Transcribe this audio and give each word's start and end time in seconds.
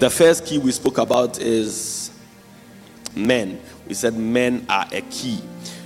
The 0.00 0.08
first 0.08 0.46
key 0.46 0.56
we 0.56 0.72
spoke 0.72 0.96
about 0.96 1.38
is 1.40 2.10
men. 3.14 3.60
We 3.86 3.92
said 3.92 4.14
men 4.14 4.64
are 4.66 4.86
a 4.90 5.02
key. 5.02 5.38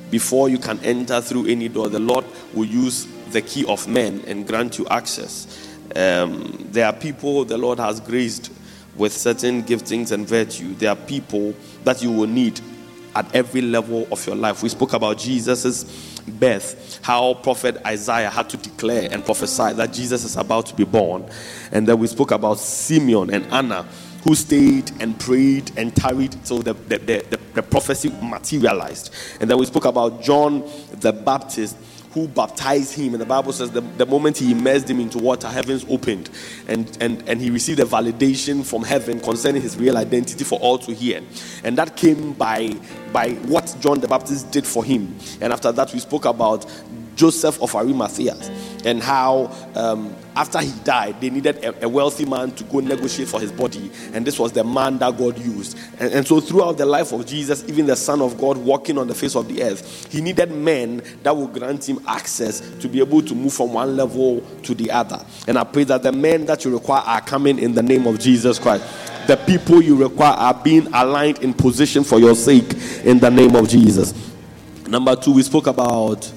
Before 0.09 0.49
you 0.49 0.57
can 0.57 0.79
enter 0.85 1.21
through 1.21 1.49
any 1.49 1.69
door, 1.69 1.89
the 1.89 1.99
Lord 1.99 2.25
will 2.53 2.65
use 2.65 3.09
the 3.33 3.43
key 3.43 3.65
of 3.67 3.89
men 3.89 4.23
and 4.29 4.47
grant 4.47 4.79
you 4.79 4.87
access. 4.87 5.69
Um, 5.97 6.69
there 6.71 6.87
are 6.87 6.93
people 6.93 7.45
the 7.45 7.59
Lord 7.59 7.81
has 7.81 7.99
graced 7.99 8.53
with 8.95 9.13
certain 9.13 9.65
giftings 9.65 10.13
and 10.13 10.29
virtue. 10.29 10.75
There 10.75 10.91
are 10.91 10.97
people 10.97 11.53
that 11.83 12.01
you 12.01 12.13
will 12.13 12.29
need 12.29 12.61
at 13.15 13.35
every 13.35 13.61
level 13.61 14.07
of 14.11 14.27
your 14.27 14.37
life. 14.37 14.63
We 14.63 14.69
spoke 14.69 14.93
about 14.93 15.19
Jesus' 15.19 15.85
birth, 16.27 17.01
how 17.03 17.35
prophet 17.35 17.77
Isaiah 17.87 18.31
had 18.31 18.49
to 18.51 18.57
declare 18.57 19.09
and 19.11 19.25
prophesy 19.25 19.73
that 19.75 19.93
Jesus 19.93 20.25
is 20.25 20.37
about 20.37 20.67
to 20.67 20.75
be 20.75 20.85
born. 20.85 21.29
And 21.73 21.87
then 21.87 21.99
we 21.99 22.07
spoke 22.07 22.31
about 22.31 22.59
Simeon 22.59 23.33
and 23.33 23.45
Anna, 23.53 23.87
who 24.25 24.35
stayed 24.35 24.91
and 25.01 25.19
prayed 25.21 25.71
and 25.77 25.95
tarried 25.95 26.35
so 26.47 26.59
the, 26.59 26.73
the, 26.73 26.99
the, 26.99 27.39
the 27.55 27.63
prophecy 27.63 28.11
materialized. 28.23 29.13
And 29.41 29.51
then 29.51 29.59
we 29.59 29.67
spoke 29.67 29.85
about 29.85 30.23
John 30.23 30.69
the 30.93 31.13
Baptist 31.13 31.77
who 32.15 32.29
baptized 32.29 32.95
him. 32.95 33.13
And 33.13 33.21
the 33.21 33.27
Bible 33.27 33.53
says 33.53 33.73
the, 33.73 33.81
the 33.81 34.07
moment 34.07 34.39
he 34.39 34.53
immersed 34.53 34.89
him 34.89 35.01
into 35.01 35.19
water, 35.19 35.49
heavens 35.49 35.85
opened 35.91 36.31
and, 36.69 36.97
and, 37.01 37.29
and 37.29 37.41
he 37.41 37.51
received 37.51 37.81
a 37.81 37.85
validation 37.85 38.65
from 38.65 38.85
heaven 38.85 39.21
concerning 39.21 39.61
his 39.61 39.77
real 39.77 39.99
identity 39.99 40.45
for 40.45 40.59
all 40.61 40.79
to 40.79 40.95
hear. 40.95 41.21
And 41.65 41.77
that 41.77 41.97
came 41.97 42.33
by, 42.35 42.75
by 43.13 43.31
what 43.47 43.77
John 43.81 44.01
the 44.01 44.09
Baptist 44.09 44.51
did 44.53 44.67
for 44.67 44.85
him. 44.85 45.15
And 45.41 45.53
after 45.53 45.73
that, 45.73 45.93
we 45.93 45.99
spoke 45.99 46.25
about 46.25 46.65
Joseph 47.17 47.61
of 47.61 47.75
Arimathea 47.75 48.37
and 48.85 49.03
how 49.03 49.53
um, 49.75 50.15
after 50.37 50.61
he 50.61 50.73
died, 50.83 51.21
they 51.21 51.31
needed 51.31 51.65
a, 51.65 51.85
a, 51.85 51.89
wealthy 51.89 52.25
man 52.25 52.51
to 52.53 52.65
go 52.65 52.81
negotiate 52.81 53.29
for 53.29 53.41
his 53.41 53.53
body, 53.53 53.91
and 54.13 54.27
this 54.27 54.39
was 54.39 54.53
the 54.53 54.65
man 54.65 54.99
that 54.99 55.17
God 55.17 55.39
used. 55.39 55.79
And, 55.99 56.13
and, 56.13 56.27
so, 56.27 56.41
throughout 56.41 56.77
the 56.79 56.87
life 56.87 57.13
of 57.13 57.25
Jesus, 57.27 57.65
even 57.69 57.87
the 57.87 57.97
Son 57.97 58.21
of 58.21 58.39
God 58.39 58.57
walking 58.57 58.99
on 58.99 59.07
the 59.07 59.15
face 59.15 59.37
of 59.37 59.49
the 59.49 59.63
earth, 59.63 60.13
he 60.13 60.21
needed 60.21 60.51
men 60.51 61.03
that 61.23 61.37
would 61.37 61.53
grant 61.53 61.89
him 61.89 62.01
access 62.07 62.61
to 62.79 62.89
be 62.89 62.99
able 63.01 63.23
to 63.23 63.35
move 63.35 63.53
from 63.53 63.73
one 63.73 63.97
level 63.97 64.41
to 64.63 64.75
the 64.75 64.91
other. 64.91 65.25
And 65.47 65.59
I 65.59 65.65
pray 65.65 65.85
that 65.85 66.03
the 66.03 66.13
men 66.13 66.47
that 66.47 66.65
you 66.65 66.73
require 66.73 67.03
are 67.05 67.21
coming 67.21 67.59
in 67.59 67.75
the 67.75 67.83
name 67.83 68.07
of 68.07 68.19
Jesus 68.19 68.59
Christ. 68.59 68.85
The 69.27 69.37
people 69.37 69.81
you 69.81 69.97
require 69.97 70.35
are 70.35 70.55
being 70.55 70.87
aligned 70.89 71.39
in 71.39 71.55
position 71.55 72.05
for 72.05 72.19
your 72.19 72.35
sake 72.35 72.75
in 73.05 73.19
the 73.19 73.31
name 73.31 73.57
of 73.57 73.69
Jesus. 73.69 74.13
Number 74.87 75.17
two, 75.17 75.33
we 75.33 75.43
spoke 75.43 75.67
about 75.67 76.31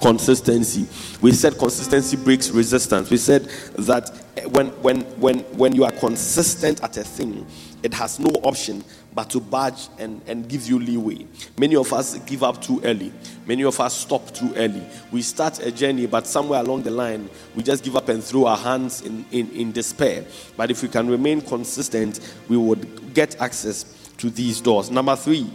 consistency. 0.00 0.86
We 1.20 1.32
said 1.32 1.58
consistency 1.58 2.16
breaks 2.16 2.50
resistance. 2.50 3.10
We 3.10 3.16
said 3.16 3.44
that 3.78 4.10
eh, 4.36 4.44
when 4.46 4.68
when 4.82 5.02
when 5.20 5.40
when 5.56 5.74
you 5.74 5.84
are 5.84 5.90
consistent 5.92 6.82
at 6.82 6.96
a 6.96 7.04
thing, 7.04 7.46
it 7.82 7.94
has 7.94 8.18
no 8.18 8.30
option 8.42 8.84
but 9.14 9.30
to 9.30 9.40
budge 9.40 9.88
and, 9.98 10.20
and 10.26 10.48
give 10.48 10.68
you 10.68 10.78
leeway. 10.78 11.26
Many 11.58 11.74
of 11.76 11.92
us 11.92 12.18
give 12.20 12.42
up 12.42 12.62
too 12.62 12.80
early. 12.84 13.12
Many 13.46 13.64
of 13.64 13.80
us 13.80 13.96
stop 13.96 14.32
too 14.32 14.52
early. 14.56 14.82
We 15.10 15.22
start 15.22 15.58
a 15.64 15.72
journey, 15.72 16.06
but 16.06 16.26
somewhere 16.26 16.60
along 16.60 16.82
the 16.82 16.90
line, 16.92 17.28
we 17.56 17.62
just 17.64 17.82
give 17.82 17.96
up 17.96 18.08
and 18.08 18.22
throw 18.22 18.46
our 18.46 18.56
hands 18.56 19.02
in, 19.02 19.24
in, 19.32 19.50
in 19.50 19.72
despair. 19.72 20.24
But 20.56 20.70
if 20.70 20.82
we 20.82 20.88
can 20.88 21.08
remain 21.08 21.40
consistent, 21.40 22.20
we 22.48 22.56
would 22.56 23.12
get 23.14 23.40
access 23.40 23.84
to 24.18 24.30
these 24.30 24.60
doors. 24.60 24.90
Number 24.90 25.16
three, 25.16 25.50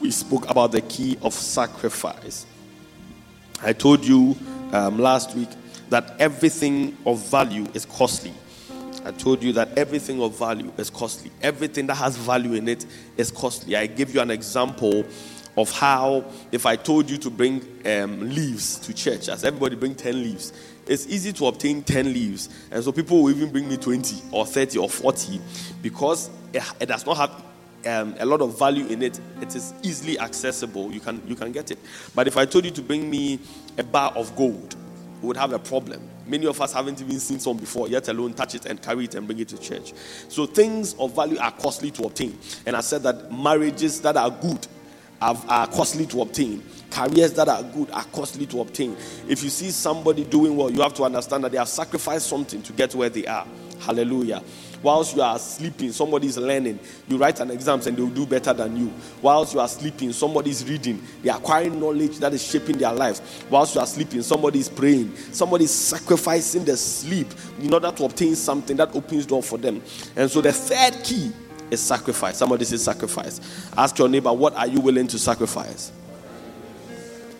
we 0.00 0.10
spoke 0.10 0.50
about 0.50 0.72
the 0.72 0.80
key 0.82 1.16
of 1.22 1.32
sacrifice. 1.32 2.46
I 3.62 3.72
told 3.72 4.04
you 4.04 4.36
um, 4.72 4.98
last 4.98 5.34
week 5.34 5.48
that 5.88 6.14
everything 6.18 6.96
of 7.06 7.18
value 7.30 7.66
is 7.74 7.84
costly. 7.86 8.34
I 9.04 9.12
told 9.12 9.42
you 9.42 9.52
that 9.52 9.78
everything 9.78 10.20
of 10.20 10.36
value 10.38 10.72
is 10.76 10.90
costly. 10.90 11.30
Everything 11.40 11.86
that 11.86 11.94
has 11.94 12.16
value 12.16 12.54
in 12.54 12.68
it 12.68 12.84
is 13.16 13.30
costly. 13.30 13.76
I 13.76 13.86
gave 13.86 14.14
you 14.14 14.20
an 14.20 14.30
example 14.30 15.04
of 15.56 15.70
how, 15.70 16.24
if 16.52 16.66
I 16.66 16.76
told 16.76 17.08
you 17.08 17.16
to 17.18 17.30
bring 17.30 17.62
um, 17.86 18.28
leaves 18.28 18.78
to 18.80 18.92
church, 18.92 19.28
as 19.28 19.44
everybody 19.44 19.76
bring 19.76 19.94
10 19.94 20.22
leaves, 20.22 20.52
it's 20.86 21.06
easy 21.06 21.32
to 21.34 21.46
obtain 21.46 21.82
10 21.82 22.12
leaves. 22.12 22.48
And 22.70 22.84
so 22.84 22.92
people 22.92 23.22
will 23.22 23.30
even 23.30 23.50
bring 23.50 23.68
me 23.68 23.76
20 23.76 24.22
or 24.32 24.44
30 24.44 24.78
or 24.78 24.90
40 24.90 25.40
because 25.82 26.28
it, 26.52 26.62
it 26.80 26.86
does 26.86 27.06
not 27.06 27.16
have 27.16 27.42
um, 27.84 28.14
a 28.18 28.26
lot 28.26 28.40
of 28.40 28.58
value 28.58 28.86
in 28.86 29.02
it, 29.02 29.20
it 29.40 29.54
is 29.54 29.74
easily 29.82 30.18
accessible. 30.18 30.90
You 30.92 31.00
can, 31.00 31.22
you 31.26 31.34
can 31.34 31.52
get 31.52 31.70
it. 31.70 31.78
But 32.14 32.26
if 32.26 32.36
I 32.36 32.44
told 32.44 32.64
you 32.64 32.70
to 32.72 32.82
bring 32.82 33.08
me 33.10 33.38
a 33.78 33.84
bar 33.84 34.12
of 34.16 34.34
gold, 34.36 34.76
we 35.22 35.28
would 35.28 35.36
have 35.36 35.52
a 35.52 35.58
problem. 35.58 36.00
Many 36.26 36.46
of 36.46 36.60
us 36.60 36.72
haven't 36.72 37.00
even 37.00 37.18
seen 37.20 37.38
some 37.38 37.56
before, 37.56 37.88
yet 37.88 38.08
alone 38.08 38.34
touch 38.34 38.54
it 38.54 38.66
and 38.66 38.80
carry 38.82 39.04
it 39.04 39.14
and 39.14 39.26
bring 39.26 39.38
it 39.38 39.48
to 39.48 39.58
church. 39.58 39.92
So 40.28 40.46
things 40.46 40.94
of 40.94 41.14
value 41.14 41.38
are 41.38 41.52
costly 41.52 41.90
to 41.92 42.04
obtain. 42.04 42.38
And 42.66 42.76
I 42.76 42.80
said 42.80 43.02
that 43.04 43.32
marriages 43.32 44.00
that 44.02 44.16
are 44.16 44.30
good 44.30 44.66
are, 45.20 45.36
are 45.48 45.66
costly 45.68 46.06
to 46.06 46.22
obtain. 46.22 46.62
Careers 46.90 47.32
that 47.34 47.48
are 47.48 47.62
good 47.62 47.90
are 47.90 48.04
costly 48.04 48.46
to 48.46 48.60
obtain. 48.60 48.96
If 49.28 49.42
you 49.42 49.50
see 49.50 49.70
somebody 49.70 50.24
doing 50.24 50.56
well, 50.56 50.70
you 50.70 50.80
have 50.82 50.94
to 50.94 51.04
understand 51.04 51.44
that 51.44 51.52
they 51.52 51.58
have 51.58 51.68
sacrificed 51.68 52.26
something 52.26 52.62
to 52.62 52.72
get 52.72 52.94
where 52.94 53.08
they 53.08 53.26
are. 53.26 53.46
Hallelujah. 53.80 54.42
Whilst 54.86 55.16
you 55.16 55.22
are 55.22 55.36
sleeping, 55.40 55.90
somebody 55.90 56.28
is 56.28 56.38
learning. 56.38 56.78
You 57.08 57.16
write 57.16 57.40
an 57.40 57.50
exam 57.50 57.80
and 57.84 57.96
they 57.96 58.00
will 58.00 58.08
do 58.08 58.24
better 58.24 58.52
than 58.52 58.76
you. 58.76 58.92
Whilst 59.20 59.52
you 59.52 59.58
are 59.58 59.66
sleeping, 59.66 60.12
somebody 60.12 60.50
is 60.50 60.64
reading. 60.64 61.02
They 61.24 61.28
are 61.28 61.38
acquiring 61.38 61.80
knowledge 61.80 62.18
that 62.18 62.32
is 62.32 62.46
shaping 62.46 62.78
their 62.78 62.92
lives. 62.92 63.20
Whilst 63.50 63.74
you 63.74 63.80
are 63.80 63.86
sleeping, 63.88 64.22
somebody 64.22 64.60
is 64.60 64.68
praying. 64.68 65.16
Somebody 65.32 65.64
is 65.64 65.74
sacrificing 65.74 66.64
the 66.64 66.76
sleep 66.76 67.26
in 67.60 67.74
order 67.74 67.90
to 67.90 68.04
obtain 68.04 68.36
something 68.36 68.76
that 68.76 68.94
opens 68.94 69.26
door 69.26 69.42
for 69.42 69.58
them. 69.58 69.82
And 70.14 70.30
so 70.30 70.40
the 70.40 70.52
third 70.52 71.02
key 71.02 71.32
is 71.68 71.80
sacrifice. 71.80 72.36
Somebody 72.36 72.64
says 72.64 72.84
sacrifice. 72.84 73.40
Ask 73.76 73.98
your 73.98 74.08
neighbor, 74.08 74.32
what 74.32 74.54
are 74.54 74.68
you 74.68 74.78
willing 74.78 75.08
to 75.08 75.18
sacrifice? 75.18 75.90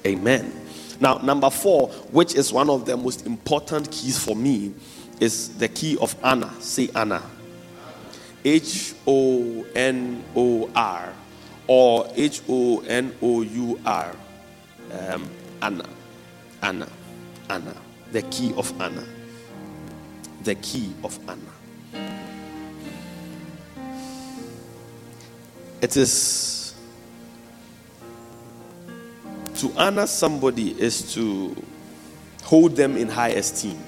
Amen. 0.04 0.52
Now, 0.98 1.18
number 1.18 1.50
four, 1.50 1.90
which 2.10 2.34
is 2.34 2.52
one 2.52 2.68
of 2.68 2.86
the 2.86 2.96
most 2.96 3.24
important 3.24 3.92
keys 3.92 4.18
for 4.18 4.34
me, 4.34 4.74
is 5.20 5.56
the 5.58 5.68
key 5.68 5.96
of 5.98 6.16
Honor. 6.24 6.50
Say 6.58 6.90
Honor. 6.92 7.22
H 8.46 8.94
O 9.08 9.66
N 9.74 10.22
O 10.36 10.70
R 10.72 11.12
or 11.66 12.08
H 12.14 12.42
O 12.48 12.78
N 12.86 13.12
O 13.20 13.42
U 13.42 13.80
R. 13.84 14.14
Um, 14.92 15.28
honor. 15.60 15.88
honor. 16.62 16.88
honor. 17.50 17.74
The 18.12 18.22
key 18.22 18.54
of 18.56 18.72
honor. 18.80 19.04
The 20.44 20.54
key 20.54 20.94
of 21.02 21.18
honor. 21.28 21.42
It 25.82 25.96
is 25.96 26.72
to 29.56 29.72
honor 29.76 30.06
somebody 30.06 30.80
is 30.80 31.14
to 31.14 31.56
hold 32.44 32.76
them 32.76 32.96
in 32.96 33.08
high 33.08 33.30
esteem 33.30 33.82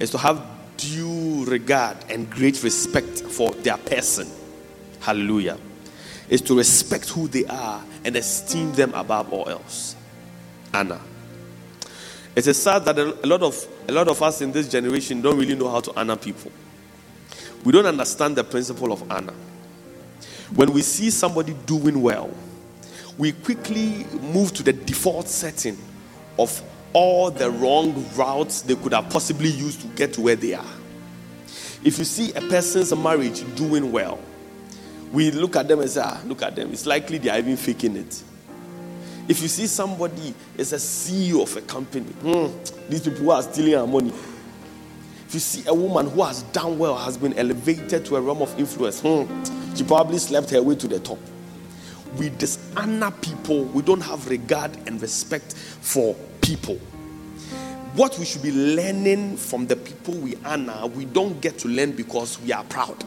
is 0.00 0.10
to 0.10 0.16
have 0.18 0.55
due 0.76 1.44
regard 1.44 1.96
and 2.10 2.30
great 2.30 2.62
respect 2.62 3.22
for 3.22 3.50
their 3.52 3.76
person. 3.76 4.28
Hallelujah. 5.00 5.58
Is 6.28 6.40
to 6.42 6.56
respect 6.56 7.08
who 7.10 7.28
they 7.28 7.44
are 7.46 7.82
and 8.04 8.16
esteem 8.16 8.72
them 8.72 8.92
above 8.94 9.32
all 9.32 9.48
else. 9.48 9.96
honor. 10.74 11.00
It 12.34 12.46
is 12.46 12.62
sad 12.62 12.84
that 12.84 12.98
a 12.98 13.26
lot 13.26 13.42
of 13.42 13.66
a 13.88 13.92
lot 13.92 14.08
of 14.08 14.22
us 14.22 14.42
in 14.42 14.52
this 14.52 14.68
generation 14.68 15.22
don't 15.22 15.38
really 15.38 15.54
know 15.54 15.70
how 15.70 15.80
to 15.80 15.98
honor 15.98 16.16
people. 16.16 16.52
We 17.64 17.72
don't 17.72 17.86
understand 17.86 18.36
the 18.36 18.44
principle 18.44 18.92
of 18.92 19.10
honor. 19.10 19.32
When 20.54 20.72
we 20.72 20.82
see 20.82 21.10
somebody 21.10 21.54
doing 21.64 22.00
well, 22.02 22.30
we 23.16 23.32
quickly 23.32 24.04
move 24.20 24.52
to 24.54 24.62
the 24.62 24.72
default 24.72 25.28
setting 25.28 25.78
of 26.38 26.62
all 26.96 27.30
the 27.30 27.50
wrong 27.50 28.06
routes 28.16 28.62
they 28.62 28.74
could 28.74 28.94
have 28.94 29.10
possibly 29.10 29.50
used 29.50 29.82
to 29.82 29.86
get 29.88 30.14
to 30.14 30.22
where 30.22 30.34
they 30.34 30.54
are. 30.54 30.64
If 31.84 31.98
you 31.98 32.04
see 32.04 32.32
a 32.32 32.40
person's 32.40 32.96
marriage 32.96 33.44
doing 33.54 33.92
well, 33.92 34.18
we 35.12 35.30
look 35.30 35.56
at 35.56 35.68
them 35.68 35.80
and 35.80 35.90
say, 35.90 36.00
ah, 36.02 36.18
look 36.24 36.40
at 36.40 36.56
them. 36.56 36.72
It's 36.72 36.86
likely 36.86 37.18
they 37.18 37.28
are 37.28 37.36
even 37.36 37.58
faking 37.58 37.96
it. 37.96 38.22
If 39.28 39.42
you 39.42 39.48
see 39.48 39.66
somebody 39.66 40.32
is 40.56 40.72
a 40.72 40.76
CEO 40.76 41.42
of 41.42 41.54
a 41.54 41.60
company, 41.60 42.06
hmm, 42.06 42.46
these 42.88 43.02
people 43.02 43.18
who 43.18 43.30
are 43.30 43.42
stealing 43.42 43.74
our 43.74 43.86
money. 43.86 44.14
If 45.28 45.34
you 45.34 45.40
see 45.40 45.68
a 45.68 45.74
woman 45.74 46.08
who 46.08 46.22
has 46.22 46.44
done 46.44 46.78
well, 46.78 46.96
has 46.96 47.18
been 47.18 47.34
elevated 47.34 48.06
to 48.06 48.16
a 48.16 48.22
realm 48.22 48.40
of 48.40 48.58
influence, 48.58 49.02
hmm, 49.02 49.26
she 49.74 49.84
probably 49.84 50.16
slept 50.16 50.48
her 50.48 50.62
way 50.62 50.76
to 50.76 50.88
the 50.88 51.00
top. 51.00 51.18
We 52.16 52.30
dishonor 52.30 53.10
people. 53.10 53.64
We 53.64 53.82
don't 53.82 54.00
have 54.00 54.30
regard 54.30 54.74
and 54.86 55.02
respect 55.02 55.54
for 55.54 56.16
people. 56.46 56.76
What 57.94 58.16
we 58.18 58.24
should 58.24 58.42
be 58.42 58.52
learning 58.52 59.36
from 59.36 59.66
the 59.66 59.74
people 59.74 60.14
we 60.14 60.36
honor, 60.44 60.86
we 60.86 61.04
don't 61.06 61.40
get 61.40 61.58
to 61.58 61.68
learn 61.68 61.92
because 61.92 62.40
we 62.40 62.52
are 62.52 62.62
proud. 62.64 63.02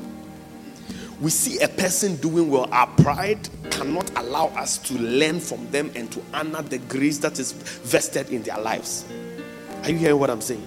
We 1.21 1.29
see 1.29 1.61
a 1.61 1.69
person 1.69 2.17
doing 2.17 2.49
well, 2.49 2.67
our 2.73 2.87
pride 2.97 3.47
cannot 3.71 4.11
allow 4.17 4.47
us 4.47 4.77
to 4.79 4.93
learn 4.95 5.39
from 5.39 5.69
them 5.71 5.89
and 5.95 6.11
to 6.11 6.21
honor 6.33 6.61
the 6.63 6.79
grace 6.79 7.17
that 7.19 7.39
is 7.39 7.53
vested 7.53 8.29
in 8.29 8.43
their 8.43 8.57
lives. 8.57 9.05
Are 9.83 9.89
you 9.89 9.97
hearing 9.97 10.19
what 10.19 10.29
I'm 10.29 10.41
saying? 10.41 10.65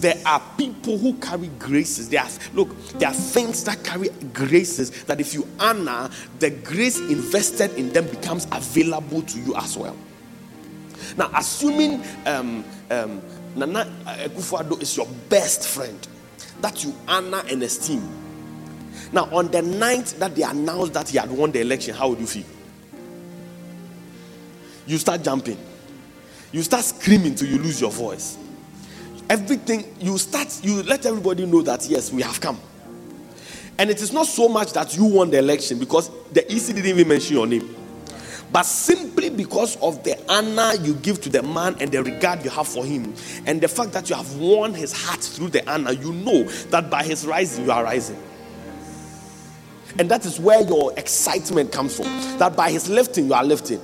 there 0.00 0.20
are 0.26 0.42
people 0.58 0.98
who 0.98 1.14
carry 1.14 1.46
graces. 1.60 2.08
There 2.08 2.20
are, 2.20 2.28
look, 2.54 2.76
there 2.98 3.08
are 3.08 3.14
things 3.14 3.62
that 3.64 3.84
carry 3.84 4.08
graces 4.34 5.04
that 5.04 5.20
if 5.20 5.32
you 5.32 5.46
honor, 5.60 6.10
the 6.40 6.50
grace 6.50 6.98
invested 6.98 7.72
in 7.76 7.92
them 7.92 8.08
becomes 8.08 8.48
available 8.50 9.22
to 9.22 9.38
you 9.38 9.54
as 9.54 9.78
well. 9.78 9.96
Now, 11.16 11.30
assuming 11.36 12.02
um, 12.26 12.64
um, 12.90 13.22
Nana 13.56 13.84
Akufo-Addo 14.04 14.80
is 14.80 14.96
your 14.96 15.06
best 15.28 15.68
friend 15.68 15.98
that 16.60 16.84
you 16.84 16.94
honor 17.08 17.42
and 17.50 17.62
esteem. 17.62 18.06
Now, 19.12 19.24
on 19.32 19.50
the 19.50 19.62
night 19.62 20.06
that 20.18 20.34
they 20.34 20.42
announced 20.42 20.94
that 20.94 21.08
he 21.08 21.18
had 21.18 21.30
won 21.30 21.52
the 21.52 21.60
election, 21.60 21.94
how 21.94 22.08
would 22.08 22.20
you 22.20 22.26
feel? 22.26 22.44
You 24.86 24.98
start 24.98 25.22
jumping. 25.22 25.58
You 26.50 26.62
start 26.62 26.84
screaming 26.84 27.34
till 27.34 27.48
you 27.48 27.58
lose 27.58 27.80
your 27.80 27.90
voice. 27.90 28.38
Everything 29.28 29.94
you 30.00 30.18
start, 30.18 30.60
you 30.62 30.82
let 30.82 31.06
everybody 31.06 31.46
know 31.46 31.62
that 31.62 31.86
yes, 31.88 32.12
we 32.12 32.22
have 32.22 32.40
come. 32.40 32.58
And 33.78 33.90
it 33.90 34.00
is 34.02 34.12
not 34.12 34.26
so 34.26 34.48
much 34.48 34.72
that 34.74 34.94
you 34.96 35.04
won 35.04 35.30
the 35.30 35.38
election 35.38 35.78
because 35.78 36.10
the 36.32 36.44
EC 36.50 36.66
didn't 36.74 36.86
even 36.86 37.08
mention 37.08 37.36
your 37.36 37.46
name 37.46 37.81
but 38.52 38.64
simply 38.64 39.30
because 39.30 39.76
of 39.76 40.04
the 40.04 40.18
honor 40.30 40.74
you 40.82 40.94
give 40.96 41.20
to 41.22 41.30
the 41.30 41.42
man 41.42 41.74
and 41.80 41.90
the 41.90 42.02
regard 42.02 42.44
you 42.44 42.50
have 42.50 42.68
for 42.68 42.84
him, 42.84 43.14
and 43.46 43.60
the 43.60 43.68
fact 43.68 43.92
that 43.92 44.10
you 44.10 44.16
have 44.16 44.36
won 44.36 44.74
his 44.74 44.92
heart 44.92 45.20
through 45.20 45.48
the 45.48 45.68
honor, 45.70 45.92
you 45.92 46.12
know 46.12 46.44
that 46.70 46.90
by 46.90 47.02
his 47.02 47.26
rising, 47.26 47.64
you 47.64 47.72
are 47.72 47.82
rising. 47.82 48.18
And 49.98 50.10
that 50.10 50.24
is 50.26 50.38
where 50.38 50.60
your 50.62 50.92
excitement 50.98 51.72
comes 51.72 51.96
from. 51.96 52.06
That 52.38 52.56
by 52.56 52.70
his 52.70 52.88
lifting, 52.88 53.26
you 53.26 53.34
are 53.34 53.44
lifting. 53.44 53.80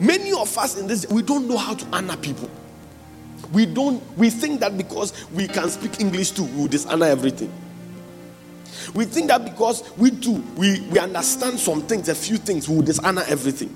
Many 0.00 0.32
of 0.32 0.56
us 0.58 0.78
in 0.78 0.86
this, 0.86 1.06
we 1.08 1.22
don't 1.22 1.48
know 1.48 1.56
how 1.56 1.74
to 1.74 1.86
honor 1.92 2.16
people. 2.16 2.50
We 3.52 3.66
don't, 3.66 4.02
we 4.16 4.30
think 4.30 4.60
that 4.60 4.76
because 4.76 5.12
we 5.30 5.46
can 5.46 5.68
speak 5.68 6.00
English 6.00 6.32
too, 6.32 6.44
we 6.44 6.62
will 6.62 6.66
dishonor 6.66 7.06
everything. 7.06 7.52
We 8.94 9.04
think 9.04 9.28
that 9.28 9.44
because 9.44 9.82
we 9.96 10.10
do, 10.10 10.32
we, 10.56 10.80
we 10.82 10.98
understand 10.98 11.58
some 11.58 11.82
things, 11.82 12.08
a 12.08 12.14
few 12.14 12.36
things, 12.36 12.68
we 12.68 12.76
will 12.76 12.82
dishonor 12.82 13.24
everything. 13.26 13.68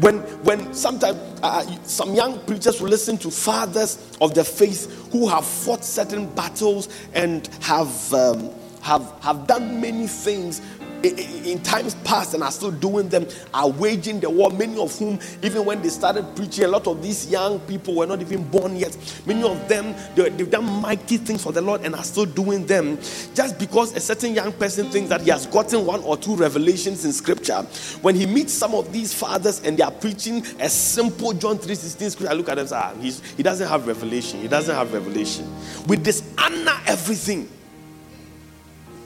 When, 0.00 0.18
when 0.44 0.74
sometimes 0.74 1.18
uh, 1.42 1.64
some 1.82 2.14
young 2.14 2.38
preachers 2.46 2.80
will 2.80 2.88
listen 2.88 3.18
to 3.18 3.30
fathers 3.30 4.16
of 4.20 4.34
the 4.34 4.44
faith 4.44 5.10
who 5.10 5.26
have 5.26 5.44
fought 5.44 5.84
certain 5.84 6.32
battles 6.34 6.88
and 7.14 7.46
have, 7.62 8.12
um, 8.14 8.50
have, 8.82 9.12
have 9.22 9.46
done 9.46 9.80
many 9.80 10.06
things 10.06 10.60
in 11.04 11.62
times 11.62 11.94
past 12.04 12.34
and 12.34 12.42
are 12.42 12.50
still 12.50 12.70
doing 12.70 13.08
them 13.08 13.26
are 13.54 13.70
waging 13.70 14.20
the 14.20 14.28
war. 14.28 14.50
Many 14.50 14.80
of 14.80 14.96
whom, 14.98 15.18
even 15.42 15.64
when 15.64 15.82
they 15.82 15.88
started 15.88 16.24
preaching, 16.34 16.64
a 16.64 16.68
lot 16.68 16.86
of 16.86 17.02
these 17.02 17.30
young 17.30 17.60
people 17.60 17.94
were 17.94 18.06
not 18.06 18.20
even 18.20 18.44
born 18.44 18.76
yet. 18.76 18.96
Many 19.26 19.42
of 19.42 19.68
them, 19.68 19.94
they, 20.14 20.24
have 20.24 20.50
done 20.50 20.64
mighty 20.80 21.16
things 21.16 21.42
for 21.42 21.52
the 21.52 21.60
Lord 21.60 21.82
and 21.82 21.94
are 21.94 22.04
still 22.04 22.24
doing 22.24 22.66
them. 22.66 22.96
Just 23.34 23.58
because 23.58 23.94
a 23.96 24.00
certain 24.00 24.34
young 24.34 24.52
person 24.52 24.90
thinks 24.90 25.08
that 25.08 25.20
he 25.22 25.30
has 25.30 25.46
gotten 25.46 25.86
one 25.86 26.00
or 26.02 26.16
two 26.16 26.34
revelations 26.36 27.04
in 27.04 27.12
scripture, 27.12 27.62
when 28.02 28.14
he 28.14 28.26
meets 28.26 28.52
some 28.52 28.74
of 28.74 28.92
these 28.92 29.12
fathers 29.14 29.62
and 29.62 29.76
they 29.78 29.82
are 29.82 29.90
preaching 29.90 30.44
a 30.60 30.68
simple 30.68 31.32
John 31.32 31.58
3:16 31.58 32.10
scripture, 32.10 32.32
I 32.32 32.34
look 32.34 32.48
at 32.48 32.56
them 32.56 32.60
and 32.60 32.68
say, 32.68 32.76
ah, 32.76 32.92
he 33.36 33.42
doesn't 33.42 33.68
have 33.68 33.86
revelation. 33.86 34.40
He 34.40 34.48
doesn't 34.48 34.74
have 34.74 34.92
revelation. 34.92 35.52
We 35.86 35.96
dishonor 35.96 36.78
everything. 36.86 37.48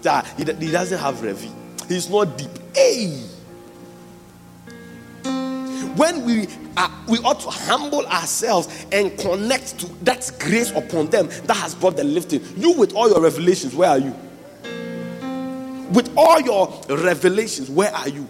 That 0.03 0.27
he, 0.37 0.45
he 0.45 0.73
doesn't 0.73 0.99
have 0.99 1.17
revi. 1.17 1.62
He's 1.89 2.09
not 2.09 2.39
deep. 2.39 2.51
Hey! 2.75 3.29
When 5.97 6.25
we 6.25 6.49
are, 6.77 6.91
we 7.07 7.19
ought 7.19 7.41
to 7.41 7.51
humble 7.51 8.07
ourselves 8.07 8.87
and 8.93 9.17
connect 9.19 9.79
to 9.81 9.87
that 10.05 10.31
grace 10.41 10.71
upon 10.71 11.11
them 11.11 11.29
that 11.45 11.57
has 11.57 11.75
brought 11.75 11.97
the 11.97 12.05
lifting. 12.05 12.43
You, 12.57 12.73
with 12.73 12.95
all 12.95 13.11
your 13.11 13.21
revelations, 13.21 13.75
where 13.75 13.91
are 13.91 13.99
you? 13.99 14.15
With 15.93 16.11
all 16.17 16.41
your 16.41 16.81
revelations, 16.89 17.69
where 17.69 17.95
are 17.95 18.09
you? 18.09 18.27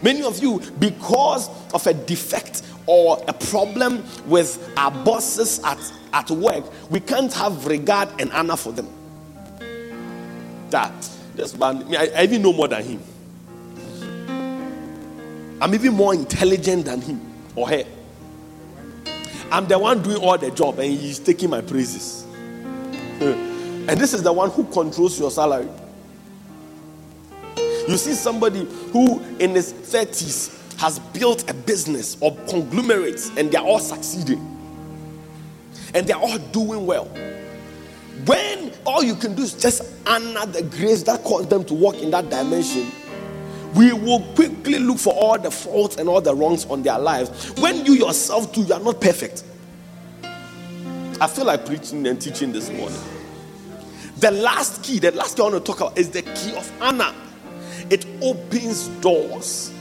Many 0.00 0.22
of 0.22 0.40
you, 0.40 0.60
because 0.78 1.48
of 1.74 1.84
a 1.88 1.94
defect 1.94 2.62
or 2.86 3.22
a 3.26 3.32
problem 3.32 4.04
with 4.26 4.72
our 4.76 4.92
bosses 4.92 5.60
at, 5.64 5.78
at 6.12 6.30
work, 6.30 6.64
we 6.90 7.00
can't 7.00 7.32
have 7.32 7.66
regard 7.66 8.08
and 8.20 8.32
honor 8.32 8.56
for 8.56 8.72
them. 8.72 8.88
That 10.70 11.17
this 11.38 11.56
man, 11.56 11.84
I, 11.96 12.10
I 12.16 12.22
even 12.24 12.42
know 12.42 12.52
more 12.52 12.68
than 12.68 12.82
him. 12.82 13.02
I'm 15.60 15.74
even 15.74 15.94
more 15.94 16.12
intelligent 16.12 16.84
than 16.84 17.00
him 17.00 17.20
or 17.54 17.68
her. 17.68 17.84
I'm 19.50 19.66
the 19.66 19.78
one 19.78 20.02
doing 20.02 20.18
all 20.18 20.36
the 20.36 20.50
job 20.50 20.78
and 20.78 20.92
he's 20.92 21.18
taking 21.18 21.50
my 21.50 21.60
praises. 21.60 22.24
and 23.20 23.88
this 23.88 24.12
is 24.14 24.22
the 24.22 24.32
one 24.32 24.50
who 24.50 24.64
controls 24.64 25.18
your 25.18 25.30
salary. 25.30 25.68
You 27.56 27.96
see 27.96 28.12
somebody 28.14 28.64
who 28.92 29.20
in 29.38 29.54
his 29.54 29.72
30s 29.72 30.78
has 30.78 30.98
built 30.98 31.48
a 31.50 31.54
business 31.54 32.16
or 32.20 32.36
conglomerates 32.48 33.30
and 33.36 33.50
they're 33.50 33.62
all 33.62 33.78
succeeding. 33.78 34.44
And 35.94 36.06
they're 36.06 36.16
all 36.16 36.38
doing 36.38 36.84
well. 36.84 37.08
When 38.24 38.72
all 38.84 39.02
you 39.02 39.14
can 39.14 39.34
do 39.34 39.42
is 39.42 39.54
just 39.54 39.82
honor 40.06 40.46
the 40.46 40.62
grace 40.62 41.02
that 41.04 41.22
caused 41.24 41.50
them 41.50 41.64
to 41.66 41.74
walk 41.74 41.96
in 41.96 42.10
that 42.10 42.30
dimension, 42.30 42.90
we 43.74 43.92
will 43.92 44.20
quickly 44.34 44.78
look 44.78 44.98
for 44.98 45.12
all 45.12 45.38
the 45.38 45.50
faults 45.50 45.96
and 45.96 46.08
all 46.08 46.20
the 46.20 46.34
wrongs 46.34 46.64
on 46.66 46.82
their 46.82 46.98
lives. 46.98 47.50
When 47.60 47.84
you 47.84 47.92
yourself 47.92 48.52
too, 48.52 48.62
you 48.62 48.74
are 48.74 48.80
not 48.80 49.00
perfect. 49.00 49.44
I 51.20 51.26
feel 51.26 51.44
like 51.44 51.66
preaching 51.66 52.06
and 52.06 52.20
teaching 52.20 52.52
this 52.52 52.70
morning. 52.70 52.98
The 54.18 54.30
last 54.30 54.82
key, 54.82 54.98
the 54.98 55.12
last 55.12 55.36
key 55.36 55.42
I 55.42 55.46
want 55.48 55.64
to 55.64 55.72
talk 55.72 55.80
about 55.80 55.98
is 55.98 56.10
the 56.10 56.22
key 56.22 56.56
of 56.56 56.70
honor. 56.80 57.14
It 57.90 58.06
opens 58.22 58.88
doors. 59.00 59.72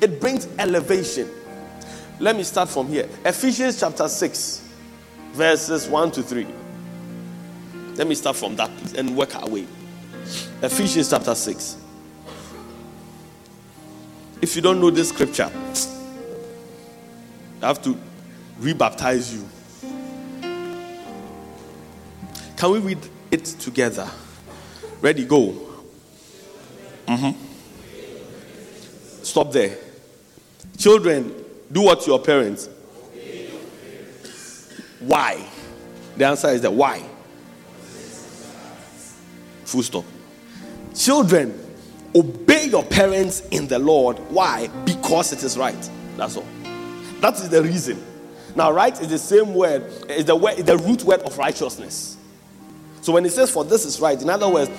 It 0.00 0.20
brings 0.20 0.48
elevation. 0.58 1.30
Let 2.18 2.36
me 2.36 2.42
start 2.42 2.68
from 2.68 2.88
here. 2.88 3.08
Ephesians 3.24 3.80
chapter 3.80 4.08
6, 4.08 4.68
verses 5.32 5.88
1 5.88 6.10
to 6.12 6.22
3. 6.22 6.46
Let 7.94 8.06
me 8.06 8.14
start 8.14 8.36
from 8.36 8.56
that 8.56 8.70
and 8.96 9.16
work 9.16 9.36
our 9.36 9.48
way. 9.48 9.66
Ephesians 10.62 11.10
chapter 11.10 11.34
6. 11.34 11.76
If 14.40 14.56
you 14.56 14.62
don't 14.62 14.80
know 14.80 14.90
this 14.90 15.10
scripture, 15.10 15.50
I 17.62 17.66
have 17.66 17.82
to 17.82 17.96
rebaptize 18.60 19.32
you. 19.32 19.48
Can 22.56 22.70
we 22.70 22.78
read 22.78 22.98
it 23.30 23.44
together? 23.44 24.08
Ready, 25.00 25.24
go. 25.24 25.54
Mm-hmm. 27.06 27.32
Stop 29.22 29.52
there. 29.52 29.76
Children, 30.78 31.34
do 31.70 31.82
what 31.82 32.06
your 32.06 32.18
parents. 32.20 32.68
Why? 35.00 35.44
The 36.16 36.26
answer 36.26 36.48
is 36.48 36.62
that 36.62 36.72
why? 36.72 37.02
Full 39.72 39.82
stop. 39.82 40.04
Children, 40.94 41.58
obey 42.14 42.66
your 42.66 42.84
parents 42.84 43.40
in 43.48 43.66
the 43.66 43.78
Lord. 43.78 44.18
Why? 44.28 44.68
Because 44.84 45.32
it 45.32 45.42
is 45.42 45.56
right. 45.56 45.90
That's 46.18 46.36
all. 46.36 46.44
That 47.20 47.36
is 47.36 47.48
the 47.48 47.62
reason. 47.62 48.04
Now, 48.54 48.70
right 48.70 48.92
is 49.00 49.08
the 49.08 49.16
same 49.16 49.54
word, 49.54 49.90
is 50.10 50.26
the 50.26 50.36
word, 50.36 50.58
the 50.58 50.76
root 50.76 51.04
word 51.04 51.22
of 51.22 51.38
righteousness. 51.38 52.18
So 53.00 53.14
when 53.14 53.24
it 53.24 53.32
says 53.32 53.50
for 53.50 53.64
this 53.64 53.86
is 53.86 53.98
right, 53.98 54.20
in 54.20 54.28
other 54.28 54.46
words, 54.46 54.70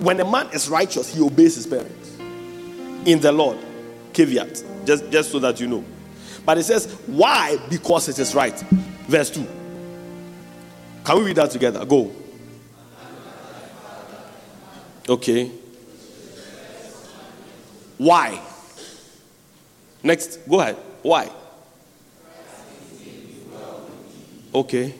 when 0.00 0.20
a 0.20 0.30
man 0.30 0.50
is 0.52 0.68
righteous, 0.68 1.14
he 1.14 1.22
obeys 1.22 1.54
his 1.54 1.66
parents 1.66 2.18
in 3.06 3.20
the 3.20 3.32
Lord. 3.32 3.56
Caveat, 4.12 4.62
just, 4.84 5.10
just 5.10 5.32
so 5.32 5.38
that 5.38 5.60
you 5.60 5.66
know. 5.66 5.82
But 6.44 6.58
it 6.58 6.64
says, 6.64 6.92
why? 7.06 7.56
Because 7.70 8.10
it 8.10 8.18
is 8.18 8.34
right. 8.34 8.60
Verse 9.08 9.30
2. 9.30 9.46
Can 11.04 11.16
we 11.16 11.24
read 11.24 11.36
that 11.36 11.50
together? 11.50 11.86
Go. 11.86 12.12
Okay. 15.08 15.50
Why? 17.98 18.40
Next, 20.02 20.38
go 20.48 20.60
ahead. 20.60 20.76
Why? 21.02 21.30
Okay. 24.54 24.94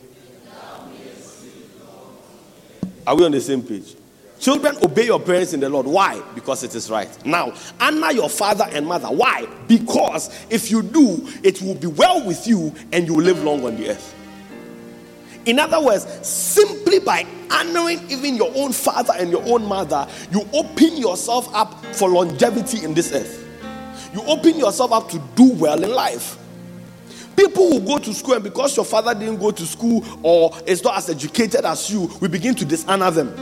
Are 3.06 3.16
we 3.16 3.24
on 3.24 3.32
the 3.32 3.40
same 3.40 3.62
page? 3.62 3.96
Children, 4.38 4.76
obey 4.82 5.06
your 5.06 5.20
parents 5.20 5.52
in 5.52 5.60
the 5.60 5.68
Lord. 5.68 5.86
Why? 5.86 6.20
Because 6.34 6.64
it 6.64 6.74
is 6.74 6.90
right. 6.90 7.08
Now, 7.24 7.52
honor 7.78 8.10
your 8.10 8.28
father 8.28 8.66
and 8.70 8.86
mother. 8.86 9.08
Why? 9.08 9.46
Because 9.68 10.30
if 10.50 10.70
you 10.70 10.82
do, 10.82 11.28
it 11.44 11.62
will 11.62 11.76
be 11.76 11.86
well 11.86 12.26
with 12.26 12.46
you 12.46 12.74
and 12.92 13.06
you 13.06 13.14
will 13.14 13.22
live 13.22 13.42
long 13.44 13.64
on 13.64 13.76
the 13.76 13.90
earth. 13.90 14.21
In 15.44 15.58
other 15.58 15.80
words, 15.80 16.06
simply 16.26 17.00
by 17.00 17.26
honoring 17.50 18.08
even 18.10 18.36
your 18.36 18.52
own 18.54 18.72
father 18.72 19.12
and 19.18 19.30
your 19.30 19.42
own 19.44 19.64
mother, 19.66 20.06
you 20.30 20.48
open 20.52 20.96
yourself 20.96 21.52
up 21.54 21.84
for 21.94 22.08
longevity 22.08 22.84
in 22.84 22.94
this 22.94 23.12
earth. 23.12 23.38
You 24.14 24.22
open 24.22 24.58
yourself 24.58 24.92
up 24.92 25.08
to 25.10 25.18
do 25.34 25.52
well 25.54 25.82
in 25.82 25.90
life. 25.90 26.38
People 27.36 27.70
will 27.70 27.80
go 27.80 27.98
to 27.98 28.12
school, 28.12 28.34
and 28.34 28.44
because 28.44 28.76
your 28.76 28.84
father 28.84 29.14
didn't 29.14 29.38
go 29.38 29.50
to 29.50 29.66
school 29.66 30.04
or 30.22 30.52
is 30.66 30.84
not 30.84 30.98
as 30.98 31.08
educated 31.10 31.64
as 31.64 31.90
you, 31.90 32.10
we 32.20 32.28
begin 32.28 32.54
to 32.54 32.64
dishonor 32.64 33.10
them. 33.10 33.34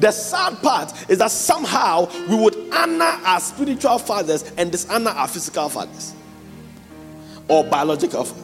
The 0.00 0.10
sad 0.10 0.60
part 0.60 0.92
is 1.08 1.18
that 1.18 1.30
somehow 1.30 2.08
we 2.28 2.34
would 2.34 2.56
honor 2.72 3.04
our 3.24 3.40
spiritual 3.40 3.98
fathers 3.98 4.50
and 4.56 4.72
dishonor 4.72 5.10
our 5.10 5.28
physical 5.28 5.68
fathers 5.68 6.14
or 7.46 7.62
biological 7.64 8.24
fathers. 8.24 8.43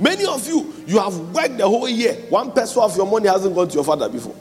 Many 0.00 0.24
of 0.24 0.46
you, 0.48 0.72
you 0.86 0.98
have 0.98 1.16
worked 1.34 1.58
the 1.58 1.68
whole 1.68 1.88
year. 1.88 2.14
One 2.30 2.52
person 2.52 2.82
of 2.82 2.96
your 2.96 3.06
money 3.06 3.28
hasn't 3.28 3.54
gone 3.54 3.68
to 3.68 3.74
your 3.74 3.84
father 3.84 4.08
before. 4.08 4.34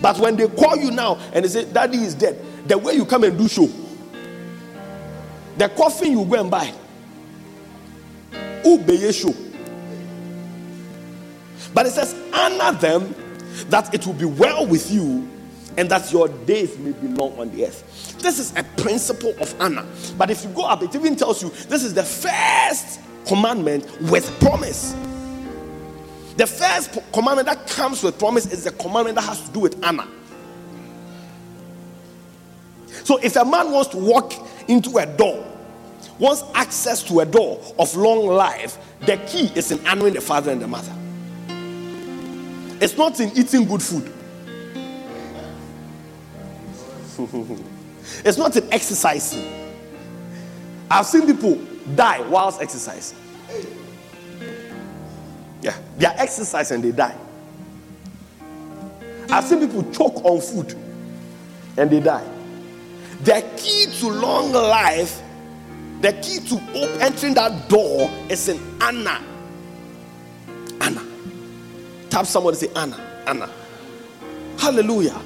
But 0.00 0.18
when 0.18 0.36
they 0.36 0.46
call 0.46 0.76
you 0.76 0.92
now 0.92 1.18
and 1.32 1.44
they 1.44 1.48
say, 1.48 1.64
Daddy 1.70 1.98
is 1.98 2.14
dead, 2.14 2.40
the 2.68 2.78
way 2.78 2.94
you 2.94 3.04
come 3.04 3.24
and 3.24 3.36
do 3.36 3.48
show, 3.48 3.68
the 5.58 5.68
coffin 5.70 6.12
you 6.12 6.24
go 6.24 6.40
and 6.40 6.50
buy, 6.50 6.72
Ubeye 8.62 9.12
show. 9.12 9.34
But 11.72 11.86
it 11.86 11.92
says, 11.92 12.14
honor 12.32 12.78
them 12.78 13.14
that 13.70 13.92
it 13.92 14.06
will 14.06 14.14
be 14.14 14.24
well 14.24 14.66
with 14.66 14.90
you 14.90 15.28
and 15.76 15.90
that 15.90 16.12
your 16.12 16.28
days 16.28 16.78
may 16.78 16.92
be 16.92 17.08
long 17.08 17.38
on 17.38 17.50
the 17.54 17.66
earth. 17.66 18.18
This 18.18 18.38
is 18.38 18.54
a 18.56 18.62
principle 18.80 19.34
of 19.40 19.60
honor. 19.60 19.84
But 20.16 20.30
if 20.30 20.44
you 20.44 20.50
go 20.50 20.64
up, 20.66 20.82
it 20.82 20.94
even 20.94 21.16
tells 21.16 21.42
you 21.42 21.50
this 21.68 21.82
is 21.82 21.94
the 21.94 22.04
first 22.04 23.00
commandment 23.26 23.84
with 24.02 24.30
promise. 24.40 24.94
The 26.36 26.46
first 26.46 26.98
commandment 27.12 27.46
that 27.46 27.66
comes 27.68 28.02
with 28.02 28.18
promise 28.18 28.50
is 28.52 28.64
the 28.64 28.72
commandment 28.72 29.16
that 29.16 29.22
has 29.22 29.46
to 29.46 29.52
do 29.52 29.60
with 29.60 29.82
honor. 29.84 30.06
So 33.04 33.18
if 33.18 33.36
a 33.36 33.44
man 33.44 33.70
wants 33.70 33.90
to 33.90 33.98
walk 33.98 34.32
into 34.68 34.98
a 34.98 35.06
door, 35.06 35.44
wants 36.18 36.42
access 36.54 37.02
to 37.04 37.20
a 37.20 37.26
door 37.26 37.60
of 37.78 37.94
long 37.96 38.26
life, 38.26 38.78
the 39.00 39.16
key 39.26 39.50
is 39.54 39.70
in 39.70 39.86
honoring 39.86 40.14
the 40.14 40.20
father 40.20 40.52
and 40.52 40.62
the 40.62 40.66
mother. 40.66 40.92
It's 42.80 42.96
not 42.96 43.18
in 43.20 43.30
eating 43.36 43.66
good 43.66 43.82
food. 43.82 44.12
it's 48.24 48.38
not 48.38 48.56
an 48.56 48.72
exercising. 48.72 49.44
I've 50.90 51.06
seen 51.06 51.26
people 51.26 51.56
die 51.94 52.20
whilst 52.22 52.60
exercising. 52.60 53.18
Yeah, 55.62 55.76
they 55.96 56.06
are 56.06 56.14
exercising 56.16 56.76
and 56.76 56.84
they 56.84 56.92
die. 56.92 57.16
I've 59.30 59.44
seen 59.44 59.60
people 59.60 59.90
choke 59.92 60.24
on 60.24 60.40
food 60.40 60.74
and 61.76 61.90
they 61.90 62.00
die. 62.00 62.28
The 63.22 63.44
key 63.56 63.86
to 64.00 64.08
long 64.08 64.52
life, 64.52 65.22
the 66.00 66.12
key 66.12 66.40
to 66.48 66.56
entering 67.00 67.34
that 67.34 67.68
door 67.68 68.10
is 68.28 68.48
in 68.48 68.60
honor. 68.82 69.18
honor. 70.80 71.02
Tap 72.10 72.26
somebody 72.26 72.56
say 72.56 72.68
honor. 72.76 73.00
honor. 73.26 73.48
Hallelujah. 74.58 75.20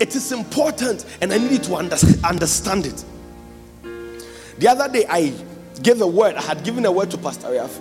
It 0.00 0.14
is 0.14 0.32
important 0.32 1.04
and 1.20 1.32
I 1.32 1.38
need 1.38 1.62
to 1.64 1.74
understand 1.74 2.86
it. 2.86 3.04
The 4.58 4.68
other 4.68 4.92
day 4.92 5.04
I 5.08 5.32
gave 5.82 6.00
a 6.00 6.06
word. 6.06 6.34
I 6.34 6.42
had 6.42 6.64
given 6.64 6.84
a 6.86 6.92
word 6.92 7.10
to 7.12 7.18
Pastor 7.18 7.48
Riaf. 7.48 7.80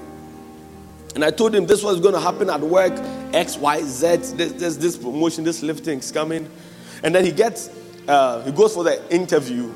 And 1.16 1.24
I 1.24 1.32
told 1.32 1.56
him 1.56 1.66
this 1.66 1.84
was 1.84 2.00
going 2.00 2.14
to 2.14 2.20
happen 2.20 2.50
at 2.50 2.62
work 2.62 2.94
X, 3.34 3.58
Y, 3.58 3.82
Z. 3.82 4.08
There's, 4.36 4.54
there's 4.54 4.78
this 4.78 4.96
promotion, 4.96 5.44
this 5.44 5.64
lifting 5.64 6.00
is 6.00 6.12
coming. 6.12 6.50
And 7.04 7.14
then 7.16 7.26
he 7.26 7.32
gets 7.32 7.70
uh, 8.08 8.44
he 8.44 8.52
goes 8.52 8.74
for 8.74 8.84
the 8.84 9.14
interview. 9.14 9.72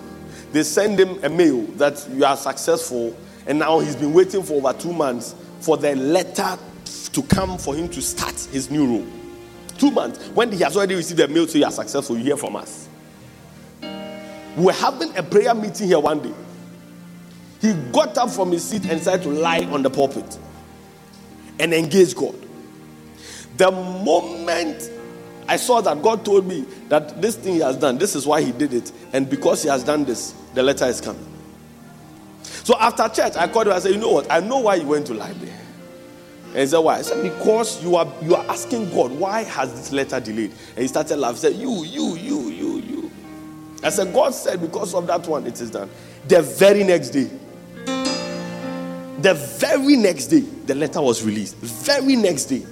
They 0.52 0.64
send 0.64 1.00
him 1.00 1.24
a 1.24 1.30
mail 1.30 1.64
that 1.78 2.08
you 2.12 2.26
are 2.26 2.38
successful, 2.38 3.16
and 3.46 3.60
now 3.60 3.80
he's 3.80 3.96
been 3.96 4.14
waiting 4.14 4.44
for 4.44 4.54
over 4.54 4.74
two 4.78 4.94
months 4.94 5.36
for 5.60 5.78
the 5.78 5.96
letter 5.96 6.58
to 7.12 7.24
come 7.24 7.58
for 7.58 7.76
him 7.76 7.90
to 7.90 8.02
start 8.02 8.40
his 8.52 8.70
new 8.70 8.86
role. 8.86 9.08
Two 9.82 9.90
months. 9.90 10.28
When 10.36 10.52
he 10.52 10.60
has 10.60 10.78
already 10.78 10.94
received 10.94 11.20
a 11.22 11.28
mail 11.28 11.48
to 11.48 11.58
you 11.58 11.66
are 11.66 11.72
successful, 11.72 12.16
you 12.16 12.24
hear 12.24 12.38
from 12.38 12.56
us. 12.56 12.88
We 14.56 14.66
were 14.66 14.74
having 14.74 15.18
a 15.18 15.24
prayer 15.24 15.56
meeting 15.56 15.88
here 15.88 15.98
one 16.00 16.22
day. 16.22 16.34
He 17.60 17.74
got 17.92 18.16
up 18.20 18.30
from 18.30 18.52
his 18.52 18.64
seat 18.64 18.84
and 18.84 19.00
decided 19.00 19.24
to 19.24 19.30
lie 19.30 19.62
on 19.72 19.82
the 19.82 19.90
pulpit 19.90 20.38
and 21.60 21.74
engage 21.74 22.16
God. 22.16 22.36
The 23.58 23.72
moment 23.72 24.88
I 25.48 25.56
saw 25.56 25.82
that 25.82 26.00
God 26.04 26.24
told 26.26 26.46
me 26.46 26.62
that 26.90 27.20
this 27.20 27.36
thing 27.36 27.56
he 27.56 27.60
has 27.62 27.76
done, 27.76 27.98
this 27.98 28.16
is 28.16 28.28
why 28.28 28.44
he 28.44 28.52
did 28.52 28.76
it. 28.76 28.92
And 29.14 29.28
because 29.28 29.64
he 29.64 29.70
has 29.70 29.84
done 29.84 30.06
this, 30.06 30.36
the 30.54 30.62
letter 30.62 30.86
is 30.86 31.02
coming. 31.02 31.26
So 32.44 32.78
after 32.80 33.10
church, 33.10 33.36
I 33.36 33.48
called 33.48 33.66
him. 33.66 33.74
I 33.74 33.80
said, 33.80 33.94
You 33.94 33.98
know 33.98 34.12
what? 34.12 34.32
I 34.32 34.42
know 34.42 34.60
why 34.60 34.76
you 34.76 34.86
went 34.86 35.08
to 35.08 35.16
library. 35.16 35.52
And 36.52 36.60
he 36.60 36.68
said, 36.68 36.80
Why? 36.80 36.98
I 36.98 37.02
said, 37.02 37.24
Because 37.24 37.82
you 37.82 37.96
are 37.96 38.12
you 38.22 38.36
are 38.36 38.46
asking 38.50 38.90
God, 38.92 39.12
why 39.12 39.44
has 39.44 39.74
this 39.74 39.92
letter 39.94 40.20
delayed? 40.20 40.52
And 40.76 40.80
he 40.80 40.88
started 40.88 41.18
laughing. 41.18 41.36
He 41.36 41.42
said, 41.42 41.56
You, 41.56 41.84
you, 41.86 42.16
you, 42.16 42.50
you, 42.50 42.78
you. 42.80 43.12
I 43.84 43.90
said, 43.90 44.14
God 44.14 44.34
said, 44.34 44.62
because 44.62 44.94
of 44.94 45.08
that 45.08 45.26
one, 45.28 45.48
it 45.48 45.60
is 45.60 45.72
done. 45.72 45.90
The 46.28 46.42
very 46.42 46.84
next 46.84 47.10
day, 47.10 47.30
the 49.22 49.34
very 49.34 49.96
next 49.96 50.28
day, 50.28 50.42
the 50.42 50.76
letter 50.76 51.02
was 51.02 51.24
released. 51.24 51.56
Very 51.56 52.16
next 52.16 52.46
day, 52.46 52.64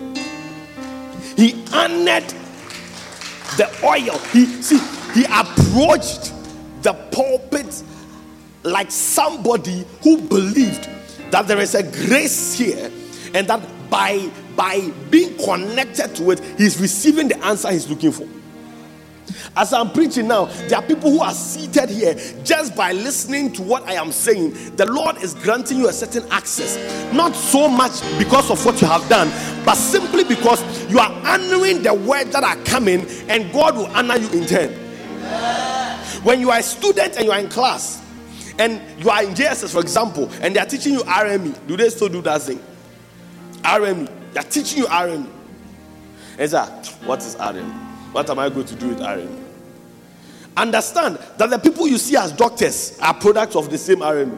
he 1.36 1.64
honored 1.74 2.28
the 3.58 3.70
oil. 3.84 4.20
He 4.32 4.46
see, 4.62 4.80
he 5.14 5.26
approached 5.26 6.34
the 6.84 6.94
pulpit 7.12 7.84
like 8.64 8.92
somebody 8.92 9.86
who 10.04 10.22
believed 10.22 10.90
that 11.32 11.48
there 11.48 11.60
is 11.60 11.76
a 11.76 11.84
grace 11.84 12.58
here 12.58 12.92
and 13.34 13.48
that 13.48 13.62
by 13.90 14.30
by 14.56 14.82
being 15.10 15.38
connected 15.38 16.16
to 16.18 16.32
it, 16.32 16.40
he's 16.58 16.80
receiving 16.82 17.30
the 17.30 17.46
answer 17.46 17.72
he's 17.72 17.90
looking 17.90 18.12
for. 18.12 18.28
As 19.56 19.74
I'm 19.74 19.92
preaching 19.92 20.28
now, 20.28 20.46
there 20.46 20.78
are 20.80 20.82
people 20.82 21.12
who 21.12 21.22
are 21.22 21.34
seated 21.34 21.90
here 21.90 22.16
just 22.44 22.76
by 22.76 22.92
listening 22.92 23.54
to 23.54 23.64
what 23.64 23.84
I 23.84 23.94
am 23.94 24.12
saying. 24.12 24.76
The 24.76 24.86
Lord 24.86 25.18
is 25.18 25.34
granting 25.34 25.78
you 25.78 25.88
a 25.88 25.94
certain 25.94 26.30
access, 26.32 26.78
not 27.14 27.36
so 27.36 27.68
much 27.68 28.02
because 28.18 28.52
of 28.52 28.64
what 28.66 28.82
you 28.82 28.88
have 28.88 29.08
done, 29.10 29.30
but 29.66 29.76
simply 29.76 30.24
because 30.24 30.62
you 30.90 31.00
are 31.00 31.12
honoring 31.26 31.84
the 31.84 31.94
words 31.94 32.32
that 32.32 32.44
are 32.44 32.58
coming, 32.66 33.06
and 33.28 33.52
God 33.54 33.76
will 33.78 33.88
honor 33.88 34.18
you 34.18 34.30
in 34.30 34.46
turn. 34.46 34.72
When 36.24 36.40
you 36.42 36.52
are 36.52 36.60
a 36.60 36.64
student 36.64 37.16
and 37.16 37.26
you 37.26 37.32
are 37.32 37.40
in 37.40 37.50
class, 37.50 38.04
and 38.58 38.82
you 39.02 39.10
are 39.10 39.24
in 39.24 39.34
JSS, 39.34 39.72
for 39.72 39.80
example, 39.80 40.30
and 40.42 40.54
they 40.54 40.60
are 40.60 40.66
teaching 40.66 40.94
you 40.94 41.00
RME, 41.00 41.66
do 41.66 41.78
they 41.78 41.90
still 41.90 42.10
do 42.10 42.22
that 42.24 42.42
thing? 42.42 42.60
RME, 43.70 44.34
they 44.34 44.40
are 44.40 44.44
teaching 44.44 44.80
you 44.80 44.86
RME. 44.86 45.30
That 46.38 46.88
what 47.06 47.20
is 47.20 47.36
RME? 47.36 47.72
What 48.14 48.30
am 48.30 48.40
I 48.40 48.50
going 48.50 48.66
to 48.66 48.76
do 48.76 48.90
with 48.90 49.00
RM? 49.02 49.46
Understand 50.58 51.20
that 51.38 51.50
the 51.50 51.60
people 51.60 51.88
you 51.88 51.98
see 51.98 52.16
as 52.16 52.32
doctors 52.32 52.98
are 53.00 53.14
products 53.14 53.56
of 53.56 53.70
the 53.70 53.78
same 53.78 54.02
RM. 54.02 54.32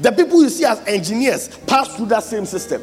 The 0.00 0.10
people 0.12 0.42
you 0.42 0.48
see 0.48 0.64
as 0.64 0.80
engineers 0.86 1.48
pass 1.66 1.94
through 1.96 2.06
that 2.06 2.24
same 2.24 2.44
system. 2.44 2.82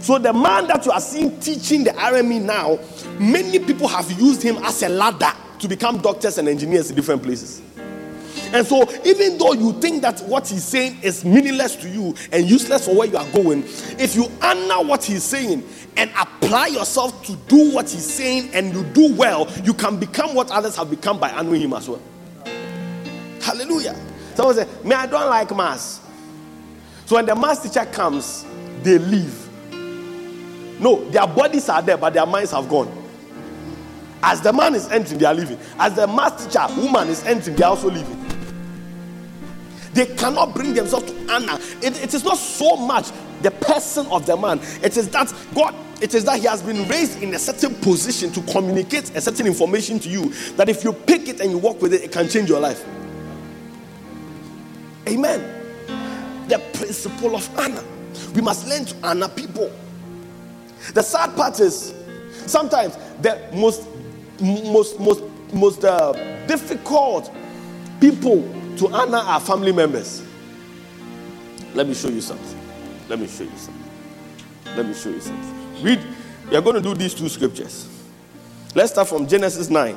So 0.00 0.18
the 0.18 0.32
man 0.32 0.66
that 0.68 0.84
you 0.86 0.92
are 0.92 1.00
seeing 1.00 1.38
teaching 1.40 1.84
the 1.84 1.90
RME 1.90 2.42
now, 2.42 2.78
many 3.18 3.58
people 3.58 3.88
have 3.88 4.10
used 4.12 4.42
him 4.42 4.56
as 4.58 4.82
a 4.82 4.88
ladder 4.88 5.32
to 5.58 5.68
become 5.68 5.98
doctors 5.98 6.38
and 6.38 6.48
engineers 6.48 6.90
in 6.90 6.96
different 6.96 7.22
places. 7.22 7.62
And 8.52 8.66
so, 8.66 8.82
even 9.04 9.38
though 9.38 9.52
you 9.52 9.72
think 9.80 10.02
that 10.02 10.20
what 10.22 10.48
he's 10.48 10.64
saying 10.64 10.98
is 11.02 11.24
meaningless 11.24 11.76
to 11.76 11.88
you 11.88 12.14
and 12.30 12.48
useless 12.48 12.86
for 12.86 12.94
where 12.94 13.08
you 13.08 13.16
are 13.16 13.30
going, 13.30 13.62
if 13.98 14.14
you 14.14 14.26
honor 14.42 14.86
what 14.86 15.04
he's 15.04 15.22
saying 15.22 15.66
and 15.96 16.10
apply 16.18 16.68
yourself 16.68 17.24
to 17.26 17.36
do 17.48 17.72
what 17.72 17.88
he's 17.88 18.04
saying 18.04 18.50
and 18.52 18.74
you 18.74 18.84
do 18.92 19.14
well, 19.14 19.50
you 19.64 19.74
can 19.74 19.98
become 19.98 20.34
what 20.34 20.50
others 20.50 20.76
have 20.76 20.90
become 20.90 21.18
by 21.18 21.30
honoring 21.30 21.62
him 21.62 21.72
as 21.72 21.88
well. 21.88 22.02
Hallelujah. 23.40 23.96
Someone 24.34 24.54
say, 24.54 24.68
Me, 24.84 24.94
I 24.94 25.06
don't 25.06 25.28
like 25.28 25.54
mass. 25.54 26.00
So 27.06 27.16
when 27.16 27.26
the 27.26 27.34
mass 27.34 27.62
teacher 27.62 27.84
comes, 27.86 28.46
they 28.82 28.98
leave. 28.98 29.48
No, 30.80 31.08
their 31.10 31.26
bodies 31.26 31.68
are 31.68 31.82
there, 31.82 31.96
but 31.96 32.14
their 32.14 32.26
minds 32.26 32.50
have 32.52 32.68
gone. 32.68 32.90
As 34.22 34.40
the 34.40 34.52
man 34.52 34.74
is 34.74 34.88
entering, 34.88 35.18
they 35.18 35.26
are 35.26 35.34
leaving. 35.34 35.58
As 35.78 35.94
the 35.94 36.06
mass 36.06 36.44
teacher, 36.44 36.64
woman 36.80 37.08
is 37.08 37.24
entering, 37.24 37.56
they 37.56 37.64
are 37.64 37.70
also 37.70 37.90
leaving. 37.90 38.21
They 39.92 40.06
cannot 40.06 40.54
bring 40.54 40.72
themselves 40.74 41.10
to 41.10 41.32
honor. 41.32 41.58
It, 41.82 42.02
it 42.02 42.14
is 42.14 42.24
not 42.24 42.38
so 42.38 42.76
much 42.76 43.10
the 43.42 43.50
person 43.50 44.06
of 44.06 44.24
the 44.26 44.36
man. 44.36 44.60
It 44.82 44.96
is 44.96 45.08
that 45.10 45.32
God, 45.54 45.74
it 46.00 46.14
is 46.14 46.24
that 46.24 46.38
he 46.38 46.46
has 46.46 46.62
been 46.62 46.88
raised 46.88 47.22
in 47.22 47.34
a 47.34 47.38
certain 47.38 47.74
position 47.76 48.32
to 48.32 48.40
communicate 48.52 49.14
a 49.14 49.20
certain 49.20 49.46
information 49.46 49.98
to 50.00 50.08
you 50.08 50.30
that 50.56 50.68
if 50.68 50.82
you 50.84 50.92
pick 50.92 51.28
it 51.28 51.40
and 51.40 51.50
you 51.50 51.58
walk 51.58 51.82
with 51.82 51.92
it, 51.92 52.02
it 52.02 52.12
can 52.12 52.28
change 52.28 52.48
your 52.48 52.60
life. 52.60 52.84
Amen. 55.08 56.48
The 56.48 56.58
principle 56.74 57.36
of 57.36 57.58
honor. 57.58 57.84
We 58.34 58.40
must 58.40 58.66
learn 58.68 58.84
to 58.84 58.96
honor 59.02 59.28
people. 59.28 59.70
The 60.94 61.02
sad 61.02 61.36
part 61.36 61.60
is 61.60 61.94
sometimes 62.46 62.96
the 63.20 63.40
most 63.52 63.86
most 64.40 64.98
most 64.98 65.22
most 65.52 65.84
uh, 65.84 66.12
difficult 66.46 67.32
people 68.00 68.42
to 68.78 68.88
honor 68.92 69.18
our 69.18 69.40
family 69.40 69.72
members. 69.72 70.22
Let 71.74 71.86
me 71.88 71.94
show 71.94 72.08
you 72.08 72.20
something. 72.20 72.58
Let 73.08 73.18
me 73.18 73.26
show 73.26 73.44
you 73.44 73.56
something. 73.56 73.90
Let 74.76 74.86
me 74.86 74.94
show 74.94 75.10
you 75.10 75.20
something. 75.20 75.82
Read. 75.82 76.00
We 76.50 76.56
are 76.56 76.60
going 76.62 76.76
to 76.76 76.82
do 76.82 76.94
these 76.94 77.14
two 77.14 77.28
scriptures. 77.28 77.88
Let's 78.74 78.92
start 78.92 79.08
from 79.08 79.26
Genesis 79.26 79.70
9. 79.70 79.96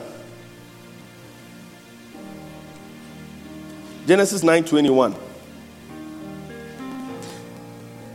Genesis 4.08 4.44
9 4.44 4.63
21. 4.65 5.15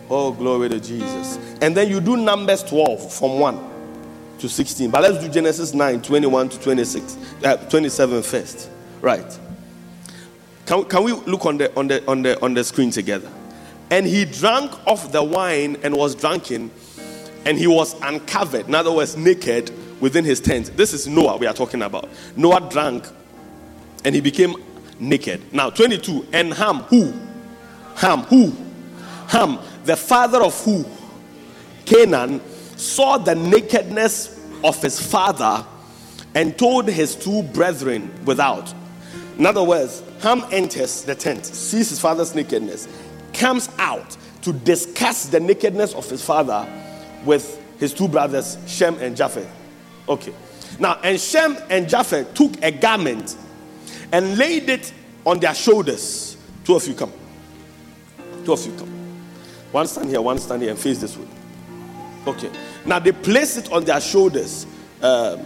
Oh, 0.08 0.32
glory 0.32 0.68
to 0.68 0.80
Jesus. 0.80 1.38
And 1.60 1.76
then 1.76 1.88
you 1.88 2.00
do 2.00 2.16
Numbers 2.16 2.62
12 2.64 3.12
from 3.12 3.38
1 3.38 3.70
to 4.38 4.48
16. 4.48 4.90
But 4.90 5.02
let's 5.02 5.22
do 5.24 5.28
Genesis 5.30 5.72
9 5.72 6.02
21 6.02 6.48
to 6.50 6.60
26, 6.60 7.18
uh, 7.44 7.56
27 7.56 8.22
first. 8.22 8.70
Right. 9.00 9.38
Can, 10.70 10.84
can 10.84 11.02
we 11.02 11.10
look 11.10 11.46
on 11.46 11.58
the, 11.58 11.76
on, 11.76 11.88
the, 11.88 12.06
on, 12.06 12.22
the, 12.22 12.40
on 12.40 12.54
the 12.54 12.62
screen 12.62 12.92
together? 12.92 13.28
And 13.90 14.06
he 14.06 14.24
drank 14.24 14.70
of 14.86 15.10
the 15.10 15.20
wine 15.20 15.76
and 15.82 15.96
was 15.96 16.14
drunken, 16.14 16.70
and 17.44 17.58
he 17.58 17.66
was 17.66 18.00
uncovered, 18.02 18.68
in 18.68 18.76
other 18.76 18.92
words, 18.92 19.16
naked 19.16 19.72
within 20.00 20.24
his 20.24 20.38
tent. 20.38 20.76
This 20.76 20.92
is 20.92 21.08
Noah 21.08 21.38
we 21.38 21.48
are 21.48 21.54
talking 21.54 21.82
about. 21.82 22.08
Noah 22.36 22.68
drank 22.70 23.04
and 24.04 24.14
he 24.14 24.20
became 24.20 24.54
naked. 25.00 25.52
Now, 25.52 25.70
22. 25.70 26.28
And 26.32 26.54
Ham, 26.54 26.76
who? 26.84 27.14
Ham, 27.96 28.20
who? 28.20 28.54
Ham, 29.26 29.58
the 29.82 29.96
father 29.96 30.40
of 30.40 30.56
who? 30.64 30.84
Canaan, 31.84 32.40
saw 32.76 33.18
the 33.18 33.34
nakedness 33.34 34.38
of 34.62 34.80
his 34.80 35.04
father 35.04 35.66
and 36.36 36.56
told 36.56 36.86
his 36.86 37.16
two 37.16 37.42
brethren 37.42 38.24
without. 38.24 38.72
In 39.36 39.46
other 39.46 39.64
words, 39.64 40.04
Ham 40.20 40.44
enters 40.50 41.02
the 41.02 41.14
tent, 41.14 41.46
sees 41.46 41.88
his 41.88 42.00
father's 42.00 42.34
nakedness, 42.34 42.88
comes 43.32 43.70
out 43.78 44.16
to 44.42 44.52
discuss 44.52 45.26
the 45.26 45.40
nakedness 45.40 45.94
of 45.94 46.08
his 46.08 46.24
father 46.24 46.66
with 47.24 47.60
his 47.78 47.94
two 47.94 48.08
brothers, 48.08 48.58
Shem 48.66 48.96
and 48.98 49.16
Japheth. 49.16 49.50
Okay. 50.08 50.34
Now, 50.78 50.98
and 51.02 51.18
Shem 51.20 51.56
and 51.68 51.88
Japheth 51.88 52.34
took 52.34 52.62
a 52.62 52.70
garment 52.70 53.36
and 54.12 54.36
laid 54.36 54.68
it 54.68 54.92
on 55.24 55.40
their 55.40 55.54
shoulders. 55.54 56.36
Two 56.64 56.76
of 56.76 56.86
you 56.86 56.94
come. 56.94 57.12
Two 58.44 58.52
of 58.52 58.66
you 58.66 58.72
come. 58.76 58.88
One 59.72 59.86
stand 59.86 60.08
here, 60.08 60.20
one 60.20 60.38
stand 60.38 60.62
here, 60.62 60.70
and 60.70 60.78
face 60.78 60.98
this 60.98 61.16
way. 61.16 61.26
Okay. 62.26 62.50
Now 62.84 62.98
they 62.98 63.12
place 63.12 63.56
it 63.56 63.72
on 63.72 63.84
their 63.84 64.00
shoulders. 64.00 64.66
Um, 65.00 65.40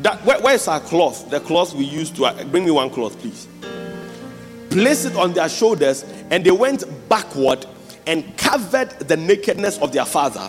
that, 0.00 0.24
where, 0.24 0.40
where's 0.40 0.68
our 0.68 0.80
cloth? 0.80 1.28
The 1.30 1.40
cloth 1.40 1.74
we 1.74 1.84
used 1.84 2.16
to 2.16 2.26
uh, 2.26 2.44
bring 2.44 2.64
me 2.64 2.70
one 2.70 2.90
cloth, 2.90 3.18
please. 3.18 3.48
Place 4.70 5.04
it 5.04 5.16
on 5.16 5.32
their 5.32 5.48
shoulders, 5.48 6.04
and 6.30 6.44
they 6.44 6.50
went 6.50 6.84
backward 7.08 7.66
and 8.06 8.36
covered 8.36 8.90
the 9.00 9.16
nakedness 9.16 9.78
of 9.78 9.92
their 9.92 10.04
father, 10.04 10.48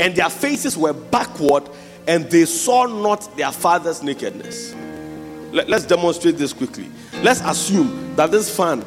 and 0.00 0.14
their 0.14 0.30
faces 0.30 0.76
were 0.76 0.92
backward, 0.92 1.68
and 2.06 2.24
they 2.30 2.44
saw 2.44 2.86
not 2.86 3.36
their 3.36 3.52
father's 3.52 4.02
nakedness. 4.02 4.74
Let, 5.52 5.68
let's 5.68 5.84
demonstrate 5.84 6.36
this 6.36 6.52
quickly. 6.52 6.90
Let's 7.22 7.40
assume 7.42 8.16
that 8.16 8.30
this 8.30 8.54
fan 8.54 8.84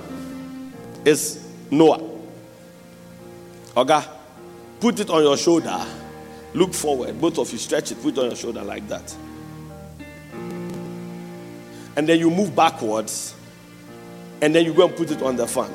is 1.06 1.48
Noah. 1.70 2.10
Okay, 3.78 4.04
put 4.80 5.00
it 5.00 5.10
on 5.10 5.24
your 5.24 5.38
shoulder 5.38 5.86
Look 6.54 6.74
forward. 6.74 7.20
Both 7.20 7.40
of 7.40 7.52
you 7.52 7.58
stretch 7.58 7.92
it. 7.92 8.02
Put 8.02 8.18
it 8.18 8.20
on 8.20 8.26
your 8.26 8.36
shoulder 8.36 8.62
like 8.62 8.88
that. 8.90 9.16
And 11.96 12.08
then 12.08 12.20
you 12.20 12.30
move 12.30 12.56
backwards. 12.56 13.36
And 14.42 14.56
then 14.56 14.66
you 14.66 14.74
go 14.74 14.88
and 14.88 14.96
put 14.96 15.12
it 15.12 15.22
on 15.22 15.36
the 15.36 15.48
fan. 15.48 15.72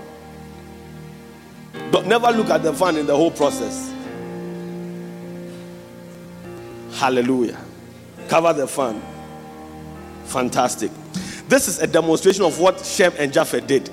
Don't 1.90 2.06
never 2.06 2.30
look 2.30 2.50
at 2.50 2.62
the 2.62 2.72
fan 2.72 2.96
in 2.96 3.06
the 3.06 3.16
whole 3.16 3.30
process. 3.30 3.92
Hallelujah. 6.92 7.58
Cover 8.28 8.52
the 8.52 8.66
fan. 8.66 9.00
Fantastic. 10.24 10.90
This 11.48 11.68
is 11.68 11.78
a 11.78 11.86
demonstration 11.86 12.44
of 12.44 12.58
what 12.58 12.84
Shem 12.84 13.12
and 13.18 13.32
Japheth 13.32 13.66
did. 13.66 13.90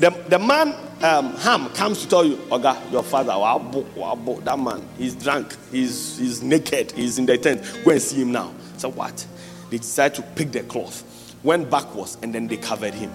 The, 0.00 0.10
the 0.28 0.38
man 0.38 0.74
um, 1.02 1.34
Ham 1.36 1.68
comes 1.70 2.02
to 2.02 2.08
tell 2.08 2.24
you, 2.24 2.36
Oga, 2.36 2.90
your 2.90 3.02
father, 3.02 3.32
wabo, 3.32 3.84
wabo, 3.94 4.42
that 4.44 4.58
man, 4.58 4.86
he's 4.96 5.14
drunk, 5.14 5.56
he's, 5.70 6.18
he's 6.18 6.42
naked, 6.42 6.92
he's 6.92 7.18
in 7.18 7.26
the 7.26 7.36
tent. 7.38 7.62
Go 7.84 7.90
and 7.92 8.02
see 8.02 8.22
him 8.22 8.32
now. 8.32 8.52
So 8.76 8.90
what? 8.90 9.26
They 9.70 9.78
decided 9.78 10.16
to 10.16 10.22
pick 10.22 10.52
the 10.52 10.62
cloth, 10.62 11.36
went 11.42 11.70
backwards, 11.70 12.18
and 12.22 12.34
then 12.34 12.46
they 12.46 12.56
covered 12.56 12.94
him. 12.94 13.12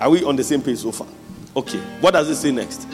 Are 0.00 0.08
we 0.08 0.24
on 0.24 0.34
the 0.36 0.44
same 0.44 0.62
page 0.62 0.78
so 0.78 0.92
far? 0.92 1.06
Okay. 1.54 1.78
What 2.00 2.12
does 2.12 2.28
it 2.30 2.36
say 2.36 2.50
next? 2.50 2.88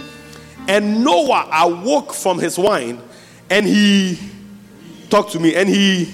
And 0.69 1.05
Noah 1.05 1.49
awoke 1.53 2.13
from 2.13 2.39
his 2.39 2.59
wine, 2.59 3.01
and 3.49 3.65
he 3.65 4.19
talked 5.09 5.31
to 5.33 5.39
me, 5.41 5.55
and 5.55 5.69
he 5.69 6.07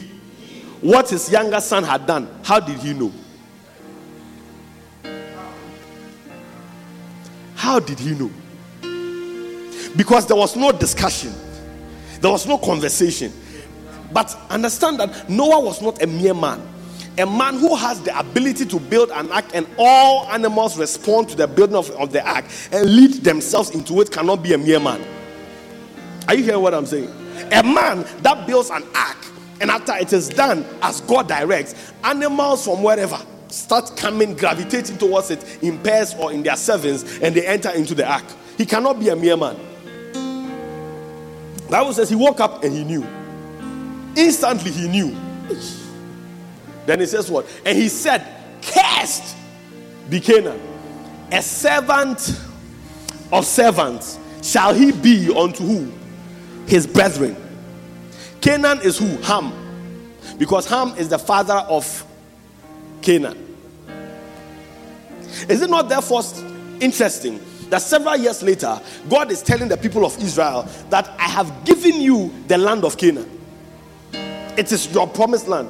what 0.83 1.09
his 1.09 1.31
younger 1.31 1.61
son 1.61 1.85
had 1.85 2.07
done. 2.07 2.29
How 2.43 2.61
did 2.61 2.79
he 2.79 2.93
know? 2.93 3.13
How 7.55 7.79
did 7.79 7.99
he 7.99 8.11
know? 8.11 8.31
Because 9.97 10.27
there 10.27 10.37
was 10.37 10.57
no 10.57 10.73
discussion, 10.73 11.33
there 12.21 12.31
was 12.31 12.47
no 12.47 12.59
conversation. 12.59 13.33
But 14.13 14.37
understand 14.51 15.01
that 15.01 15.31
Noah 15.31 15.61
was 15.61 15.81
not 15.81 16.03
a 16.03 16.07
mere 16.07 16.35
man, 16.35 16.61
a 17.19 17.27
man 17.27 17.59
who 17.59 17.77
has 17.77 18.01
the 18.03 18.19
ability 18.19 18.65
to 18.67 18.81
build 18.81 19.11
an 19.11 19.31
ark, 19.31 19.45
and 19.55 19.67
all 19.79 20.27
animals 20.31 20.79
respond 20.79 21.29
to 21.31 21.37
the 21.37 21.47
building 21.47 21.77
of, 21.77 21.91
of 21.93 22.13
the 22.13 22.27
ark 22.27 22.45
and 22.73 22.95
lead 22.95 23.13
themselves 23.25 23.71
into 23.71 24.01
it, 24.01 24.11
cannot 24.11 24.43
be 24.43 24.55
a 24.55 24.59
mere 24.59 24.81
man. 24.81 25.05
Are 26.29 26.35
you 26.35 26.45
hearing 26.45 26.63
what 26.63 26.75
I'm 26.75 26.87
saying? 26.87 27.11
A 27.53 27.63
man 27.63 28.07
that 28.23 28.47
builds 28.47 28.71
an 28.71 28.85
ark, 28.95 29.19
and 29.61 29.71
after 29.71 29.95
it 29.97 30.13
is 30.13 30.29
done 30.29 30.65
as 30.81 31.01
God 31.03 31.29
directs, 31.29 31.93
animals 32.03 32.65
from 32.65 32.83
wherever 32.83 33.19
start 33.49 33.95
coming, 33.97 34.35
gravitating 34.35 34.97
towards 34.97 35.31
it 35.31 35.63
in 35.63 35.79
pairs 35.83 36.15
or 36.15 36.33
in 36.33 36.43
their 36.43 36.57
sevens, 36.57 37.19
and 37.19 37.35
they 37.35 37.47
enter 37.47 37.71
into 37.71 37.95
the 37.95 38.11
ark. 38.11 38.25
He 38.57 38.65
cannot 38.65 38.99
be 38.99 39.11
a 39.11 39.17
mere 39.17 39.37
man. 39.37 39.59
Bible 41.69 41.93
says 41.93 42.11
he 42.11 42.17
woke 42.17 42.41
up 42.41 42.65
and 42.65 42.73
he 42.73 42.85
knew. 42.85 43.07
Instantly 44.17 44.71
he 44.71 44.89
knew. 44.89 45.17
Then 46.87 47.01
he 47.01 47.07
says 47.07 47.31
what? 47.31 47.47
And 47.65 47.77
he 47.77 47.89
said, 47.89 48.27
Cast 48.61 49.37
be 50.09 50.21
Canaan, 50.21 50.61
a 51.31 51.43
servant 51.43 52.41
of 53.33 53.47
servants 53.47 54.19
shall 54.43 54.75
he 54.75 54.93
be 54.93 55.33
unto 55.35 55.65
who? 55.65 55.93
His 56.67 56.87
brethren. 56.87 57.37
Canaan 58.41 58.81
is 58.83 58.99
who? 58.99 59.17
Ham. 59.23 59.53
Because 60.39 60.67
Ham 60.69 60.95
is 60.97 61.09
the 61.09 61.19
father 61.19 61.55
of 61.55 62.05
Canaan. 63.01 63.39
Is 65.49 65.63
it 65.63 65.71
not 65.71 65.89
therefore 65.89 66.23
interesting 66.81 67.41
that 67.71 67.81
several 67.81 68.17
years 68.17 68.43
later, 68.43 68.81
God 69.09 69.31
is 69.31 69.43
telling 69.43 69.69
the 69.69 69.77
people 69.77 70.05
of 70.05 70.21
Israel 70.23 70.69
that 70.91 71.09
I 71.19 71.29
have 71.29 71.65
given 71.65 72.01
you 72.01 72.33
the 72.49 72.59
land 72.59 72.85
of 72.85 72.99
Canaan? 72.99 73.41
It 74.13 74.71
is 74.71 74.93
your 74.93 75.07
promised 75.07 75.49
land. 75.49 75.69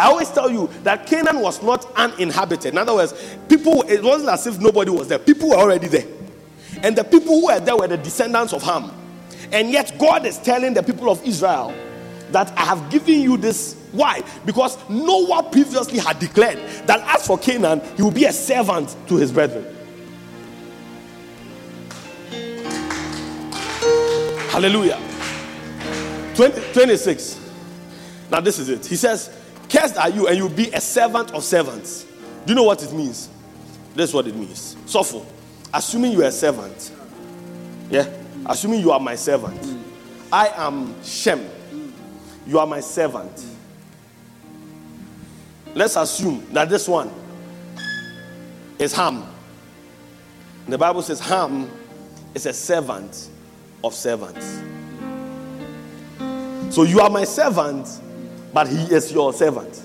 I 0.00 0.06
always 0.06 0.30
tell 0.30 0.50
you 0.50 0.70
that 0.82 1.06
Canaan 1.06 1.40
was 1.40 1.62
not 1.62 1.84
uninhabited. 1.94 2.72
In 2.72 2.78
other 2.78 2.94
words, 2.94 3.12
people, 3.50 3.82
it 3.82 4.02
wasn't 4.02 4.30
as 4.30 4.46
if 4.46 4.58
nobody 4.58 4.90
was 4.90 5.08
there. 5.08 5.18
People 5.18 5.50
were 5.50 5.56
already 5.56 5.88
there. 5.88 6.06
And 6.82 6.96
the 6.96 7.04
people 7.04 7.38
who 7.38 7.46
were 7.48 7.60
there 7.60 7.76
were 7.76 7.86
the 7.86 7.98
descendants 7.98 8.54
of 8.54 8.62
Ham. 8.62 8.90
And 9.52 9.70
yet, 9.70 9.94
God 9.98 10.24
is 10.24 10.38
telling 10.38 10.72
the 10.72 10.82
people 10.82 11.10
of 11.10 11.22
Israel 11.22 11.74
that 12.30 12.50
I 12.56 12.62
have 12.62 12.90
given 12.90 13.20
you 13.20 13.36
this. 13.36 13.74
Why? 13.92 14.22
Because 14.46 14.78
Noah 14.88 15.42
previously 15.42 15.98
had 15.98 16.18
declared 16.18 16.58
that 16.86 17.00
as 17.14 17.26
for 17.26 17.36
Canaan, 17.36 17.82
he 17.96 18.02
will 18.02 18.10
be 18.10 18.24
a 18.24 18.32
servant 18.32 18.96
to 19.08 19.16
his 19.16 19.30
brethren. 19.30 19.66
Hallelujah. 24.48 24.98
20, 26.36 26.72
26. 26.72 27.50
Now, 28.30 28.40
this 28.40 28.58
is 28.58 28.70
it. 28.70 28.86
He 28.86 28.96
says, 28.96 29.36
Cursed 29.70 29.96
are 29.96 30.10
you, 30.10 30.28
and 30.28 30.36
you'll 30.36 30.48
be 30.48 30.68
a 30.70 30.80
servant 30.80 31.32
of 31.32 31.44
servants. 31.44 32.04
Do 32.44 32.52
you 32.52 32.54
know 32.54 32.64
what 32.64 32.82
it 32.82 32.92
means? 32.92 33.28
This 33.94 34.10
is 34.10 34.14
what 34.14 34.26
it 34.26 34.34
means. 34.34 34.76
So, 34.86 35.02
for 35.02 35.24
assuming 35.72 36.12
you 36.12 36.22
are 36.22 36.28
a 36.28 36.32
servant, 36.32 36.92
yeah, 37.88 38.08
assuming 38.46 38.80
you 38.80 38.90
are 38.90 39.00
my 39.00 39.14
servant, 39.14 39.76
I 40.32 40.48
am 40.48 41.00
Shem 41.02 41.48
you 42.50 42.58
are 42.58 42.66
my 42.66 42.80
servant. 42.80 43.46
Let's 45.72 45.94
assume 45.94 46.44
that 46.52 46.68
this 46.68 46.88
one 46.88 47.10
is 48.78 48.92
Ham. 48.94 49.24
The 50.66 50.76
Bible 50.76 51.02
says 51.02 51.20
Ham 51.20 51.70
is 52.34 52.46
a 52.46 52.52
servant 52.52 53.30
of 53.84 53.94
servants. 53.94 54.60
So 56.74 56.82
you 56.82 57.00
are 57.00 57.10
my 57.10 57.22
servant, 57.22 57.86
but 58.52 58.68
he 58.68 58.82
is 58.94 59.12
your 59.12 59.32
servant. 59.32 59.82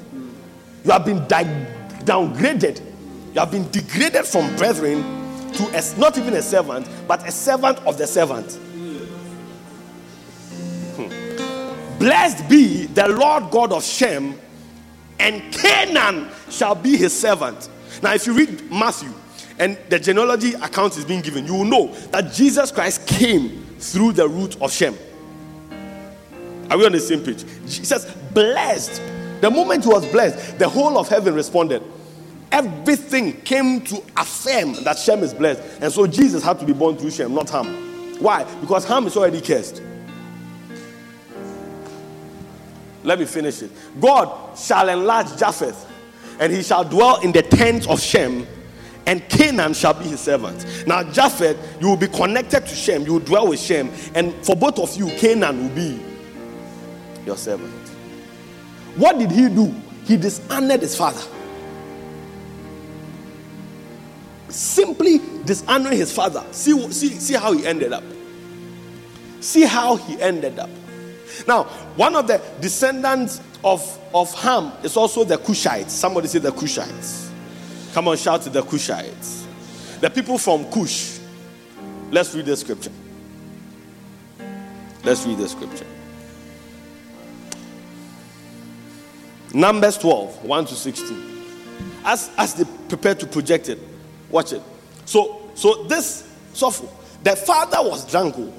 You 0.84 0.92
have 0.92 1.06
been 1.06 1.28
di- 1.28 1.68
downgraded 2.04 2.82
You 3.36 3.42
have 3.42 3.52
been 3.52 3.70
degraded 3.70 4.26
from 4.26 4.56
brethren 4.56 5.02
to 5.56 5.68
a, 5.68 6.00
not 6.00 6.18
even 6.18 6.36
a 6.36 6.42
servant, 6.42 6.88
but 7.06 7.28
a 7.28 7.32
servant 7.32 7.78
of 7.80 7.98
the 7.98 8.08
servant. 8.08 8.54
Hmm. 10.96 12.00
Blessed 12.00 12.48
be 12.48 12.86
the 12.86 13.10
Lord 13.10 13.52
God 13.52 13.74
of 13.74 13.84
Shem, 13.84 14.40
and 15.20 15.54
Canaan 15.54 16.30
shall 16.50 16.76
be 16.76 16.96
his 16.96 17.12
servant. 17.18 17.68
Now, 18.02 18.14
if 18.14 18.26
you 18.26 18.32
read 18.32 18.72
Matthew 18.72 19.12
and 19.60 19.78
the 19.90 20.00
genealogy 20.00 20.54
account 20.54 20.98
is 20.98 21.04
being 21.04 21.22
given, 21.22 21.46
you 21.46 21.56
will 21.56 21.66
know 21.66 21.88
that 22.12 22.32
Jesus 22.32 22.72
Christ 22.72 23.06
came 23.06 23.66
through 23.80 24.14
the 24.14 24.30
root 24.30 24.62
of 24.62 24.72
Shem. 24.72 24.96
Are 26.70 26.78
we 26.78 26.86
on 26.86 26.94
the 26.94 27.02
same 27.02 27.22
page? 27.22 27.44
Jesus 27.68 28.06
blessed. 28.36 29.02
The 29.42 29.50
moment 29.50 29.84
he 29.84 29.90
was 29.90 30.06
blessed, 30.12 30.60
the 30.60 30.70
whole 30.70 31.00
of 31.00 31.08
heaven 31.08 31.34
responded. 31.34 31.82
Everything 32.52 33.42
came 33.42 33.82
to 33.82 34.04
affirm 34.16 34.74
that 34.84 35.00
Shem 35.00 35.24
is 35.24 35.34
blessed. 35.34 35.82
And 35.82 35.92
so 35.92 36.06
Jesus 36.06 36.44
had 36.44 36.60
to 36.60 36.66
be 36.66 36.74
born 36.74 36.96
through 36.96 37.12
Shem, 37.12 37.34
not 37.34 37.50
Ham. 37.50 38.20
Why? 38.20 38.44
Because 38.62 38.86
Ham 38.86 39.08
is 39.08 39.18
already 39.18 39.42
cursed. 39.42 39.82
Let 43.04 43.20
me 43.20 43.26
finish 43.26 43.62
it. 43.62 43.72
God 44.00 44.58
shall 44.58 44.90
enlarge 44.90 45.38
Japheth, 45.38 45.86
and 46.40 46.52
he 46.52 46.64
shall 46.64 46.84
dwell 46.84 47.20
in 47.22 47.32
the 47.32 47.42
tents 47.42 47.88
of 47.88 48.00
Shem, 48.02 48.48
and 49.06 49.28
Canaan 49.30 49.74
shall 49.74 49.94
be 49.94 50.06
his 50.06 50.20
servant. 50.22 50.66
Now, 50.88 51.04
Japheth, 51.04 51.58
you 51.80 51.90
will 51.90 51.98
be 51.98 52.08
connected 52.08 52.66
to 52.66 52.76
Shem, 52.76 53.04
you 53.04 53.14
will 53.14 53.20
dwell 53.20 53.48
with 53.48 53.60
Shem, 53.60 53.92
and 54.16 54.34
for 54.46 54.56
both 54.56 54.80
of 54.80 54.96
you, 54.96 55.08
Canaan 55.18 55.68
will 55.68 55.76
be 55.76 56.04
your 57.26 57.38
servant. 57.38 57.85
What 58.96 59.20
did 59.20 59.32
he 59.32 59.50
do? 59.50 59.74
He 60.06 60.18
dishonored 60.18 60.82
his 60.82 60.96
father. 60.96 61.22
Simply 64.50 65.20
dishonoring 65.44 65.98
his 65.98 66.14
father. 66.14 66.44
See, 66.52 66.92
see, 66.92 67.10
see 67.10 67.34
how 67.34 67.52
he 67.52 67.66
ended 67.66 67.92
up. 67.92 68.04
See 69.42 69.64
how 69.64 69.96
he 69.96 70.20
ended 70.22 70.60
up. 70.60 70.70
Now, 71.48 71.64
one 71.96 72.16
of 72.16 72.28
the 72.28 72.42
descendants 72.62 73.42
of, 73.64 74.00
of 74.14 74.34
Ham 74.42 74.72
is 74.84 74.96
also 74.96 75.24
the 75.24 75.38
Cushites. 75.38 75.90
Somebody 75.90 76.28
say 76.28 76.40
the 76.40 76.52
Cushites. 76.52 77.30
Come 77.94 78.08
on, 78.08 78.18
shout 78.18 78.44
to 78.44 78.50
the 78.50 78.62
Cushites. 78.62 79.46
The 80.00 80.10
people 80.10 80.38
from 80.38 80.70
Cush. 80.72 81.20
Let's 82.12 82.34
read 82.36 82.46
the 82.46 82.56
scripture. 82.56 82.92
Let's 85.04 85.26
read 85.26 85.38
the 85.38 85.50
scripture. 85.50 85.86
Numbers 89.56 89.98
12, 90.00 90.44
1 90.44 90.66
to 90.66 90.76
16. 90.76 91.46
As, 92.04 92.30
as 92.38 92.56
they 92.56 92.66
prepare 92.90 93.16
to 93.16 93.26
project 93.26 93.70
it, 93.70 93.80
watch 94.30 94.52
it. 94.52 94.62
So, 95.06 95.50
so 95.56 95.86
this 95.86 96.30
suffer, 96.52 96.86
the 97.24 97.38
father 97.38 97.78
was 97.80 98.06
drunk. 98.12 98.36
Oh. 98.38 98.52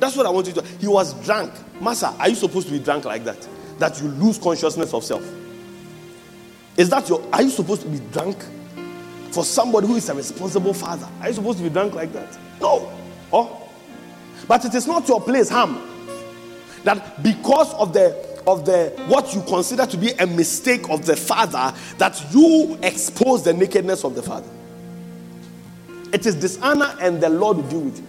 That's 0.00 0.16
what 0.16 0.26
I 0.26 0.30
want 0.30 0.48
you 0.48 0.52
to. 0.54 0.62
He 0.80 0.88
was 0.88 1.14
drunk. 1.24 1.54
Master, 1.80 2.06
are 2.18 2.28
you 2.28 2.34
supposed 2.34 2.66
to 2.66 2.72
be 2.72 2.80
drunk 2.80 3.04
like 3.04 3.22
that? 3.22 3.48
That 3.78 4.00
you 4.02 4.08
lose 4.08 4.36
consciousness 4.36 4.92
of 4.92 5.04
self? 5.04 5.22
Is 6.76 6.90
that 6.90 7.08
your. 7.08 7.24
Are 7.32 7.42
you 7.42 7.50
supposed 7.50 7.82
to 7.82 7.88
be 7.88 8.00
drunk 8.10 8.44
for 9.30 9.44
somebody 9.44 9.86
who 9.86 9.94
is 9.94 10.08
a 10.08 10.14
responsible 10.14 10.74
father? 10.74 11.08
Are 11.20 11.28
you 11.28 11.34
supposed 11.34 11.58
to 11.58 11.64
be 11.64 11.70
drunk 11.70 11.94
like 11.94 12.12
that? 12.14 12.36
No. 12.60 12.92
Oh. 13.32 13.70
But 14.48 14.64
it 14.64 14.74
is 14.74 14.88
not 14.88 15.06
your 15.06 15.20
place, 15.20 15.48
Ham, 15.50 15.80
that 16.82 17.22
because 17.22 17.72
of 17.74 17.92
the 17.92 18.31
of 18.46 18.64
the 18.64 18.92
what 19.06 19.34
you 19.34 19.42
consider 19.42 19.86
to 19.86 19.96
be 19.96 20.10
a 20.12 20.26
mistake 20.26 20.88
of 20.90 21.06
the 21.06 21.16
father 21.16 21.74
that 21.98 22.22
you 22.32 22.78
expose 22.82 23.44
the 23.44 23.52
nakedness 23.52 24.04
of 24.04 24.14
the 24.14 24.22
father. 24.22 24.48
It 26.12 26.26
is 26.26 26.34
dishonor, 26.34 26.96
and 27.00 27.20
the 27.20 27.30
Lord 27.30 27.56
will 27.56 27.64
deal 27.64 27.80
with 27.80 27.98
you. 27.98 28.06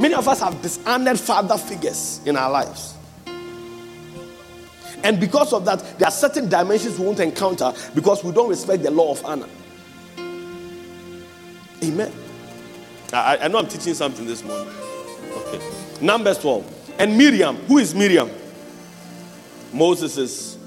Many 0.00 0.14
of 0.14 0.28
us 0.28 0.40
have 0.40 0.60
dishonored 0.60 1.18
father 1.18 1.56
figures 1.56 2.20
in 2.26 2.36
our 2.36 2.50
lives. 2.50 2.94
And 5.04 5.20
because 5.20 5.52
of 5.52 5.64
that, 5.66 5.98
there 5.98 6.08
are 6.08 6.12
certain 6.12 6.48
dimensions 6.48 6.98
we 6.98 7.06
won't 7.06 7.20
encounter 7.20 7.72
because 7.94 8.24
we 8.24 8.32
don't 8.32 8.48
respect 8.48 8.82
the 8.82 8.90
law 8.90 9.12
of 9.12 9.24
honor. 9.24 9.48
Amen. 11.84 12.12
I, 13.12 13.38
I 13.42 13.48
know 13.48 13.58
I'm 13.58 13.68
teaching 13.68 13.94
something 13.94 14.26
this 14.26 14.42
morning. 14.42 14.68
Okay. 15.36 15.60
Numbers 16.00 16.38
12. 16.38 16.94
And 16.98 17.16
Miriam. 17.16 17.56
Who 17.68 17.78
is 17.78 17.94
Miriam? 17.94 18.30
Moses' 19.72 20.58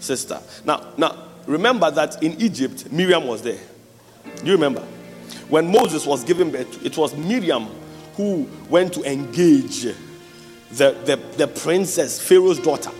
sister. 0.00 0.40
Now, 0.64 0.92
now 0.96 1.28
remember 1.46 1.90
that 1.90 2.22
in 2.22 2.40
Egypt, 2.40 2.90
Miriam 2.92 3.26
was 3.26 3.42
there. 3.42 3.58
Do 4.36 4.46
you 4.46 4.52
remember? 4.52 4.82
When 5.48 5.70
Moses 5.70 6.06
was 6.06 6.24
given 6.24 6.50
birth, 6.50 6.84
it 6.84 6.96
was 6.96 7.16
Miriam 7.16 7.68
who 8.14 8.48
went 8.68 8.92
to 8.94 9.02
engage 9.04 9.82
the, 9.82 9.94
the, 11.04 11.18
the 11.36 11.48
princess, 11.48 12.20
Pharaoh's 12.20 12.58
daughter. 12.58 12.90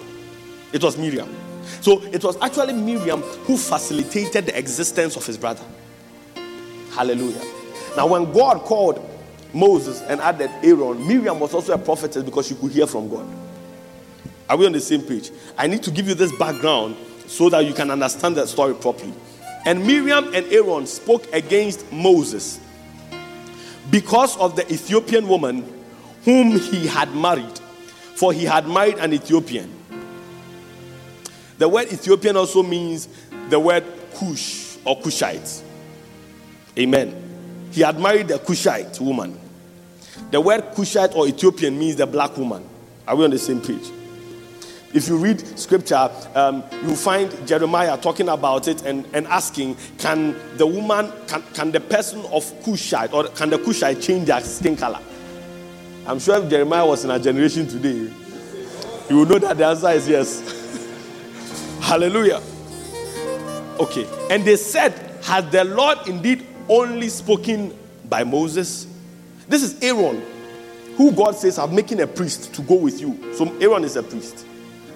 It 0.72 0.83
was 0.83 0.96
Miriam. 0.96 1.35
So 1.81 2.03
it 2.05 2.24
was 2.24 2.37
actually 2.40 2.72
Miriam 2.72 3.20
who 3.20 3.57
facilitated 3.57 4.46
the 4.46 4.59
existence 4.59 5.16
of 5.16 5.27
his 5.27 5.37
brother. 5.37 5.64
Hallelujah. 6.92 7.42
Now, 7.96 8.07
when 8.07 8.33
God 8.33 8.61
called 8.62 9.05
Moses 9.53 10.03
and 10.03 10.20
added 10.20 10.51
Aaron, 10.62 11.07
Miriam 11.07 11.40
was 11.40 11.55
also 11.55 11.72
a 11.74 11.79
prophetess 11.79 12.22
because 12.22 12.48
she 12.48 12.55
could 12.55 12.72
hear 12.72 12.87
from 12.87 13.09
God. 13.09 13.27
Are 14.49 14.57
we 14.57 14.67
on 14.67 14.73
the 14.73 14.81
same 14.81 15.03
page? 15.03 15.31
I 15.57 15.67
need 15.67 15.83
to 15.83 15.91
give 15.91 16.09
you 16.09 16.15
this 16.15 16.33
background 16.37 16.97
so 17.27 17.49
that 17.51 17.67
you 17.67 17.75
can 17.75 17.91
understand 17.91 18.37
that 18.37 18.49
story 18.49 18.75
properly. 18.75 19.13
And 19.65 19.87
Miriam 19.87 20.33
and 20.35 20.47
Aaron 20.47 20.87
spoke 20.87 21.31
against 21.33 21.91
Moses 21.93 22.59
because 23.91 24.37
of 24.39 24.57
the 24.57 24.71
Ethiopian 24.73 25.29
woman 25.29 25.65
whom 26.25 26.59
he 26.59 26.87
had 26.87 27.15
married, 27.15 27.59
for 28.15 28.33
he 28.33 28.45
had 28.45 28.67
married 28.67 28.99
an 28.99 29.13
Ethiopian. 29.13 29.75
The 31.59 31.69
word 31.69 31.93
Ethiopian 31.93 32.37
also 32.37 32.63
means 32.63 33.09
the 33.49 33.59
word 33.59 33.85
Cush 34.15 34.79
or 34.85 35.01
Cushite. 35.01 35.63
Amen. 36.79 37.69
He 37.73 37.83
had 37.83 38.01
married 38.01 38.31
a 38.31 38.39
Cushite 38.39 39.01
woman. 39.01 39.39
The 40.31 40.41
word 40.41 40.63
Cushite 40.75 41.15
or 41.15 41.27
Ethiopian 41.27 41.79
means 41.79 41.97
the 41.97 42.07
black 42.07 42.37
woman. 42.37 42.67
Are 43.07 43.17
we 43.17 43.25
on 43.25 43.31
the 43.31 43.39
same 43.39 43.61
page? 43.61 43.91
If 44.94 45.07
you 45.07 45.18
read 45.18 45.59
scripture, 45.59 46.11
um, 46.35 46.64
you 46.81 46.88
will 46.88 46.96
find 46.96 47.31
Jeremiah 47.46 47.98
talking 47.98 48.31
about 48.31 48.68
it 48.68 48.83
and, 48.87 49.07
and 49.12 49.27
asking, 49.27 49.77
can 49.98 50.35
the 50.57 50.66
woman, 50.66 51.12
can, 51.27 51.42
can 51.53 51.72
the 51.72 51.81
person 51.81 52.24
of 52.33 52.51
Cushite 52.64 53.12
or 53.12 53.24
can 53.29 53.51
the 53.51 53.59
Cushite 53.59 54.01
change 54.01 54.29
their 54.29 54.40
skin 54.40 54.77
color? 54.77 55.01
I'm 56.07 56.18
sure 56.18 56.42
if 56.42 56.48
Jeremiah 56.48 56.87
was 56.87 57.05
in 57.05 57.11
our 57.11 57.18
generation 57.18 57.66
today, 57.66 58.11
you 59.11 59.18
would 59.18 59.29
know 59.29 59.38
that 59.38 59.59
the 59.59 59.66
answer 59.66 59.90
is 59.90 60.09
yes. 60.09 61.79
Hallelujah. 61.83 62.40
Okay. 63.79 64.07
And 64.31 64.42
they 64.42 64.57
said, 64.57 64.92
Has 65.24 65.51
the 65.51 65.64
Lord 65.64 65.98
indeed 66.07 66.46
only 66.66 67.11
spoken 67.11 67.77
by 68.09 68.24
Moses? 68.24 68.87
This 69.48 69.62
is 69.62 69.83
Aaron, 69.83 70.22
who 70.96 71.12
God 71.12 71.33
says, 71.33 71.59
I'm 71.59 71.74
making 71.74 72.01
a 72.01 72.07
priest 72.07 72.55
to 72.55 72.62
go 72.62 72.77
with 72.77 73.03
you. 73.03 73.35
So 73.35 73.55
Aaron 73.59 73.85
is 73.85 73.96
a 73.96 74.03
priest. 74.03 74.46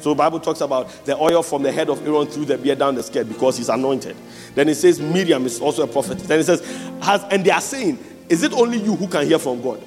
So 0.03 0.17
Bible 0.17 0.41
talks 0.41 0.61
about 0.61 0.91
the 1.05 1.17
oil 1.17 1.45
from 1.45 1.62
the 1.62 1.71
head 1.71 1.88
of 1.88 2.05
Aaron 2.05 2.27
through 2.27 2.47
the 2.47 2.59
beard 2.59 2.81
down 2.81 2.97
the 2.97 3.05
skirt 3.05 3.29
because 3.29 3.57
he's 3.57 3.69
anointed. 3.69 4.17
Then 4.57 4.69
it 4.69 4.75
says 4.75 5.01
Miriam 5.01 5.47
is 5.47 5.61
also 5.61 5.85
a 5.85 5.87
prophet. 5.87 6.19
Then 6.19 6.41
it 6.41 6.45
says, 6.45 6.61
has, 7.01 7.23
and 7.31 7.45
they 7.45 7.53
are 7.53 7.61
saying, 7.61 8.01
is 8.29 8.43
it 8.43 8.53
only 8.53 8.79
you 8.79 8.97
who 8.97 9.07
can 9.07 9.25
hear 9.25 9.38
from 9.38 9.62
God? 9.62 9.81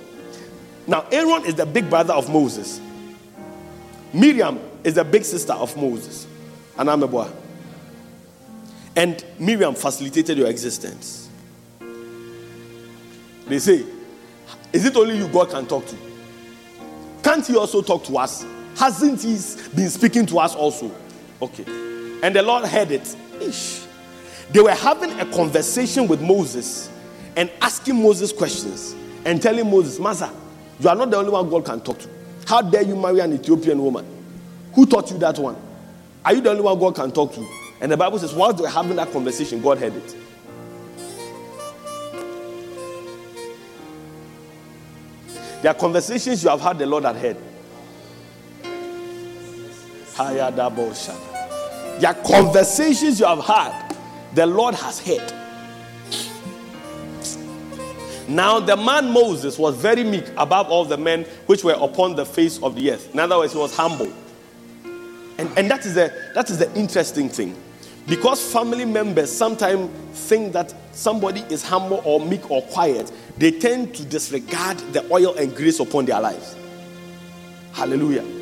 Now 0.87 1.05
Aaron 1.11 1.45
is 1.45 1.55
the 1.55 1.65
big 1.65 1.89
brother 1.89 2.13
of 2.13 2.31
Moses. 2.31 2.79
Miriam 4.13 4.57
is 4.85 4.93
the 4.93 5.03
big 5.03 5.25
sister 5.25 5.51
of 5.51 5.75
Moses. 5.75 6.27
And 6.77 6.89
I'm 6.89 7.03
a 7.03 7.07
boy. 7.07 7.29
And 8.95 9.21
Miriam 9.37 9.75
facilitated 9.75 10.37
your 10.37 10.47
existence. 10.47 11.29
They 13.47 13.59
say, 13.59 13.83
is 14.71 14.85
it 14.85 14.95
only 14.95 15.17
you 15.17 15.27
God 15.27 15.49
can 15.49 15.67
talk 15.67 15.85
to? 15.87 15.97
Can't 17.21 17.45
he 17.45 17.57
also 17.57 17.81
talk 17.81 18.05
to 18.05 18.17
us? 18.17 18.45
Hasn't 18.77 19.21
he 19.21 19.37
been 19.75 19.89
speaking 19.89 20.25
to 20.27 20.39
us 20.39 20.53
also? 20.55 20.91
Okay. 21.41 21.63
And 22.21 22.35
the 22.35 22.41
Lord 22.41 22.65
heard 22.65 22.91
it. 22.91 23.15
Ish. 23.39 23.85
They 24.51 24.61
were 24.61 24.71
having 24.71 25.11
a 25.19 25.25
conversation 25.31 26.07
with 26.07 26.21
Moses 26.21 26.89
and 27.35 27.49
asking 27.61 28.01
Moses 28.01 28.31
questions 28.31 28.95
and 29.25 29.41
telling 29.41 29.69
Moses, 29.69 29.99
Master, 29.99 30.29
you 30.79 30.89
are 30.89 30.95
not 30.95 31.09
the 31.09 31.17
only 31.17 31.31
one 31.31 31.49
God 31.49 31.65
can 31.65 31.81
talk 31.81 31.99
to. 31.99 32.09
How 32.45 32.61
dare 32.61 32.83
you 32.83 32.95
marry 32.95 33.19
an 33.19 33.33
Ethiopian 33.33 33.81
woman? 33.81 34.05
Who 34.73 34.85
taught 34.85 35.09
you 35.09 35.17
that 35.19 35.39
one? 35.39 35.55
Are 36.23 36.33
you 36.33 36.41
the 36.41 36.51
only 36.51 36.61
one 36.61 36.77
God 36.79 36.95
can 36.95 37.11
talk 37.11 37.33
to? 37.33 37.47
And 37.81 37.91
the 37.91 37.97
Bible 37.97 38.19
says, 38.19 38.33
while 38.33 38.53
they 38.53 38.63
were 38.63 38.69
having 38.69 38.95
that 38.97 39.11
conversation, 39.11 39.61
God 39.61 39.77
heard 39.77 39.95
it. 39.95 40.15
There 45.61 45.71
are 45.71 45.75
conversations 45.75 46.43
you 46.43 46.49
have 46.49 46.61
had, 46.61 46.77
the 46.77 46.85
Lord 46.85 47.05
had 47.05 47.15
heard. 47.15 47.37
Are 50.17 50.31
conversations 52.13 53.19
you 53.19 53.25
have 53.25 53.43
had, 53.43 53.95
the 54.33 54.45
Lord 54.45 54.75
has 54.75 54.99
heard. 54.99 55.33
Now 58.27 58.59
the 58.59 58.75
man 58.75 59.11
Moses 59.11 59.59
was 59.59 59.75
very 59.75 60.03
meek 60.03 60.25
above 60.37 60.69
all 60.69 60.85
the 60.85 60.97
men 60.97 61.25
which 61.45 61.63
were 61.63 61.77
upon 61.79 62.15
the 62.15 62.25
face 62.25 62.61
of 62.63 62.75
the 62.75 62.91
earth. 62.91 63.13
In 63.13 63.19
other 63.19 63.37
words, 63.37 63.53
he 63.53 63.59
was 63.59 63.75
humble. 63.75 64.11
And, 65.37 65.49
and 65.57 65.69
that, 65.69 65.85
is 65.85 65.95
the, 65.95 66.13
that 66.33 66.49
is 66.49 66.57
the 66.57 66.73
interesting 66.75 67.29
thing. 67.29 67.55
Because 68.07 68.51
family 68.51 68.85
members 68.85 69.31
sometimes 69.31 69.89
think 70.27 70.53
that 70.53 70.73
somebody 70.91 71.41
is 71.49 71.63
humble 71.63 72.01
or 72.05 72.19
meek 72.19 72.49
or 72.49 72.61
quiet, 72.63 73.11
they 73.37 73.51
tend 73.51 73.93
to 73.95 74.05
disregard 74.05 74.77
the 74.93 75.05
oil 75.11 75.35
and 75.35 75.55
grace 75.55 75.79
upon 75.79 76.05
their 76.05 76.21
lives. 76.21 76.55
Hallelujah. 77.73 78.34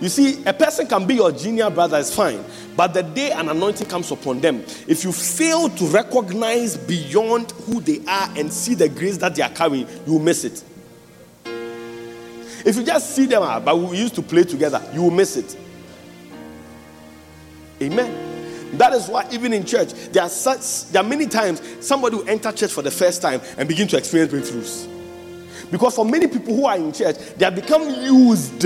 You 0.00 0.08
see, 0.08 0.42
a 0.46 0.52
person 0.54 0.86
can 0.86 1.06
be 1.06 1.16
your 1.16 1.30
junior 1.30 1.68
brother, 1.68 1.98
it's 1.98 2.14
fine. 2.14 2.42
But 2.74 2.94
the 2.94 3.02
day 3.02 3.32
an 3.32 3.50
anointing 3.50 3.86
comes 3.86 4.10
upon 4.10 4.40
them, 4.40 4.64
if 4.88 5.04
you 5.04 5.12
fail 5.12 5.68
to 5.68 5.84
recognize 5.86 6.76
beyond 6.76 7.50
who 7.52 7.80
they 7.80 8.00
are 8.06 8.30
and 8.36 8.50
see 8.50 8.74
the 8.74 8.88
grace 8.88 9.18
that 9.18 9.34
they 9.34 9.42
are 9.42 9.50
carrying, 9.50 9.86
you 10.06 10.14
will 10.14 10.20
miss 10.20 10.44
it. 10.44 10.64
If 12.64 12.76
you 12.76 12.82
just 12.82 13.14
see 13.14 13.26
them, 13.26 13.42
ah, 13.42 13.60
but 13.60 13.78
we 13.78 13.98
used 13.98 14.14
to 14.14 14.22
play 14.22 14.44
together, 14.44 14.82
you 14.94 15.02
will 15.02 15.10
miss 15.10 15.36
it. 15.36 15.56
Amen. 17.82 18.30
That 18.78 18.92
is 18.92 19.08
why 19.08 19.26
even 19.32 19.52
in 19.52 19.64
church, 19.64 19.92
there 20.12 20.22
are 20.22 20.28
such 20.28 20.90
there 20.92 21.02
are 21.02 21.08
many 21.08 21.26
times 21.26 21.60
somebody 21.80 22.16
will 22.16 22.28
enter 22.28 22.52
church 22.52 22.72
for 22.72 22.82
the 22.82 22.90
first 22.90 23.20
time 23.20 23.40
and 23.58 23.68
begin 23.68 23.88
to 23.88 23.96
experience 23.96 24.32
breakthroughs. 24.32 24.86
Because 25.70 25.94
for 25.94 26.04
many 26.04 26.26
people 26.26 26.54
who 26.54 26.66
are 26.66 26.76
in 26.76 26.92
church, 26.92 27.16
they 27.36 27.44
have 27.44 27.54
become 27.54 27.88
used 28.02 28.60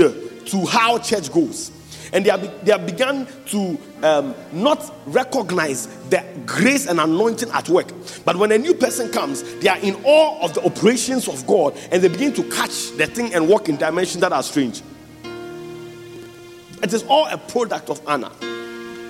to 0.45 0.65
how 0.65 0.97
church 0.99 1.31
goes. 1.31 1.71
And 2.13 2.25
they 2.25 2.29
have, 2.29 2.65
they 2.65 2.71
have 2.71 2.85
begun 2.85 3.27
to 3.47 3.77
um, 4.03 4.35
not 4.53 4.93
recognize 5.07 5.87
the 6.09 6.23
grace 6.45 6.87
and 6.87 6.99
anointing 6.99 7.49
at 7.51 7.67
work. 7.67 7.87
But 8.23 8.37
when 8.37 8.51
a 8.51 8.57
new 8.57 8.73
person 8.73 9.11
comes, 9.11 9.43
they 9.55 9.67
are 9.67 9.79
in 9.79 9.95
awe 10.03 10.41
of 10.43 10.53
the 10.53 10.63
operations 10.65 11.27
of 11.27 11.45
God 11.47 11.77
and 11.91 12.01
they 12.01 12.07
begin 12.07 12.33
to 12.33 12.43
catch 12.49 12.91
the 12.91 13.07
thing 13.07 13.33
and 13.33 13.49
walk 13.49 13.69
in 13.69 13.77
dimensions 13.77 14.21
that 14.21 14.31
are 14.31 14.43
strange. 14.43 14.81
It 16.83 16.93
is 16.93 17.03
all 17.09 17.27
a 17.27 17.37
product 17.37 17.89
of 17.89 17.99
honor. 18.07 18.31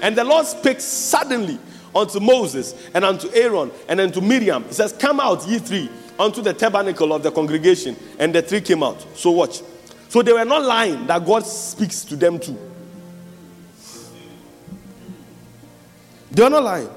And 0.02 0.15
the 0.15 0.24
Lord 0.24 0.45
speaks 0.45 0.84
suddenly 0.84 1.60
unto 1.93 2.19
Moses 2.19 2.74
and 2.93 3.04
unto 3.04 3.30
Aaron 3.34 3.71
and 3.88 4.00
unto 4.00 4.21
Miriam. 4.21 4.63
He 4.65 4.74
says, 4.74 4.93
Come 4.93 5.19
out, 5.19 5.48
ye 5.48 5.60
three, 5.60 5.89
unto 6.19 6.41
the 6.41 6.54
tabernacle 6.54 7.13
of 7.13 7.24
the 7.24 7.32
congregation. 7.32 7.95
And 8.19 8.34
the 8.34 8.41
three 8.41 8.62
came 8.62 8.84
out. 8.84 9.06
So 9.17 9.32
watch. 9.32 9.62
So 10.10 10.22
they 10.22 10.34
were 10.34 10.46
not 10.46 10.63
lying 10.63 11.08
that 11.08 11.26
God 11.26 11.46
speaks 11.46 12.04
to 12.06 12.15
them 12.15 12.39
too. 12.39 12.58
They 16.32 16.44
were 16.44 16.50
not 16.50 16.63
lying. 16.63 16.89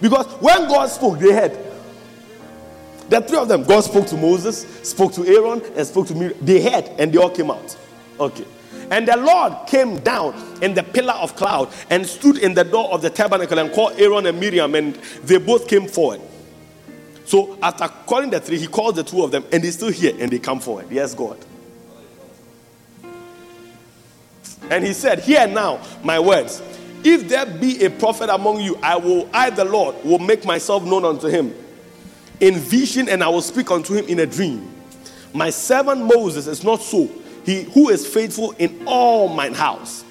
Because 0.00 0.26
when 0.40 0.68
God 0.68 0.86
spoke, 0.86 1.18
they 1.18 1.32
heard. 1.32 1.58
The 3.08 3.20
three 3.20 3.38
of 3.38 3.48
them, 3.48 3.64
God 3.64 3.80
spoke 3.80 4.06
to 4.08 4.16
Moses, 4.16 4.66
spoke 4.82 5.12
to 5.14 5.26
Aaron, 5.26 5.62
and 5.76 5.86
spoke 5.86 6.06
to 6.08 6.14
Miriam. 6.14 6.38
They 6.40 6.62
heard 6.62 6.84
and 6.98 7.12
they 7.12 7.18
all 7.18 7.30
came 7.30 7.50
out. 7.50 7.76
Okay. 8.18 8.46
And 8.90 9.08
the 9.08 9.16
Lord 9.16 9.66
came 9.66 9.98
down 10.00 10.34
in 10.62 10.74
the 10.74 10.82
pillar 10.82 11.14
of 11.14 11.36
cloud 11.36 11.72
and 11.90 12.06
stood 12.06 12.38
in 12.38 12.54
the 12.54 12.64
door 12.64 12.92
of 12.92 13.02
the 13.02 13.10
tabernacle 13.10 13.58
and 13.58 13.72
called 13.72 13.98
Aaron 13.98 14.26
and 14.26 14.38
Miriam, 14.38 14.74
and 14.74 14.94
they 15.24 15.38
both 15.38 15.68
came 15.68 15.88
forward. 15.88 16.20
So 17.24 17.58
after 17.62 17.88
calling 17.88 18.30
the 18.30 18.40
three, 18.40 18.58
he 18.58 18.66
called 18.66 18.96
the 18.96 19.04
two 19.04 19.24
of 19.24 19.30
them, 19.30 19.44
and 19.52 19.62
they 19.62 19.70
still 19.70 19.90
here 19.90 20.14
and 20.18 20.30
they 20.30 20.38
come 20.38 20.60
forward. 20.60 20.86
Yes, 20.90 21.14
God. 21.14 21.38
And 24.70 24.84
he 24.84 24.92
said, 24.92 25.20
Hear 25.20 25.46
now 25.46 25.80
my 26.02 26.18
words. 26.18 26.62
If 27.04 27.28
there 27.28 27.44
be 27.44 27.84
a 27.84 27.90
prophet 27.90 28.30
among 28.30 28.60
you, 28.60 28.78
I 28.82 28.96
will, 28.96 29.28
I 29.32 29.50
the 29.50 29.64
Lord, 29.64 29.94
will 30.04 30.18
make 30.18 30.44
myself 30.46 30.84
known 30.84 31.04
unto 31.04 31.28
him 31.28 31.54
in 32.40 32.54
vision, 32.54 33.08
and 33.08 33.22
I 33.22 33.28
will 33.28 33.42
speak 33.42 33.70
unto 33.70 33.94
him 33.94 34.06
in 34.06 34.20
a 34.20 34.26
dream. 34.26 34.70
My 35.34 35.50
servant 35.50 36.04
Moses 36.04 36.46
is 36.46 36.64
not 36.64 36.80
so. 36.80 37.10
He 37.44 37.64
who 37.64 37.90
is 37.90 38.06
faithful 38.06 38.52
in 38.52 38.84
all 38.86 39.28
mine 39.28 39.52
house. 39.52 40.04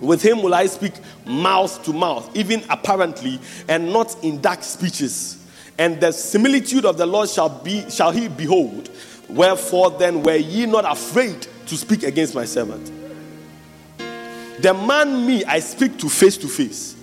With 0.00 0.22
him 0.22 0.42
will 0.42 0.54
I 0.54 0.66
speak 0.66 0.92
mouth 1.26 1.82
to 1.84 1.92
mouth, 1.92 2.36
even 2.36 2.64
apparently, 2.68 3.40
and 3.68 3.92
not 3.92 4.16
in 4.22 4.40
dark 4.40 4.62
speeches. 4.62 5.44
And 5.78 6.00
the 6.00 6.12
similitude 6.12 6.84
of 6.84 6.98
the 6.98 7.06
Lord 7.06 7.28
shall 7.28 7.48
be 7.48 7.88
shall 7.90 8.10
he 8.10 8.28
behold. 8.28 8.90
Wherefore 9.28 9.90
then 9.90 10.22
were 10.22 10.36
ye 10.36 10.66
not 10.66 10.84
afraid 10.90 11.46
to 11.66 11.76
speak 11.76 12.02
against 12.02 12.34
my 12.34 12.44
servant? 12.44 13.01
The 14.60 14.74
man, 14.74 15.26
me, 15.26 15.44
I 15.44 15.60
speak 15.60 15.98
to 15.98 16.08
face 16.08 16.36
to 16.38 16.48
face. 16.48 16.94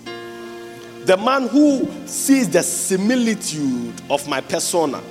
The 1.05 1.17
man 1.17 1.47
who 1.47 1.89
sees 2.05 2.49
the 2.49 2.61
similitude 2.61 4.01
of 4.09 4.27
my 4.27 4.41
persona 4.41 5.01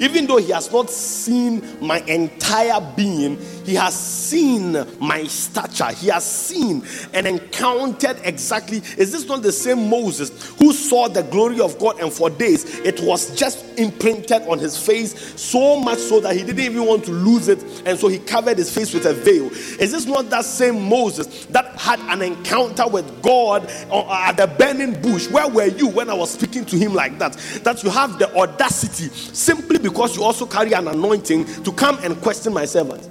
even 0.00 0.26
though 0.26 0.36
he 0.38 0.52
has 0.52 0.70
not 0.72 0.90
seen 0.90 1.62
my 1.80 2.00
entire 2.00 2.80
being, 2.96 3.38
he 3.64 3.74
has 3.74 3.94
seen 3.94 4.72
my 4.98 5.24
stature. 5.24 5.92
He 5.92 6.08
has 6.08 6.24
seen 6.24 6.82
and 7.12 7.26
encountered 7.26 8.18
exactly. 8.24 8.78
Is 8.96 9.12
this 9.12 9.26
not 9.26 9.42
the 9.42 9.52
same 9.52 9.90
Moses 9.90 10.46
who 10.58 10.72
saw 10.72 11.08
the 11.08 11.22
glory 11.22 11.60
of 11.60 11.78
God 11.78 12.00
and 12.00 12.12
for 12.12 12.30
days 12.30 12.78
it 12.80 13.00
was 13.00 13.34
just 13.36 13.64
imprinted 13.78 14.42
on 14.42 14.58
his 14.58 14.78
face, 14.78 15.40
so 15.40 15.78
much 15.80 15.98
so 15.98 16.20
that 16.20 16.34
he 16.34 16.42
didn't 16.42 16.60
even 16.60 16.84
want 16.84 17.04
to 17.04 17.12
lose 17.12 17.48
it, 17.48 17.62
and 17.86 17.98
so 17.98 18.08
he 18.08 18.18
covered 18.18 18.58
his 18.58 18.72
face 18.72 18.92
with 18.92 19.06
a 19.06 19.14
veil? 19.14 19.46
Is 19.80 19.92
this 19.92 20.06
not 20.06 20.30
that 20.30 20.44
same 20.44 20.88
Moses 20.88 21.46
that 21.46 21.76
had 21.76 22.00
an 22.00 22.22
encounter 22.22 22.88
with 22.88 23.22
God 23.22 23.70
uh, 23.90 24.10
at 24.12 24.36
the 24.36 24.46
burning 24.46 25.00
bush? 25.00 25.28
Where 25.28 25.48
were 25.48 25.66
you 25.66 25.88
when 25.88 26.10
I 26.10 26.14
was 26.14 26.30
speaking 26.30 26.64
to 26.66 26.76
him 26.76 26.94
like 26.94 27.18
that? 27.18 27.34
That 27.64 27.82
you 27.84 27.90
have 27.90 28.18
the 28.18 28.34
audacity 28.36 29.08
simply 29.08 29.78
because 29.88 30.16
you 30.16 30.22
also 30.22 30.44
carry 30.44 30.72
an 30.72 30.86
anointing 30.86 31.46
to 31.64 31.72
come 31.72 31.98
and 32.02 32.20
question 32.20 32.52
my 32.52 32.66
servant. 32.66 33.08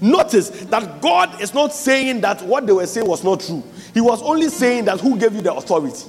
Notice 0.00 0.50
that 0.66 1.00
God 1.00 1.40
is 1.40 1.52
not 1.52 1.72
saying 1.72 2.20
that 2.20 2.40
what 2.42 2.66
they 2.66 2.72
were 2.72 2.86
saying 2.86 3.06
was 3.06 3.24
not 3.24 3.40
true. 3.40 3.64
He 3.92 4.00
was 4.00 4.22
only 4.22 4.48
saying 4.48 4.84
that 4.84 5.00
who 5.00 5.18
gave 5.18 5.34
you 5.34 5.40
the 5.40 5.52
authority. 5.52 6.08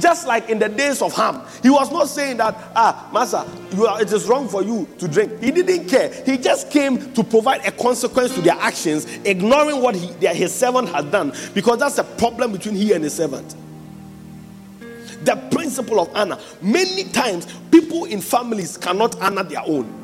Just 0.00 0.26
like 0.26 0.48
in 0.48 0.58
the 0.58 0.68
days 0.68 1.02
of 1.02 1.14
Ham, 1.14 1.42
he 1.62 1.70
was 1.70 1.92
not 1.92 2.08
saying 2.08 2.38
that, 2.38 2.56
ah, 2.74 3.08
Master, 3.12 3.44
are, 3.86 4.02
it 4.02 4.10
is 4.12 4.26
wrong 4.26 4.48
for 4.48 4.62
you 4.62 4.88
to 4.98 5.06
drink. 5.06 5.40
He 5.40 5.50
didn't 5.50 5.88
care. 5.88 6.10
He 6.24 6.36
just 6.38 6.70
came 6.70 7.12
to 7.12 7.22
provide 7.22 7.64
a 7.66 7.70
consequence 7.70 8.34
to 8.34 8.40
their 8.40 8.56
actions, 8.58 9.04
ignoring 9.24 9.82
what 9.82 9.94
he, 9.94 10.08
his 10.28 10.52
servant 10.54 10.88
had 10.88 11.12
done, 11.12 11.32
because 11.54 11.78
that's 11.78 11.98
a 11.98 12.04
problem 12.04 12.52
between 12.52 12.74
he 12.74 12.92
and 12.92 13.04
his 13.04 13.14
servant. 13.14 13.54
The 15.24 15.36
principle 15.50 16.00
of 16.00 16.14
honor. 16.14 16.38
Many 16.62 17.04
times, 17.04 17.46
people 17.70 18.06
in 18.06 18.20
families 18.20 18.76
cannot 18.76 19.20
honor 19.20 19.42
their 19.42 19.62
own. 19.66 19.96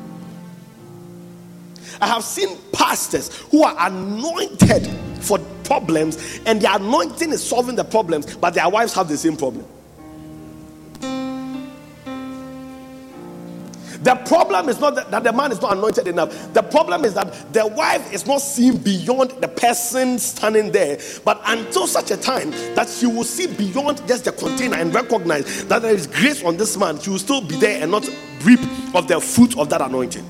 I 1.99 2.07
have 2.07 2.23
seen 2.23 2.57
pastors 2.71 3.35
who 3.51 3.63
are 3.63 3.75
anointed 3.87 4.87
for 5.21 5.39
problems, 5.63 6.39
and 6.45 6.61
their 6.61 6.75
anointing 6.75 7.31
is 7.31 7.43
solving 7.43 7.75
the 7.75 7.83
problems, 7.83 8.35
but 8.37 8.53
their 8.53 8.69
wives 8.69 8.93
have 8.93 9.09
the 9.09 9.17
same 9.17 9.35
problem. 9.35 9.65
The 14.03 14.15
problem 14.15 14.69
is 14.69 14.79
not 14.79 14.95
that, 14.95 15.11
that, 15.11 15.23
the 15.23 15.33
man 15.33 15.51
is 15.51 15.61
not 15.61 15.73
anointed 15.73 16.07
enough. 16.07 16.53
The 16.53 16.61
problem 16.61 17.05
is 17.05 17.13
that 17.15 17.53
the 17.53 17.67
wife 17.67 18.13
is 18.13 18.25
not 18.25 18.41
seeing 18.41 18.77
beyond 18.77 19.31
the 19.31 19.47
person 19.47 20.19
standing 20.19 20.71
there. 20.71 20.99
But 21.25 21.41
until 21.45 21.87
such 21.87 22.11
a 22.11 22.17
time 22.17 22.51
that 22.75 22.87
she 22.89 23.07
will 23.07 23.23
see 23.23 23.47
beyond 23.47 24.07
just 24.07 24.25
the 24.25 24.31
container 24.31 24.77
and 24.77 24.93
recognize 24.93 25.65
that 25.65 25.81
there 25.81 25.93
is 25.93 26.07
grace 26.07 26.43
on 26.43 26.57
this 26.57 26.77
man, 26.77 26.99
she 26.99 27.09
will 27.09 27.19
still 27.19 27.41
be 27.41 27.55
there 27.55 27.81
and 27.81 27.91
not 27.91 28.07
reap 28.43 28.59
of 28.93 29.07
the 29.07 29.19
fruit 29.19 29.57
of 29.57 29.69
that 29.69 29.81
anointing. 29.81 30.25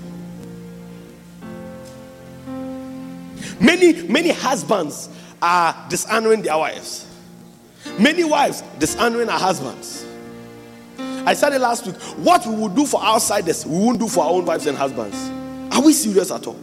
Many, 3.60 4.04
many 4.04 4.30
husbands 4.30 5.10
are 5.42 5.76
dishonoring 5.90 6.44
their 6.44 6.58
wives. 6.58 7.08
Many 8.00 8.24
wives 8.24 8.64
dishonoring 8.80 9.30
our 9.30 9.40
husbands. 9.40 10.07
I 11.28 11.34
said 11.34 11.52
it 11.52 11.60
last 11.60 11.86
week. 11.86 11.96
What 12.24 12.48
we 12.48 12.56
will 12.56 12.70
do 12.70 12.86
for 12.86 13.04
outsiders, 13.04 13.66
we 13.66 13.78
won't 13.78 14.00
do 14.00 14.08
for 14.08 14.24
our 14.24 14.30
own 14.32 14.46
wives 14.46 14.66
and 14.66 14.78
husbands. 14.78 15.30
Are 15.76 15.82
we 15.84 15.92
serious 15.92 16.32
at 16.32 16.48
all? 16.48 16.58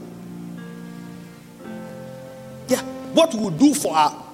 Yeah. 2.69 2.81
What 3.13 3.35
we 3.35 3.41
will 3.41 3.51
do 3.51 3.75
for 3.75 3.95
our 3.95 4.25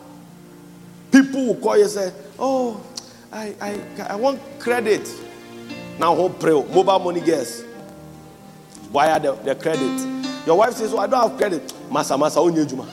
people 1.11 1.47
will 1.47 1.57
call 1.57 1.77
you 1.77 1.83
and 1.83 1.91
say, 1.91 2.13
Oh, 2.39 2.81
I, 3.33 3.57
I, 3.61 3.81
I 4.11 4.15
want 4.15 4.41
credit. 4.61 5.13
Now, 5.99 6.15
hope 6.15 6.39
pray. 6.39 6.53
Mobile 6.53 7.01
money, 7.01 7.23
guess. 7.23 7.65
Wire 8.93 9.19
the, 9.19 9.33
the 9.35 9.57
credit. 9.57 10.27
Your 10.47 10.59
wife 10.59 10.75
says, 10.75 10.95
Oh, 10.95 10.99
I 10.99 11.09
don't 11.09 11.29
have 11.29 11.37
credit. 11.39 11.67
Masa, 11.91 12.17
masa, 12.17 12.37
onye 12.37 12.71
juma. 12.71 12.85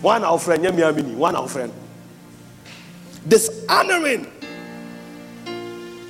One 0.00 0.24
our 0.24 0.38
friend, 0.38 1.18
one 1.18 1.36
our 1.36 1.48
friend. 1.48 1.70
Dishonoring 3.28 4.33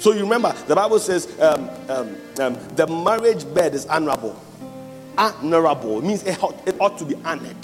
so 0.04 0.12
you 0.12 0.20
remember, 0.20 0.52
the 0.66 0.74
Bible 0.74 0.98
says 0.98 1.40
um, 1.40 1.70
um, 1.88 2.16
um, 2.38 2.58
the 2.76 2.86
marriage 2.86 3.42
bed 3.54 3.74
is 3.74 3.86
honorable. 3.86 4.38
Honorable 5.16 6.02
means 6.02 6.22
it 6.24 6.42
ought, 6.42 6.68
it 6.68 6.78
ought 6.78 6.98
to 6.98 7.06
be 7.06 7.14
honored. 7.24 7.56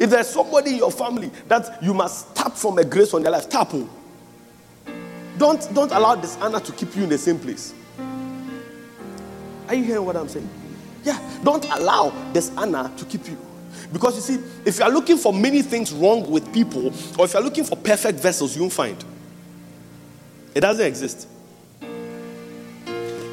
If 0.00 0.10
there's 0.10 0.28
somebody 0.28 0.72
in 0.72 0.78
your 0.78 0.90
family 0.90 1.30
that 1.46 1.80
you 1.84 1.94
must 1.94 2.34
tap 2.34 2.54
from 2.54 2.78
a 2.78 2.84
grace 2.84 3.14
on 3.14 3.22
their 3.22 3.30
life, 3.30 3.48
tap 3.48 3.70
him. 3.70 3.88
Don't, 5.38 5.72
don't 5.72 5.92
allow 5.92 6.20
honor 6.40 6.58
to 6.58 6.72
keep 6.72 6.96
you 6.96 7.04
in 7.04 7.08
the 7.08 7.18
same 7.18 7.38
place. 7.38 7.72
Are 9.68 9.74
you 9.76 9.84
hearing 9.84 10.04
what 10.04 10.16
I'm 10.16 10.28
saying? 10.28 10.50
Yeah. 11.04 11.16
Don't 11.44 11.64
allow 11.66 12.12
honor 12.56 12.90
to 12.96 13.04
keep 13.04 13.28
you. 13.28 13.38
Because 13.92 14.16
you 14.16 14.36
see, 14.36 14.44
if 14.64 14.80
you 14.80 14.84
are 14.84 14.90
looking 14.90 15.16
for 15.16 15.32
many 15.32 15.62
things 15.62 15.92
wrong 15.92 16.28
with 16.28 16.52
people, 16.52 16.88
or 17.16 17.26
if 17.26 17.34
you 17.34 17.38
are 17.38 17.44
looking 17.44 17.62
for 17.62 17.76
perfect 17.76 18.18
vessels, 18.18 18.56
you 18.56 18.62
won't 18.62 18.72
find. 18.72 19.04
It 20.54 20.60
doesn't 20.60 20.84
exist. 20.84 21.28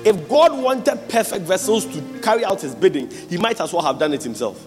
If 0.06 0.30
God 0.30 0.58
wanted 0.62 1.10
perfect 1.10 1.46
vessels 1.46 1.86
to 1.86 2.02
carry 2.22 2.46
out 2.46 2.62
his 2.62 2.74
bidding, 2.74 3.10
he 3.30 3.38
might 3.38 3.60
as 3.60 3.74
well 3.74 3.84
have 3.84 4.00
done 4.00 4.14
it 4.14 4.24
himself. 4.24 4.66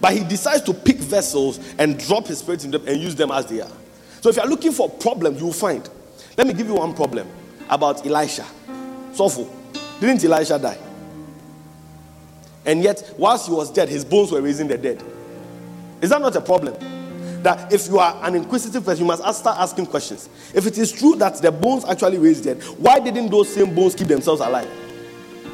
But 0.00 0.12
he 0.12 0.22
decides 0.22 0.62
to 0.62 0.74
pick 0.74 0.98
vessels 0.98 1.58
and 1.78 1.98
drop 1.98 2.26
his 2.26 2.38
spirit 2.38 2.64
in 2.64 2.70
them 2.70 2.86
and 2.86 3.00
use 3.00 3.16
them 3.16 3.30
as 3.30 3.46
they 3.46 3.60
are. 3.60 3.72
So 4.20 4.28
if 4.28 4.36
you're 4.36 4.46
looking 4.46 4.72
for 4.72 4.88
problems, 4.88 5.40
you 5.40 5.46
will 5.46 5.52
find. 5.52 5.88
Let 6.36 6.46
me 6.46 6.52
give 6.52 6.68
you 6.68 6.74
one 6.74 6.94
problem 6.94 7.26
about 7.68 8.06
Elisha. 8.06 8.46
Sofu. 9.12 9.48
Didn't 9.98 10.22
Elisha 10.24 10.58
die? 10.58 10.78
And 12.66 12.82
yet, 12.82 13.14
whilst 13.16 13.46
he 13.46 13.52
was 13.52 13.70
dead, 13.70 13.88
his 13.88 14.04
bones 14.04 14.30
were 14.30 14.42
raising 14.42 14.68
the 14.68 14.76
dead. 14.76 15.02
Is 16.00 16.10
that 16.10 16.20
not 16.20 16.36
a 16.36 16.40
problem? 16.40 16.74
That 17.46 17.72
if 17.72 17.86
you 17.86 18.00
are 18.00 18.18
an 18.24 18.34
inquisitive 18.34 18.84
person, 18.84 19.04
you 19.04 19.06
must 19.06 19.22
start 19.38 19.56
asking 19.60 19.86
questions. 19.86 20.28
If 20.52 20.66
it 20.66 20.78
is 20.78 20.90
true 20.90 21.14
that 21.14 21.40
the 21.40 21.52
bones 21.52 21.84
actually 21.84 22.18
raised 22.18 22.42
dead, 22.42 22.60
why 22.76 22.98
didn't 22.98 23.28
those 23.30 23.54
same 23.54 23.72
bones 23.72 23.94
keep 23.94 24.08
themselves 24.08 24.40
alive? 24.40 24.68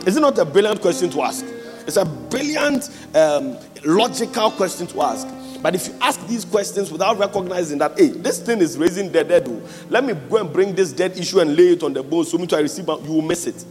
Is 0.07 0.17
it 0.17 0.21
not 0.21 0.39
a 0.39 0.47
brilliant 0.47 0.81
question 0.81 1.11
to 1.11 1.21
ask? 1.21 1.45
It's 1.87 1.99
a 1.99 2.07
brilliant, 2.07 2.89
um, 3.15 3.59
logical 3.85 4.53
question 4.53 4.87
to 4.87 5.03
ask. 5.03 5.29
But 5.61 5.75
if 5.75 5.89
you 5.89 5.95
ask 6.01 6.27
these 6.27 6.47
questions 6.47 6.91
without 6.91 7.19
recognizing 7.19 7.77
that, 7.81 7.99
hey, 7.99 8.09
this 8.09 8.41
thing 8.41 8.61
is 8.63 8.79
raising 8.79 9.13
the 9.13 9.23
dead, 9.23 9.47
oh, 9.47 9.61
let 9.91 10.03
me 10.03 10.15
go 10.15 10.39
and 10.39 10.51
bring 10.51 10.75
this 10.75 10.93
dead 10.93 11.19
issue 11.19 11.41
and 11.41 11.55
lay 11.55 11.73
it 11.73 11.83
on 11.83 11.93
the 11.93 12.03
bones 12.03 12.31
so 12.31 12.39
me 12.39 12.47
to 12.47 12.57
receive, 12.57 12.89
you 12.89 13.13
will 13.13 13.21
miss 13.21 13.47
it. 13.47 13.67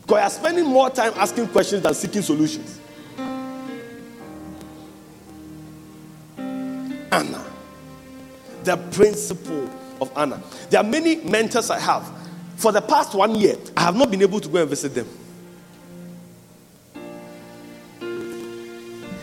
Because 0.00 0.16
you 0.16 0.24
are 0.24 0.30
spending 0.30 0.64
more 0.64 0.88
time 0.88 1.12
asking 1.16 1.48
questions 1.48 1.82
than 1.82 1.92
seeking 1.92 2.22
solutions. 2.22 2.80
Honor. 7.14 7.44
The 8.64 8.76
principle 8.92 9.70
of 10.00 10.10
honor. 10.16 10.40
There 10.70 10.80
are 10.80 10.84
many 10.84 11.16
mentors 11.16 11.70
I 11.70 11.78
have. 11.78 12.10
For 12.56 12.72
the 12.72 12.80
past 12.80 13.14
one 13.14 13.34
year, 13.34 13.56
I 13.76 13.82
have 13.82 13.96
not 13.96 14.10
been 14.10 14.22
able 14.22 14.40
to 14.40 14.48
go 14.48 14.60
and 14.60 14.68
visit 14.68 14.94
them. 14.94 15.08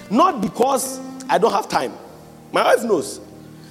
Not 0.10 0.42
because 0.42 1.00
I 1.30 1.38
don't 1.38 1.54
have 1.54 1.70
time. 1.70 1.94
My 2.52 2.64
wife 2.64 2.84
knows. 2.84 3.22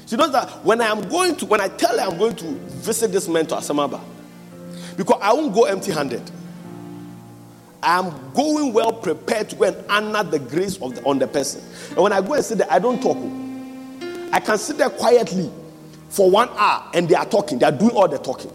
She 0.06 0.16
knows 0.16 0.32
that 0.32 0.64
when 0.64 0.80
I 0.80 0.86
am 0.86 1.08
going 1.08 1.36
to, 1.36 1.46
when 1.46 1.60
I 1.60 1.68
tell 1.68 1.96
her 1.98 2.10
I'm 2.10 2.18
going 2.18 2.34
to 2.36 2.44
visit 2.44 3.12
this 3.12 3.28
mentor 3.28 3.58
at 3.58 3.62
Samaba, 3.62 4.00
because 4.96 5.18
I 5.22 5.32
won't 5.32 5.54
go 5.54 5.64
empty 5.64 5.92
handed. 5.92 6.28
I'm 7.82 8.32
going 8.32 8.72
well 8.72 8.92
prepared 8.92 9.50
to 9.50 9.56
go 9.56 9.64
and 9.64 9.76
honor 9.88 10.28
the 10.28 10.38
grace 10.38 10.76
of 10.82 10.96
the, 10.96 11.04
on 11.04 11.18
the 11.18 11.26
person. 11.26 11.62
And 11.90 11.98
when 11.98 12.12
I 12.12 12.20
go 12.20 12.34
and 12.34 12.44
sit 12.44 12.58
there, 12.58 12.66
I 12.70 12.78
don't 12.78 13.00
talk. 13.00 13.16
I 14.32 14.40
can 14.40 14.58
sit 14.58 14.78
there 14.78 14.90
quietly 14.90 15.50
for 16.08 16.30
one 16.30 16.48
hour 16.50 16.88
and 16.94 17.08
they 17.08 17.14
are 17.14 17.26
talking. 17.26 17.58
They 17.58 17.66
are 17.66 17.72
doing 17.72 17.92
all 17.92 18.08
the 18.08 18.18
talking. 18.18 18.52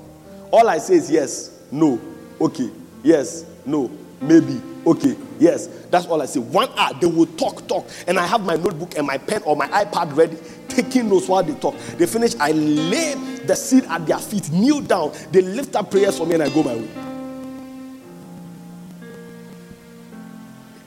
All 0.52 0.70
I 0.70 0.78
say 0.78 0.96
is 0.96 1.12
yes, 1.12 1.64
no, 1.72 2.00
okay, 2.40 2.70
yes, 3.04 3.46
no, 3.66 3.92
maybe, 4.22 4.62
okay, 4.86 5.18
yes. 5.40 5.68
That's 5.90 6.06
all 6.06 6.22
I 6.22 6.26
say. 6.26 6.40
One 6.40 6.70
hour, 6.78 6.94
they 7.00 7.08
will 7.08 7.26
talk, 7.26 7.68
talk. 7.68 7.88
And 8.08 8.20
I 8.20 8.26
have 8.26 8.46
my 8.46 8.56
notebook 8.56 8.98
and 8.98 9.08
my 9.08 9.18
pen 9.18 9.42
or 9.44 9.56
my 9.56 9.68
iPad 9.68 10.16
ready, 10.16 10.38
taking 10.68 11.10
notes 11.10 11.28
while 11.28 11.44
they 11.44 11.56
talk. 11.56 11.76
They 11.98 12.06
finish, 12.06 12.36
I 12.40 12.52
lay 12.52 13.16
the 13.46 13.56
seed 13.56 13.86
at 13.86 14.06
their 14.06 14.20
feet, 14.20 14.52
kneel 14.52 14.82
down. 14.82 15.14
They 15.32 15.42
lift 15.42 15.76
up 15.76 15.92
prayers 15.92 16.18
for 16.18 16.26
me 16.26 16.36
and 16.36 16.44
I 16.44 16.50
go 16.50 16.64
my 16.64 16.76
way. 16.76 16.90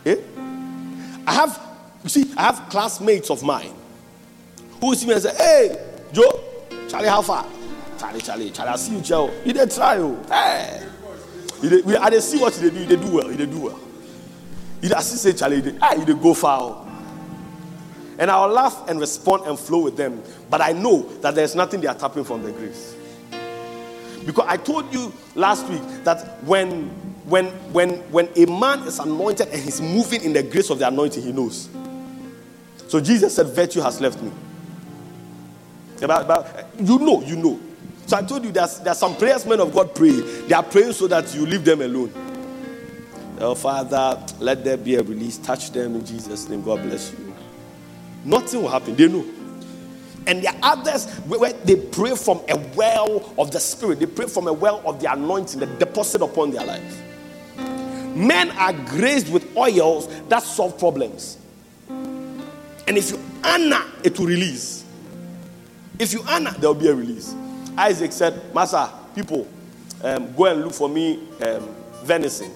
Eh? 0.07 0.17
I 1.27 1.35
have, 1.35 1.61
you 2.05 2.09
see, 2.09 2.33
I 2.37 2.45
have 2.45 2.69
classmates 2.71 3.31
of 3.31 3.43
mine 3.43 3.78
who 4.81 4.95
see 4.95 5.07
me 5.07 5.13
and 5.15 5.23
say, 5.23 5.35
Hey, 5.35 5.87
Joe, 6.13 6.41
Charlie, 6.89 7.09
how 7.09 7.23
far? 7.23 7.47
Charlie, 7.99 8.21
Charlie, 8.21 8.51
Charlie, 8.51 8.73
I 8.73 8.77
see 8.77 8.95
you, 8.97 9.01
Joe. 9.01 9.31
You 9.45 9.53
did 9.53 9.71
try, 9.71 9.99
oh. 9.99 10.23
Hey. 10.29 10.87
We, 11.63 11.97
I 11.97 12.11
did 12.11 12.23
see 12.23 12.39
what 12.39 12.53
they 12.55 12.71
do. 12.71 12.87
They 12.87 12.97
do 12.97 13.13
well. 13.13 13.29
They 13.29 13.47
do 13.47 13.61
well. 13.61 13.81
You 14.81 14.89
did 14.89 15.01
say, 15.01 15.33
Charlie, 15.33 15.61
they, 15.61 15.79
ah, 15.83 15.95
you 15.95 16.15
go 16.15 16.35
far. 16.35 16.61
Oh. 16.61 16.85
And 18.19 18.31
I'll 18.31 18.49
laugh 18.49 18.89
and 18.89 19.01
respond 19.01 19.45
and 19.47 19.59
flow 19.59 19.83
with 19.83 19.97
them. 19.97 20.23
But 20.51 20.61
I 20.61 20.73
know 20.73 21.03
that 21.21 21.35
there's 21.35 21.55
nothing 21.55 21.81
they 21.81 21.87
are 21.87 21.95
tapping 21.95 22.25
from 22.25 22.43
the 22.43 22.53
grace. 22.53 22.95
Because 24.25 24.45
I 24.49 24.57
told 24.57 24.93
you 24.93 25.13
last 25.35 25.67
week 25.69 25.83
that 26.05 26.43
when 26.45 26.91
when 27.29 27.47
when 27.73 27.91
when 28.11 28.29
a 28.37 28.47
man 28.47 28.81
is 28.81 28.99
anointed 28.99 29.49
and 29.49 29.63
he's 29.63 29.81
moving 29.81 30.23
in 30.23 30.33
the 30.33 30.43
grace 30.43 30.71
of 30.71 30.79
the 30.79 30.89
anointing, 30.89 31.23
he 31.23 31.33
knows. 31.33 31.69
So 32.89 33.01
Jesus 33.01 33.35
said, 33.35 33.47
Virtue 33.49 33.81
has 33.81 34.01
left 34.01 34.21
me. 34.23 34.33
But, 36.01 36.29
but 36.29 36.71
you 36.79 36.99
know, 36.99 37.23
you 37.23 37.37
know. 37.37 37.61
So 38.07 38.17
I 38.17 38.23
told 38.23 38.45
you 38.45 38.53
there's, 38.53 38.79
there's 38.81 38.99
some 38.99 39.17
prayers 39.17 39.45
men 39.45 39.61
of 39.61 39.73
God 39.75 39.95
pray. 39.95 40.13
They 40.13 40.55
are 40.55 40.63
praying 40.63 40.93
so 40.93 41.07
that 41.09 41.35
you 41.35 41.45
leave 41.45 41.65
them 41.65 41.83
alone. 41.83 42.13
Oh, 43.41 43.55
Father, 43.55 44.25
let 44.41 44.65
there 44.65 44.77
be 44.77 44.97
a 44.97 45.03
release. 45.03 45.39
Touch 45.39 45.71
them 45.71 45.95
in 45.97 46.05
Jesus' 46.05 46.49
name. 46.49 46.63
God 46.63 46.83
bless 46.83 47.13
you. 47.13 47.35
Nothing 48.25 48.63
will 48.63 48.71
happen. 48.71 48.97
They 48.97 49.09
know. 49.09 49.25
And 50.27 50.43
there 50.43 50.53
are 50.53 50.73
others 50.77 51.07
where 51.21 51.53
they 51.53 51.77
pray 51.77 52.15
from 52.17 52.41
a 52.49 52.57
well 52.75 53.33
of 53.39 53.51
the 53.51 53.61
Spirit. 53.61 54.01
They 54.01 54.07
pray 54.07 54.27
from 54.27 54.49
a 54.49 54.53
well 54.53 54.83
of 54.85 55.01
the 55.01 55.13
anointing, 55.13 55.61
the 55.61 55.67
deposit 55.67 56.21
upon 56.21 56.51
their 56.51 56.65
lives. 56.65 56.97
Men 58.15 58.51
are 58.53 58.73
graced 58.73 59.29
with 59.29 59.57
oils 59.57 60.09
that 60.29 60.43
solve 60.43 60.79
problems. 60.79 61.39
And 61.89 62.97
if 62.99 63.11
you 63.11 63.21
honor, 63.45 63.85
it 64.03 64.19
will 64.19 64.27
release. 64.27 64.85
If 65.99 66.13
you 66.13 66.23
honor, 66.29 66.53
there 66.53 66.69
will 66.71 66.81
be 66.81 66.89
a 66.89 66.95
release. 66.95 67.35
Isaac 67.77 68.13
said, 68.13 68.55
Master, 68.55 68.89
people, 69.15 69.49
um, 70.03 70.33
go 70.35 70.45
and 70.47 70.63
look 70.63 70.73
for 70.73 70.89
me 70.89 71.29
um, 71.43 71.75
venison 72.05 72.53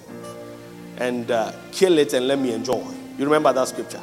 and 0.98 1.30
uh, 1.30 1.52
kill 1.72 1.98
it 1.98 2.12
and 2.12 2.28
let 2.28 2.38
me 2.38 2.52
enjoy. 2.52 2.84
You 3.18 3.24
remember 3.24 3.52
that 3.52 3.68
scripture? 3.68 4.00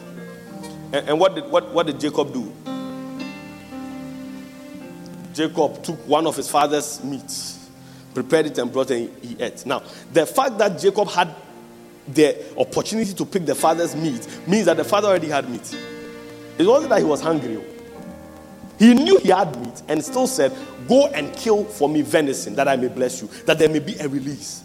And, 0.91 1.09
and 1.09 1.19
what, 1.19 1.35
did, 1.35 1.45
what, 1.45 1.73
what 1.73 1.87
did 1.87 1.99
Jacob 1.99 2.33
do? 2.33 2.53
Jacob 5.33 5.81
took 5.83 6.05
one 6.07 6.27
of 6.27 6.35
his 6.35 6.49
father's 6.49 7.01
meats, 7.03 7.69
prepared 8.13 8.47
it, 8.47 8.57
and 8.57 8.71
brought 8.71 8.91
it 8.91 9.09
and 9.09 9.23
he 9.23 9.41
ate. 9.41 9.65
Now, 9.65 9.83
the 10.11 10.25
fact 10.25 10.57
that 10.57 10.79
Jacob 10.79 11.07
had 11.09 11.33
the 12.07 12.57
opportunity 12.59 13.13
to 13.13 13.25
pick 13.25 13.45
the 13.45 13.55
father's 13.55 13.95
meat 13.95 14.27
means 14.47 14.65
that 14.65 14.75
the 14.75 14.83
father 14.83 15.07
already 15.07 15.29
had 15.29 15.49
meat. 15.49 15.77
It 16.57 16.65
wasn't 16.65 16.89
that 16.89 16.99
he 16.99 17.05
was 17.05 17.21
hungry. 17.21 17.61
He 18.79 18.93
knew 18.93 19.19
he 19.19 19.27
had 19.29 19.59
meat 19.59 19.83
and 19.89 20.03
still 20.03 20.25
said, 20.25 20.55
Go 20.87 21.07
and 21.07 21.35
kill 21.35 21.65
for 21.65 21.89
me 21.89 22.01
venison 22.01 22.55
that 22.55 22.67
I 22.67 22.77
may 22.77 22.87
bless 22.87 23.21
you, 23.21 23.27
that 23.45 23.59
there 23.59 23.69
may 23.69 23.79
be 23.79 23.95
a 23.99 24.07
release. 24.07 24.63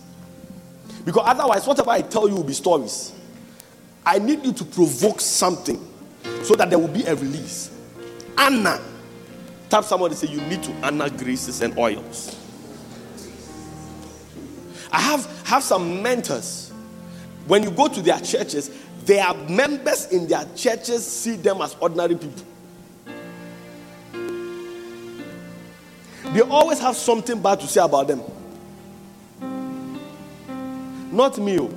Because 1.04 1.24
otherwise, 1.26 1.66
whatever 1.66 1.90
I 1.90 2.00
tell 2.00 2.28
you 2.28 2.36
will 2.36 2.44
be 2.44 2.54
stories. 2.54 3.12
I 4.06 4.18
need 4.18 4.44
you 4.44 4.52
to 4.52 4.64
provoke 4.64 5.20
something 5.20 5.80
so 6.42 6.54
that 6.54 6.70
there 6.70 6.78
will 6.78 6.88
be 6.88 7.04
a 7.04 7.14
release. 7.14 7.70
Honor. 8.38 8.80
Tap 9.68 9.84
somebody 9.84 10.14
say, 10.14 10.28
You 10.28 10.40
need 10.42 10.62
to 10.62 10.72
honor 10.86 11.10
greases 11.10 11.60
and 11.60 11.76
oils. 11.76 12.38
I 14.92 15.00
have, 15.00 15.26
have 15.46 15.62
some 15.64 16.02
mentors 16.02 16.70
when 17.46 17.62
you 17.62 17.70
go 17.70 17.88
to 17.88 18.00
their 18.00 18.20
churches, 18.20 18.70
their 19.04 19.34
members 19.34 20.06
in 20.06 20.28
their 20.28 20.46
churches 20.54 21.04
see 21.06 21.36
them 21.36 21.60
as 21.60 21.76
ordinary 21.80 22.14
people. 22.14 22.44
They 26.34 26.40
always 26.40 26.80
have 26.80 26.96
something 26.96 27.40
bad 27.40 27.60
to 27.60 27.68
say 27.68 27.80
about 27.80 28.08
them. 28.08 28.20
Not 31.12 31.38
me. 31.38 31.60
Oh. 31.60 31.70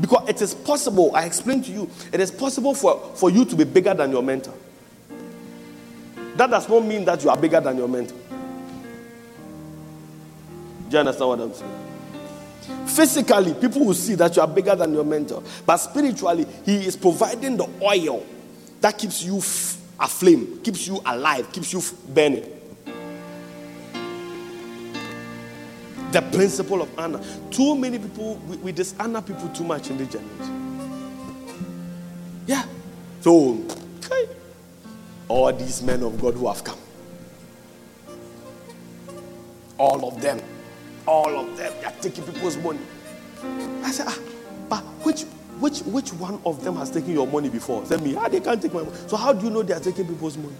Because 0.00 0.28
it 0.28 0.40
is 0.40 0.54
possible, 0.54 1.10
I 1.16 1.24
explained 1.24 1.64
to 1.64 1.72
you, 1.72 1.90
it 2.12 2.20
is 2.20 2.30
possible 2.30 2.72
for, 2.72 3.00
for 3.16 3.30
you 3.30 3.44
to 3.46 3.56
be 3.56 3.64
bigger 3.64 3.94
than 3.94 4.12
your 4.12 4.22
mentor. 4.22 4.54
That 6.36 6.50
does 6.50 6.68
not 6.68 6.84
mean 6.86 7.04
that 7.06 7.24
you 7.24 7.30
are 7.30 7.36
bigger 7.36 7.60
than 7.60 7.76
your 7.78 7.88
mentor. 7.88 8.16
Do 10.88 10.94
you 10.94 10.98
understand 11.00 11.28
what 11.28 11.40
I'm 11.40 11.52
saying? 11.52 12.86
Physically, 12.86 13.54
people 13.54 13.84
will 13.84 13.94
see 13.94 14.14
that 14.14 14.36
you 14.36 14.42
are 14.42 14.46
bigger 14.46 14.76
than 14.76 14.94
your 14.94 15.04
mentor. 15.04 15.42
But 15.66 15.78
spiritually, 15.78 16.46
he 16.64 16.86
is 16.86 16.94
providing 16.94 17.56
the 17.56 17.68
oil 17.82 18.24
that 18.80 18.96
keeps 18.96 19.24
you 19.24 19.38
f- 19.38 19.77
aflame, 19.98 20.60
keeps 20.62 20.86
you 20.86 21.00
alive, 21.04 21.50
keeps 21.52 21.72
you 21.72 21.82
burning. 22.08 22.44
The 26.12 26.18
The 26.20 26.22
principle 26.32 26.82
of 26.82 26.98
honor. 26.98 27.20
Too 27.50 27.76
many 27.76 27.98
people, 27.98 28.36
we, 28.48 28.56
we 28.56 28.72
dishonor 28.72 29.22
people 29.22 29.48
too 29.50 29.62
much 29.64 29.90
in 29.90 29.98
this 29.98 30.08
generation. 30.08 30.54
Yeah. 32.46 32.64
So, 33.20 33.62
okay. 33.98 34.28
all 35.28 35.52
these 35.52 35.82
men 35.82 36.02
of 36.02 36.20
God 36.20 36.34
who 36.34 36.48
have 36.48 36.64
come, 36.64 36.78
all 39.76 40.08
of 40.08 40.20
them, 40.20 40.40
all 41.06 41.38
of 41.38 41.56
them, 41.56 41.72
they 41.80 41.84
are 41.84 41.92
taking 42.00 42.24
people's 42.24 42.56
money. 42.56 42.80
I 43.84 43.90
said, 43.92 44.06
ah, 44.08 44.18
but 44.68 44.82
which 45.04 45.24
which 45.60 45.80
which 45.80 46.12
one 46.14 46.40
of 46.44 46.62
them 46.64 46.76
has 46.76 46.90
taken 46.90 47.12
your 47.12 47.26
money 47.26 47.48
before? 47.48 47.84
Tell 47.84 48.00
me, 48.00 48.16
ah, 48.16 48.28
they 48.28 48.40
can't 48.40 48.60
take 48.60 48.72
my 48.72 48.82
money. 48.82 48.96
So 49.06 49.16
how 49.16 49.32
do 49.32 49.44
you 49.44 49.50
know 49.50 49.62
they 49.62 49.74
are 49.74 49.80
taking 49.80 50.06
people's 50.06 50.36
money? 50.36 50.54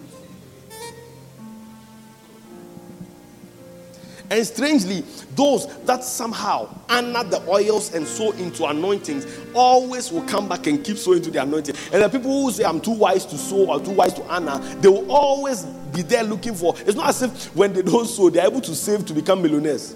And 4.31 4.47
strangely, 4.47 5.05
those 5.35 5.67
that 5.85 6.05
somehow 6.05 6.69
honor 6.91 7.25
the 7.25 7.43
oils 7.49 7.95
and 7.95 8.07
sow 8.07 8.33
into 8.33 8.67
anointings 8.67 9.27
always 9.55 10.13
will 10.13 10.23
come 10.25 10.49
back 10.49 10.67
and 10.67 10.85
keep 10.85 10.99
sowing 10.99 11.23
to 11.23 11.31
the 11.31 11.43
anointing. 11.43 11.75
And 11.93 12.03
the 12.03 12.09
people 12.11 12.43
who 12.43 12.51
say, 12.51 12.65
I'm 12.65 12.81
too 12.81 12.93
wise 12.93 13.25
to 13.27 13.39
sow 13.39 13.71
or 13.71 13.81
too 13.81 13.93
wise 13.93 14.13
to 14.15 14.23
honor, 14.25 14.59
they 14.81 14.89
will 14.89 15.11
always 15.11 15.65
be 15.65 16.03
there 16.03 16.25
looking 16.25 16.55
for. 16.55 16.75
It's 16.81 16.95
not 16.95 17.09
as 17.09 17.23
if 17.23 17.57
when 17.57 17.73
they 17.73 17.83
don't 17.83 18.07
sow, 18.07 18.29
they're 18.29 18.47
able 18.47 18.61
to 18.61 18.75
save 18.75 19.07
to 19.07 19.15
become 19.15 19.41
millionaires. 19.41 19.95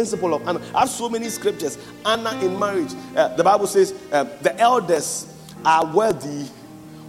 Principle 0.00 0.32
of 0.32 0.48
honor. 0.48 0.62
I 0.74 0.80
have 0.80 0.88
so 0.88 1.10
many 1.10 1.28
scriptures. 1.28 1.76
Honor 2.06 2.32
in 2.42 2.58
marriage. 2.58 2.94
Uh, 3.14 3.36
the 3.36 3.44
Bible 3.44 3.66
says 3.66 3.92
uh, 4.10 4.24
the 4.40 4.58
elders 4.58 5.26
are 5.62 5.84
worthy 5.94 6.46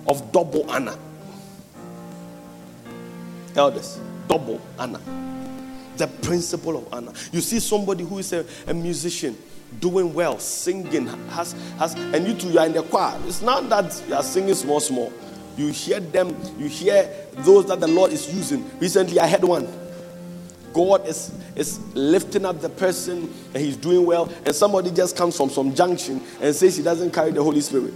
of 0.10 0.30
double 0.34 0.70
honor 0.70 0.98
elders. 3.56 3.98
Double 4.28 4.60
honor. 4.78 5.00
The 5.96 6.08
principle 6.08 6.78
of 6.78 6.94
honor. 6.94 7.14
You 7.32 7.40
see 7.40 7.60
somebody 7.60 8.04
who 8.04 8.18
is 8.18 8.34
a, 8.34 8.46
a 8.68 8.74
musician 8.74 9.38
doing 9.80 10.14
well, 10.14 10.38
singing, 10.38 11.08
has 11.30 11.54
has 11.80 11.94
and 11.94 12.28
you 12.28 12.34
two 12.34 12.50
you 12.50 12.60
are 12.60 12.66
in 12.66 12.74
the 12.74 12.84
choir. 12.84 13.18
It's 13.26 13.42
not 13.42 13.70
that 13.70 14.04
you 14.08 14.16
are 14.16 14.24
singing 14.24 14.54
small, 14.54 14.82
small. 14.82 15.14
You 15.56 15.68
hear 15.68 16.02
them, 16.02 16.36
you 16.58 16.68
hear 16.68 17.10
those 17.38 17.68
that 17.68 17.80
the 17.80 17.88
Lord 17.88 18.12
is 18.12 18.34
using. 18.34 18.70
Recently, 18.80 19.20
I 19.20 19.28
had 19.28 19.44
one. 19.46 19.68
God 20.74 21.08
is, 21.08 21.34
is 21.56 21.80
lifting 21.96 22.46
up 22.46 22.62
the 22.62 22.70
person 22.70 23.34
and 23.54 23.64
he's 23.64 23.78
doing 23.78 24.06
well, 24.06 24.32
and 24.46 24.56
somebody 24.56 24.92
just 24.92 25.18
comes 25.18 25.36
from 25.36 25.50
some 25.50 25.74
junction 25.74 26.22
and 26.42 26.56
says 26.56 26.78
he 26.78 26.84
doesn't 26.84 27.12
carry 27.12 27.32
the 27.32 27.44
Holy 27.44 27.62
Spirit. 27.62 27.94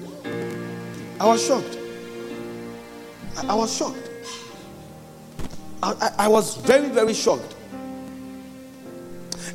I 1.20 1.28
was 1.28 1.46
shocked. 1.46 1.78
I, 3.38 3.48
I 3.48 3.56
was 3.56 3.76
shocked. 3.76 4.10
I, 5.84 6.12
I, 6.20 6.28
was 6.28 6.58
very, 6.58 6.90
very 6.90 7.14
shocked. 7.14 7.56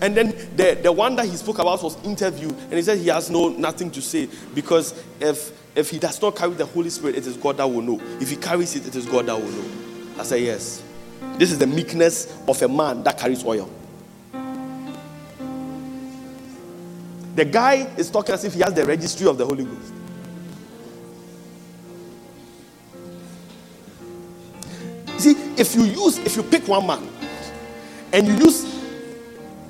And 0.01 0.17
then 0.17 0.29
the, 0.57 0.79
the 0.81 0.93
one 0.93 1.17
that 1.17 1.27
he 1.27 1.37
spoke 1.37 1.59
about 1.59 1.83
was 1.83 2.03
interviewed, 2.05 2.53
and 2.53 2.75
he 2.75 2.83
said 2.83 2.99
he 2.99 3.09
has 3.09 3.31
no 3.31 3.49
nothing 3.49 3.91
to 3.91 4.01
say 4.01 4.29
because 4.55 4.95
if 5.21 5.53
if 5.75 5.91
he 5.91 5.99
does 5.99 6.21
not 6.23 6.37
carry 6.37 6.55
the 6.55 6.67
Holy 6.67 6.91
Spirit, 6.91 7.17
it 7.17 7.27
is 7.27 7.37
God 7.37 7.57
that 7.59 7.67
will 7.67 7.83
know. 7.83 8.01
If 8.21 8.31
he 8.31 8.37
carries 8.37 8.77
it, 8.77 8.87
it 8.87 8.95
is 8.95 9.07
God 9.07 9.27
that 9.27 9.37
will 9.37 9.51
know. 9.51 9.65
I 10.19 10.23
said, 10.23 10.41
Yes. 10.41 10.83
This 11.39 11.53
is 11.53 11.59
the 11.59 11.67
meekness 11.67 12.37
of 12.47 12.61
a 12.63 12.69
man 12.69 13.03
that 13.05 13.19
carries 13.19 13.45
oil. 13.45 13.71
The 17.35 17.45
guy 17.45 17.89
is 17.97 18.11
talking 18.11 18.35
as 18.35 18.45
if 18.45 18.55
he 18.55 18.61
has 18.61 18.75
the 18.75 18.85
registry 18.85 19.27
of 19.27 19.39
the 19.39 19.47
Holy 19.47 19.65
Ghost. 19.65 19.93
See, 25.19 25.33
if 25.57 25.75
you 25.75 25.85
use, 25.85 26.19
if 26.19 26.37
you 26.37 26.43
pick 26.43 26.67
one 26.67 26.87
man 26.87 27.09
and 28.13 28.27
you 28.27 28.35
use 28.35 28.81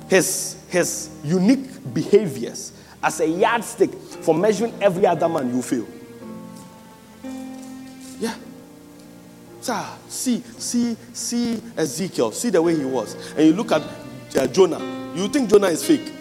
his 0.09 0.57
his 0.69 1.09
unique 1.23 1.93
behaviors 1.93 2.73
as 3.03 3.19
a 3.19 3.27
yardstick 3.27 3.93
for 3.93 4.33
measuring 4.33 4.73
every 4.81 5.05
other 5.05 5.27
man, 5.27 5.53
you 5.53 5.61
fail. 5.61 5.85
Sir, 9.61 9.85
see, 10.09 10.41
see, 10.57 10.97
see 11.13 11.61
Ezekiel, 11.77 12.31
see 12.31 12.49
the 12.49 12.59
way 12.59 12.75
he 12.75 12.83
was, 12.83 13.15
and 13.37 13.45
you 13.45 13.53
look 13.53 13.71
at 13.71 13.83
uh, 14.35 14.47
Jonah. 14.47 14.79
You 15.15 15.27
think 15.27 15.51
Jonah 15.51 15.67
is 15.67 15.85
fake? 15.85 16.11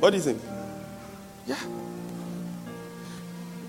What 0.00 0.10
do 0.10 0.16
you 0.16 0.22
think? 0.24 0.42
Yeah. 1.46 1.54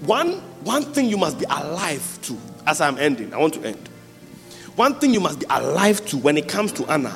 One, 0.02 0.40
one 0.64 0.82
thing 0.86 1.08
you 1.08 1.18
must 1.18 1.38
be 1.38 1.46
alive 1.46 2.20
to, 2.24 2.36
as 2.66 2.82
I'm 2.82 2.98
ending, 2.98 3.32
I 3.32 3.38
want 3.38 3.54
to 3.54 3.62
end. 3.64 3.88
One 4.76 5.00
thing 5.00 5.14
you 5.14 5.20
must 5.20 5.40
be 5.40 5.46
alive 5.52 6.04
to 6.08 6.18
when 6.18 6.36
it 6.36 6.50
comes 6.50 6.72
to 6.74 6.92
honor 6.92 7.14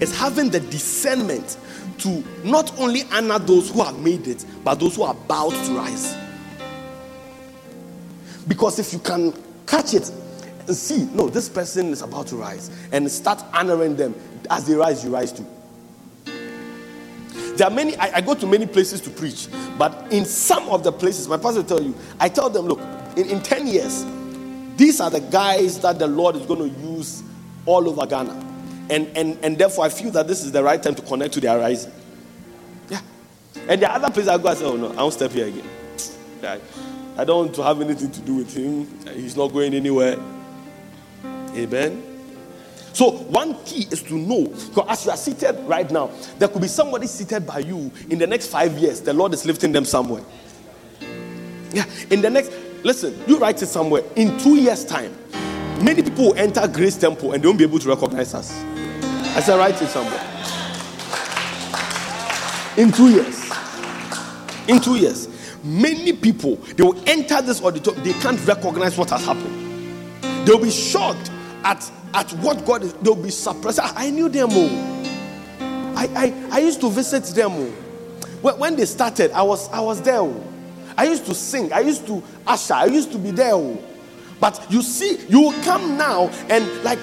is 0.00 0.18
having 0.18 0.48
the 0.48 0.60
discernment 0.60 1.58
to 1.98 2.24
not 2.42 2.78
only 2.78 3.02
honor 3.12 3.38
those 3.38 3.70
who 3.70 3.82
have 3.82 3.98
made 4.00 4.26
it, 4.26 4.46
but 4.64 4.76
those 4.80 4.96
who 4.96 5.02
are 5.02 5.12
about 5.12 5.50
to 5.50 5.76
rise. 5.76 6.16
Because 8.48 8.78
if 8.78 8.92
you 8.92 8.98
can 8.98 9.32
catch 9.66 9.94
it 9.94 10.10
and 10.66 10.76
see, 10.76 11.04
no, 11.12 11.28
this 11.28 11.48
person 11.48 11.88
is 11.88 12.02
about 12.02 12.26
to 12.28 12.36
rise, 12.36 12.70
and 12.92 13.10
start 13.10 13.42
honoring 13.52 13.96
them 13.96 14.14
as 14.50 14.66
they 14.66 14.74
rise, 14.74 15.04
you 15.04 15.10
rise 15.12 15.32
too. 15.32 15.46
There 17.56 17.66
are 17.66 17.70
many, 17.70 17.96
I, 17.96 18.16
I, 18.16 18.20
go 18.20 18.34
to 18.34 18.46
many 18.46 18.66
places 18.66 19.00
to 19.02 19.10
preach, 19.10 19.48
but 19.78 20.12
in 20.12 20.26
some 20.26 20.68
of 20.68 20.84
the 20.84 20.92
places, 20.92 21.26
my 21.26 21.38
pastor 21.38 21.62
tell 21.62 21.82
you, 21.82 21.94
I 22.20 22.28
tell 22.28 22.50
them, 22.50 22.66
look, 22.66 22.80
in, 23.16 23.30
in 23.30 23.42
10 23.42 23.66
years, 23.66 24.04
these 24.76 25.00
are 25.00 25.08
the 25.08 25.20
guys 25.20 25.80
that 25.80 25.98
the 25.98 26.06
Lord 26.06 26.36
is 26.36 26.44
going 26.44 26.70
to 26.70 26.80
use 26.80 27.22
all 27.64 27.88
over 27.88 28.06
Ghana. 28.06 28.44
And, 28.90 29.08
and, 29.16 29.38
and 29.42 29.56
therefore, 29.56 29.86
I 29.86 29.88
feel 29.88 30.10
that 30.10 30.28
this 30.28 30.44
is 30.44 30.52
the 30.52 30.62
right 30.62 30.82
time 30.82 30.94
to 30.96 31.02
connect 31.02 31.32
to 31.34 31.40
their 31.40 31.58
rising. 31.58 31.92
Yeah. 32.90 33.00
And 33.68 33.80
the 33.80 33.90
other 33.90 34.10
place 34.10 34.28
I 34.28 34.36
go, 34.36 34.48
I 34.48 34.54
say, 34.54 34.64
oh 34.66 34.76
no, 34.76 34.92
I 34.92 34.96
won't 34.96 35.14
step 35.14 35.32
here 35.32 35.46
again. 35.46 35.64
I 37.18 37.24
don't 37.24 37.46
want 37.46 37.54
to 37.56 37.62
have 37.62 37.80
anything 37.80 38.10
to 38.10 38.20
do 38.20 38.34
with 38.36 38.54
him. 38.54 38.86
He's 39.14 39.36
not 39.36 39.52
going 39.52 39.72
anywhere. 39.72 40.18
Amen. 41.54 42.02
So, 42.92 43.10
one 43.10 43.62
key 43.64 43.86
is 43.90 44.02
to 44.04 44.14
know 44.14 44.44
because 44.46 44.86
as 44.88 45.04
you 45.04 45.10
are 45.10 45.16
seated 45.16 45.58
right 45.66 45.90
now, 45.90 46.10
there 46.38 46.48
could 46.48 46.62
be 46.62 46.68
somebody 46.68 47.06
seated 47.06 47.46
by 47.46 47.58
you 47.60 47.90
in 48.10 48.18
the 48.18 48.26
next 48.26 48.46
five 48.48 48.76
years. 48.78 49.00
The 49.00 49.12
Lord 49.12 49.34
is 49.34 49.44
lifting 49.44 49.72
them 49.72 49.84
somewhere. 49.84 50.22
Yeah, 51.72 51.84
in 52.10 52.22
the 52.22 52.30
next, 52.30 52.52
listen, 52.82 53.22
you 53.26 53.38
write 53.38 53.60
it 53.60 53.66
somewhere. 53.66 54.02
In 54.14 54.38
two 54.38 54.56
years' 54.56 54.84
time, 54.84 55.14
many 55.82 56.02
people 56.02 56.26
will 56.28 56.36
enter 56.36 56.66
Grace 56.68 56.96
Temple 56.96 57.32
and 57.32 57.42
they 57.42 57.46
won't 57.46 57.58
be 57.58 57.64
able 57.64 57.78
to 57.78 57.88
recognize 57.88 58.32
us. 58.34 58.50
I 59.36 59.40
said, 59.40 59.58
write 59.58 59.80
it 59.80 59.88
somewhere. 59.88 60.22
In 62.78 62.92
two 62.92 63.10
years. 63.10 63.50
In 64.68 64.80
two 64.80 64.96
years. 64.96 65.28
Many 65.66 66.12
people 66.12 66.56
they 66.56 66.84
will 66.84 67.02
enter 67.08 67.42
this 67.42 67.60
auditorium, 67.62 68.04
they 68.04 68.12
can't 68.14 68.44
recognize 68.46 68.96
what 68.96 69.10
has 69.10 69.24
happened. 69.24 70.46
They'll 70.46 70.60
be 70.60 70.70
shocked 70.70 71.30
at 71.64 71.90
at 72.14 72.30
what 72.34 72.64
God 72.64 72.84
is, 72.84 72.92
they'll 72.94 73.16
be 73.16 73.30
surprised. 73.30 73.80
I, 73.80 74.06
I 74.06 74.10
knew 74.10 74.28
them 74.28 74.50
all. 74.50 74.96
I, 75.98 76.08
I, 76.14 76.48
I 76.52 76.58
used 76.60 76.80
to 76.82 76.90
visit 76.90 77.24
them 77.34 77.52
all. 77.52 77.70
When, 78.42 78.58
when 78.58 78.76
they 78.76 78.84
started, 78.84 79.32
I 79.32 79.42
was 79.42 79.68
I 79.70 79.80
was 79.80 80.00
there. 80.02 80.18
All. 80.18 80.44
I 80.96 81.04
used 81.04 81.26
to 81.26 81.34
sing. 81.34 81.72
I 81.72 81.80
used 81.80 82.06
to 82.06 82.22
usher. 82.46 82.74
I 82.74 82.86
used 82.86 83.10
to 83.12 83.18
be 83.18 83.32
there. 83.32 83.52
All. 83.52 83.82
But 84.38 84.70
you 84.70 84.82
see, 84.82 85.18
you 85.28 85.40
will 85.40 85.62
come 85.62 85.96
now 85.96 86.28
and 86.48 86.84
like 86.84 86.98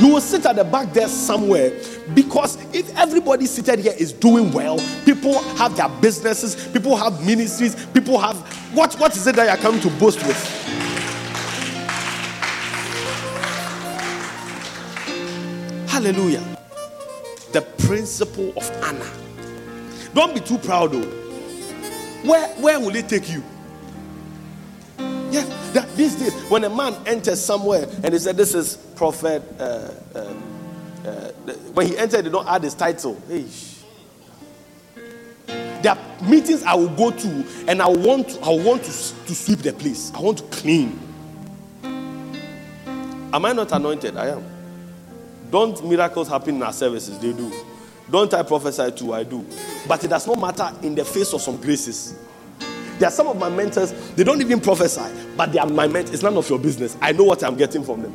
you 0.00 0.08
will 0.08 0.20
sit 0.20 0.46
at 0.46 0.56
the 0.56 0.64
back 0.64 0.92
there 0.92 1.08
somewhere 1.08 1.70
because 2.14 2.56
if 2.74 2.96
everybody 2.96 3.46
seated 3.46 3.80
here 3.80 3.94
is 3.98 4.12
doing 4.12 4.52
well, 4.52 4.78
people 5.04 5.38
have 5.56 5.76
their 5.76 5.88
businesses, 5.88 6.68
people 6.68 6.96
have 6.96 7.24
ministries, 7.24 7.86
people 7.86 8.18
have 8.18 8.36
what 8.72 8.94
what 8.94 9.16
is 9.16 9.26
it 9.26 9.36
that 9.36 9.46
you're 9.48 9.56
coming 9.62 9.80
to 9.80 9.90
boast 9.98 10.24
with? 10.26 10.36
Hallelujah. 15.88 16.44
The 17.52 17.62
principle 17.78 18.52
of 18.56 18.70
honor. 18.84 19.10
Don't 20.14 20.32
be 20.32 20.40
too 20.40 20.58
proud 20.58 20.92
though. 20.92 21.18
Where, 22.22 22.48
where 22.56 22.78
will 22.78 22.94
it 22.94 23.08
take 23.08 23.28
you? 23.30 23.42
Yeah, 25.30 25.44
that 25.72 25.94
these 25.96 26.16
days, 26.16 26.32
when 26.50 26.64
a 26.64 26.70
man 26.70 26.94
enters 27.06 27.44
somewhere 27.44 27.86
and 28.02 28.12
he 28.12 28.18
said, 28.18 28.36
This 28.36 28.54
is 28.54 28.76
prophet, 28.96 29.42
uh, 29.58 29.90
uh, 30.14 30.34
uh, 31.04 31.30
when 31.74 31.86
he 31.86 31.96
entered, 31.98 32.24
they 32.24 32.30
don't 32.30 32.48
add 32.48 32.62
his 32.62 32.74
title. 32.74 33.20
There 35.82 35.92
are 35.92 35.98
meetings 36.28 36.64
I 36.64 36.74
will 36.74 36.88
go 36.88 37.10
to, 37.10 37.46
and 37.68 37.80
I 37.80 37.88
want 37.88 38.30
to, 38.30 38.40
I 38.42 38.50
want 38.50 38.82
to, 38.82 38.90
to 38.90 39.34
sweep 39.34 39.60
the 39.60 39.72
place. 39.72 40.12
I 40.14 40.20
want 40.20 40.38
to 40.38 40.44
clean. 40.44 40.98
Am 43.32 43.44
I 43.44 43.52
not 43.52 43.70
anointed? 43.72 44.16
I 44.16 44.28
am. 44.28 44.44
Don't 45.50 45.88
miracles 45.88 46.28
happen 46.28 46.56
in 46.56 46.62
our 46.62 46.72
services? 46.72 47.18
They 47.18 47.32
do. 47.32 47.52
Don't 48.10 48.32
I 48.34 48.42
prophesy 48.42 48.90
too? 48.92 49.12
I 49.12 49.22
do. 49.22 49.44
But 49.86 50.02
it 50.04 50.08
does 50.08 50.26
not 50.26 50.40
matter 50.40 50.74
in 50.86 50.94
the 50.94 51.04
face 51.04 51.32
of 51.32 51.40
some 51.42 51.56
graces. 51.58 52.14
There 52.98 53.08
are 53.08 53.12
some 53.12 53.28
of 53.28 53.38
my 53.38 53.48
mentors, 53.48 53.92
they 54.16 54.24
don't 54.24 54.40
even 54.40 54.60
prophesy, 54.60 55.02
but 55.36 55.52
they 55.52 55.58
are 55.58 55.66
my 55.66 55.86
mentors. 55.86 56.14
It's 56.14 56.22
none 56.22 56.36
of 56.36 56.48
your 56.48 56.58
business. 56.58 56.96
I 57.00 57.12
know 57.12 57.24
what 57.24 57.42
I'm 57.44 57.56
getting 57.56 57.84
from 57.84 58.02
them. 58.02 58.14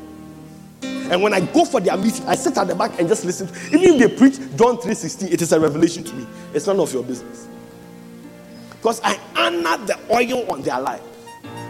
And 1.11 1.21
when 1.21 1.33
I 1.33 1.41
go 1.41 1.65
for 1.65 1.79
their 1.79 1.97
meeting, 1.97 2.25
I 2.27 2.35
sit 2.35 2.57
at 2.57 2.67
the 2.67 2.75
back 2.75 2.99
and 2.99 3.07
just 3.07 3.25
listen. 3.25 3.49
Even 3.67 3.95
if 3.95 3.99
they 3.99 4.17
preach 4.17 4.37
John 4.57 4.77
3:16, 4.77 5.31
it 5.31 5.41
is 5.41 5.51
a 5.51 5.59
revelation 5.59 6.03
to 6.03 6.13
me. 6.13 6.25
It's 6.53 6.65
none 6.65 6.79
of 6.79 6.93
your 6.93 7.03
business. 7.03 7.47
Because 8.71 8.99
I 9.03 9.19
honor 9.35 9.77
the 9.85 9.97
oil 10.11 10.51
on 10.51 10.61
their 10.61 10.79
life. 10.79 11.01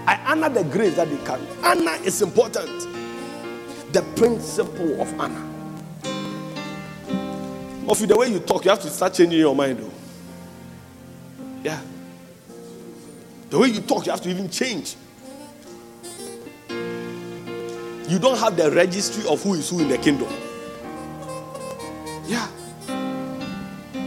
I 0.07 0.15
honor 0.27 0.49
the 0.49 0.63
grace 0.63 0.95
that 0.95 1.09
they 1.09 1.17
carry. 1.25 1.41
Honor 1.63 1.95
is 2.03 2.21
important. 2.21 2.87
The 3.93 4.01
principle 4.15 5.01
of 5.01 5.19
honor. 5.19 5.49
Of 7.87 7.99
you, 8.01 8.07
the 8.07 8.15
way 8.17 8.29
you 8.29 8.39
talk, 8.39 8.63
you 8.65 8.71
have 8.71 8.81
to 8.81 8.89
start 8.89 9.13
changing 9.13 9.39
your 9.39 9.55
mind. 9.55 9.79
Though. 9.79 9.91
Yeah. 11.63 11.79
The 13.53 13.59
way 13.59 13.67
you 13.67 13.81
talk, 13.81 14.07
you 14.07 14.11
have 14.11 14.21
to 14.21 14.29
even 14.31 14.49
change. 14.49 14.95
You 18.09 18.17
don't 18.17 18.39
have 18.39 18.57
the 18.57 18.71
registry 18.71 19.27
of 19.29 19.43
who 19.43 19.53
is 19.53 19.69
who 19.69 19.79
in 19.79 19.89
the 19.89 19.97
kingdom. 19.99 20.27
Yeah. 22.25 22.47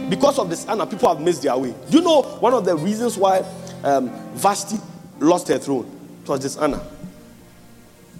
Because 0.09 0.37
of 0.37 0.49
this 0.49 0.67
honor, 0.67 0.85
people 0.85 1.07
have 1.07 1.21
missed 1.21 1.43
their 1.43 1.57
way. 1.57 1.73
Do 1.89 1.97
you 1.99 2.03
know 2.03 2.23
one 2.23 2.53
of 2.53 2.65
the 2.65 2.75
reasons 2.75 3.17
why 3.17 3.45
um, 3.85 4.09
Vashti 4.33 4.79
lost 5.19 5.47
her 5.47 5.59
throne? 5.59 5.89
It 6.23 6.27
was 6.27 6.41
this 6.41 6.57
honor. 6.57 6.81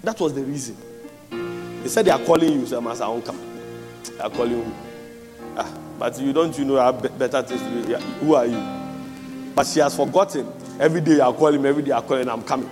That 0.04 0.18
was 0.18 0.32
the 0.32 0.44
reason. 0.44 0.78
They 1.82 1.90
said 1.90 2.06
they 2.06 2.10
are 2.10 2.20
calling 2.24 2.54
you, 2.54 2.64
say, 2.66 2.80
Master, 2.80 3.04
won't. 3.06 3.26
They 3.26 4.18
are 4.18 4.30
calling 4.30 4.52
you. 4.52 4.74
Ah, 5.58 5.70
but 5.98 6.18
you 6.18 6.32
don't, 6.32 6.58
you 6.58 6.64
know, 6.64 6.76
have 6.76 7.02
better 7.18 7.42
things 7.42 7.60
to 7.60 7.86
do. 7.86 7.96
Who 7.96 8.34
are 8.34 8.46
you? 8.46 9.52
But 9.54 9.66
she 9.66 9.80
has 9.80 9.94
forgotten. 9.94 10.54
Every 10.78 11.00
day 11.00 11.20
I 11.20 11.32
call 11.32 11.48
him, 11.48 11.66
every 11.66 11.82
day 11.82 11.92
I 11.92 12.00
call 12.00 12.18
him, 12.18 12.28
I'm 12.28 12.42
coming. 12.42 12.70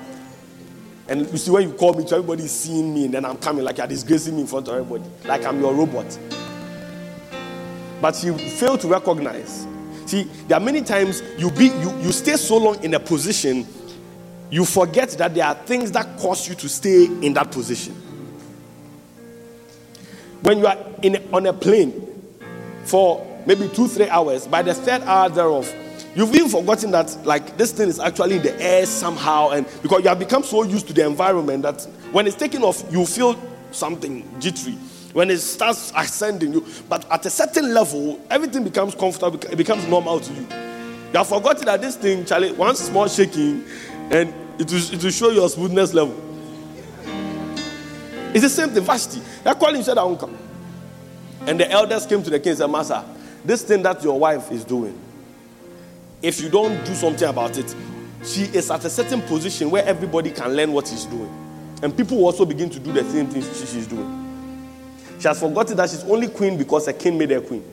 And 1.08 1.20
you 1.30 1.38
see, 1.38 1.50
when 1.50 1.68
you 1.68 1.74
call 1.74 1.94
me, 1.94 2.04
everybody 2.04 2.44
is 2.44 2.52
seeing 2.52 2.94
me, 2.94 3.04
and 3.04 3.14
then 3.14 3.24
I'm 3.24 3.36
coming 3.36 3.64
like 3.64 3.78
you're 3.78 3.86
disgracing 3.86 4.34
me 4.34 4.42
in 4.42 4.46
front 4.46 4.68
of 4.68 4.74
everybody, 4.74 5.04
like 5.24 5.44
I'm 5.44 5.60
your 5.60 5.74
robot. 5.74 6.18
But 8.00 8.22
you 8.22 8.36
fail 8.36 8.76
to 8.78 8.88
recognize. 8.88 9.66
See, 10.06 10.24
there 10.46 10.58
are 10.58 10.64
many 10.64 10.82
times 10.82 11.22
you 11.36 11.50
be 11.50 11.66
you, 11.66 11.96
you 11.98 12.12
stay 12.12 12.36
so 12.36 12.58
long 12.58 12.82
in 12.84 12.94
a 12.94 13.00
position, 13.00 13.66
you 14.50 14.64
forget 14.64 15.10
that 15.10 15.34
there 15.34 15.46
are 15.46 15.54
things 15.54 15.90
that 15.92 16.18
cause 16.18 16.48
you 16.48 16.54
to 16.54 16.68
stay 16.68 17.06
in 17.06 17.34
that 17.34 17.50
position. 17.50 17.94
When 20.42 20.58
you 20.58 20.66
are 20.66 20.78
in 21.02 21.16
on 21.32 21.46
a 21.46 21.52
plane 21.52 21.92
for 22.84 23.26
maybe 23.46 23.68
two, 23.68 23.88
three 23.88 24.08
hours, 24.08 24.46
by 24.46 24.62
the 24.62 24.74
third 24.74 25.02
hour 25.02 25.28
thereof, 25.28 25.72
You've 26.16 26.34
even 26.34 26.48
forgotten 26.48 26.90
that, 26.92 27.14
like, 27.26 27.58
this 27.58 27.72
thing 27.72 27.90
is 27.90 28.00
actually 28.00 28.36
in 28.36 28.42
the 28.42 28.58
air 28.58 28.86
somehow, 28.86 29.50
and 29.50 29.66
because 29.82 30.02
you 30.02 30.08
have 30.08 30.18
become 30.18 30.42
so 30.42 30.62
used 30.62 30.86
to 30.86 30.94
the 30.94 31.04
environment 31.04 31.62
that 31.64 31.82
when 32.10 32.26
it's 32.26 32.34
taking 32.34 32.62
off, 32.62 32.82
you 32.90 33.04
feel 33.04 33.38
something 33.70 34.26
jittery. 34.40 34.72
When 35.12 35.28
it 35.28 35.36
starts 35.38 35.92
ascending, 35.94 36.54
you 36.54 36.66
but 36.88 37.10
at 37.12 37.26
a 37.26 37.30
certain 37.30 37.74
level, 37.74 38.18
everything 38.30 38.64
becomes 38.64 38.94
comfortable, 38.94 39.38
it 39.50 39.56
becomes 39.56 39.86
normal 39.88 40.18
to 40.20 40.32
you. 40.32 40.40
You 40.40 41.18
have 41.18 41.28
forgotten 41.28 41.66
that 41.66 41.82
this 41.82 41.96
thing, 41.96 42.24
Charlie, 42.24 42.52
one 42.52 42.76
small 42.76 43.08
shaking, 43.08 43.64
and 44.10 44.32
it 44.58 44.72
will, 44.72 44.94
it 44.94 45.04
will 45.04 45.10
show 45.10 45.28
your 45.28 45.50
smoothness 45.50 45.92
level. 45.92 46.18
It's 48.32 48.40
the 48.40 48.48
same 48.48 48.70
thing, 48.70 48.84
Vashti. 48.84 49.20
They 49.44 49.52
calling 49.52 49.76
you 49.76 49.82
said, 49.82 49.98
I 49.98 50.04
won't 50.04 50.18
come. 50.18 50.36
And 51.42 51.60
the 51.60 51.70
elders 51.70 52.06
came 52.06 52.22
to 52.22 52.30
the 52.30 52.40
king 52.40 52.50
and 52.50 52.58
said, 52.58 52.70
Master, 52.70 53.04
this 53.44 53.62
thing 53.62 53.82
that 53.82 54.02
your 54.02 54.18
wife 54.18 54.50
is 54.50 54.64
doing, 54.64 54.98
if 56.26 56.40
you 56.40 56.48
don't 56.48 56.84
do 56.84 56.92
something 56.92 57.28
about 57.28 57.56
it, 57.56 57.72
she 58.24 58.42
is 58.42 58.68
at 58.72 58.84
a 58.84 58.90
certain 58.90 59.22
position 59.22 59.70
where 59.70 59.84
everybody 59.84 60.32
can 60.32 60.56
learn 60.56 60.72
what 60.72 60.88
she's 60.88 61.04
doing. 61.04 61.32
And 61.84 61.96
people 61.96 62.18
also 62.24 62.44
begin 62.44 62.68
to 62.70 62.80
do 62.80 62.92
the 62.92 63.04
same 63.04 63.28
things 63.28 63.46
she's 63.70 63.86
doing. 63.86 64.24
She 65.20 65.28
has 65.28 65.38
forgotten 65.38 65.76
that 65.76 65.88
she's 65.88 66.02
only 66.02 66.26
queen 66.26 66.58
because 66.58 66.88
a 66.88 66.92
king 66.92 67.16
made 67.16 67.30
her 67.30 67.40
queen. 67.40 67.64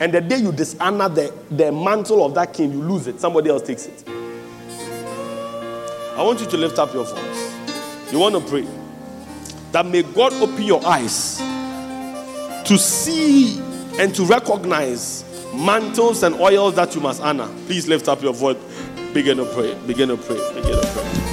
And 0.00 0.12
the 0.12 0.20
day 0.20 0.38
you 0.38 0.50
dishonor 0.50 1.08
the, 1.08 1.32
the 1.52 1.70
mantle 1.70 2.24
of 2.24 2.34
that 2.34 2.52
king, 2.52 2.72
you 2.72 2.82
lose 2.82 3.06
it. 3.06 3.20
Somebody 3.20 3.48
else 3.48 3.62
takes 3.62 3.86
it. 3.86 4.02
I 6.16 6.22
want 6.22 6.40
you 6.40 6.46
to 6.46 6.56
lift 6.56 6.80
up 6.80 6.92
your 6.92 7.04
voice. 7.04 8.12
You 8.12 8.18
want 8.18 8.34
to 8.34 8.40
pray 8.40 8.66
that 9.70 9.86
may 9.86 10.02
God 10.02 10.32
open 10.34 10.62
your 10.62 10.84
eyes 10.84 11.38
to 12.66 12.76
see 12.76 13.60
and 14.00 14.12
to 14.16 14.24
recognize 14.24 15.25
mantles 15.56 16.22
and 16.22 16.34
oils 16.36 16.74
that 16.74 16.94
you 16.94 17.00
must 17.00 17.22
honor. 17.22 17.48
Please 17.66 17.88
lift 17.88 18.08
up 18.08 18.22
your 18.22 18.34
voice. 18.34 18.56
Begin 19.12 19.38
to 19.38 19.44
pray. 19.46 19.74
Begin 19.86 20.08
to 20.08 20.16
pray. 20.16 20.36
Begin 20.54 20.80
to 20.80 20.86
pray. 20.88 21.26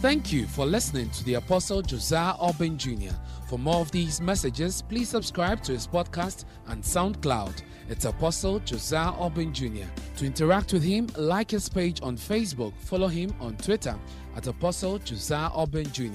Thank 0.00 0.32
you 0.32 0.46
for 0.46 0.64
listening 0.64 1.10
to 1.10 1.24
the 1.24 1.34
Apostle 1.34 1.82
Josiah 1.82 2.34
Urban 2.40 2.78
Jr. 2.78 3.12
For 3.48 3.58
more 3.58 3.80
of 3.80 3.90
these 3.90 4.20
messages, 4.20 4.82
please 4.82 5.08
subscribe 5.08 5.62
to 5.64 5.72
his 5.72 5.86
podcast 5.86 6.44
and 6.68 6.82
SoundCloud. 6.82 7.62
It's 7.88 8.04
Apostle 8.04 8.60
Josiah 8.60 9.12
Urban 9.20 9.52
Jr. 9.52 9.86
To 10.16 10.26
interact 10.26 10.72
with 10.72 10.82
him, 10.82 11.08
like 11.16 11.50
his 11.50 11.68
page 11.68 12.00
on 12.02 12.16
Facebook, 12.16 12.72
follow 12.78 13.08
him 13.08 13.34
on 13.40 13.56
Twitter 13.56 13.96
at 14.36 14.46
Apostle 14.46 14.98
Josiah 14.98 15.50
Urban 15.56 15.90
Jr. 15.92 16.10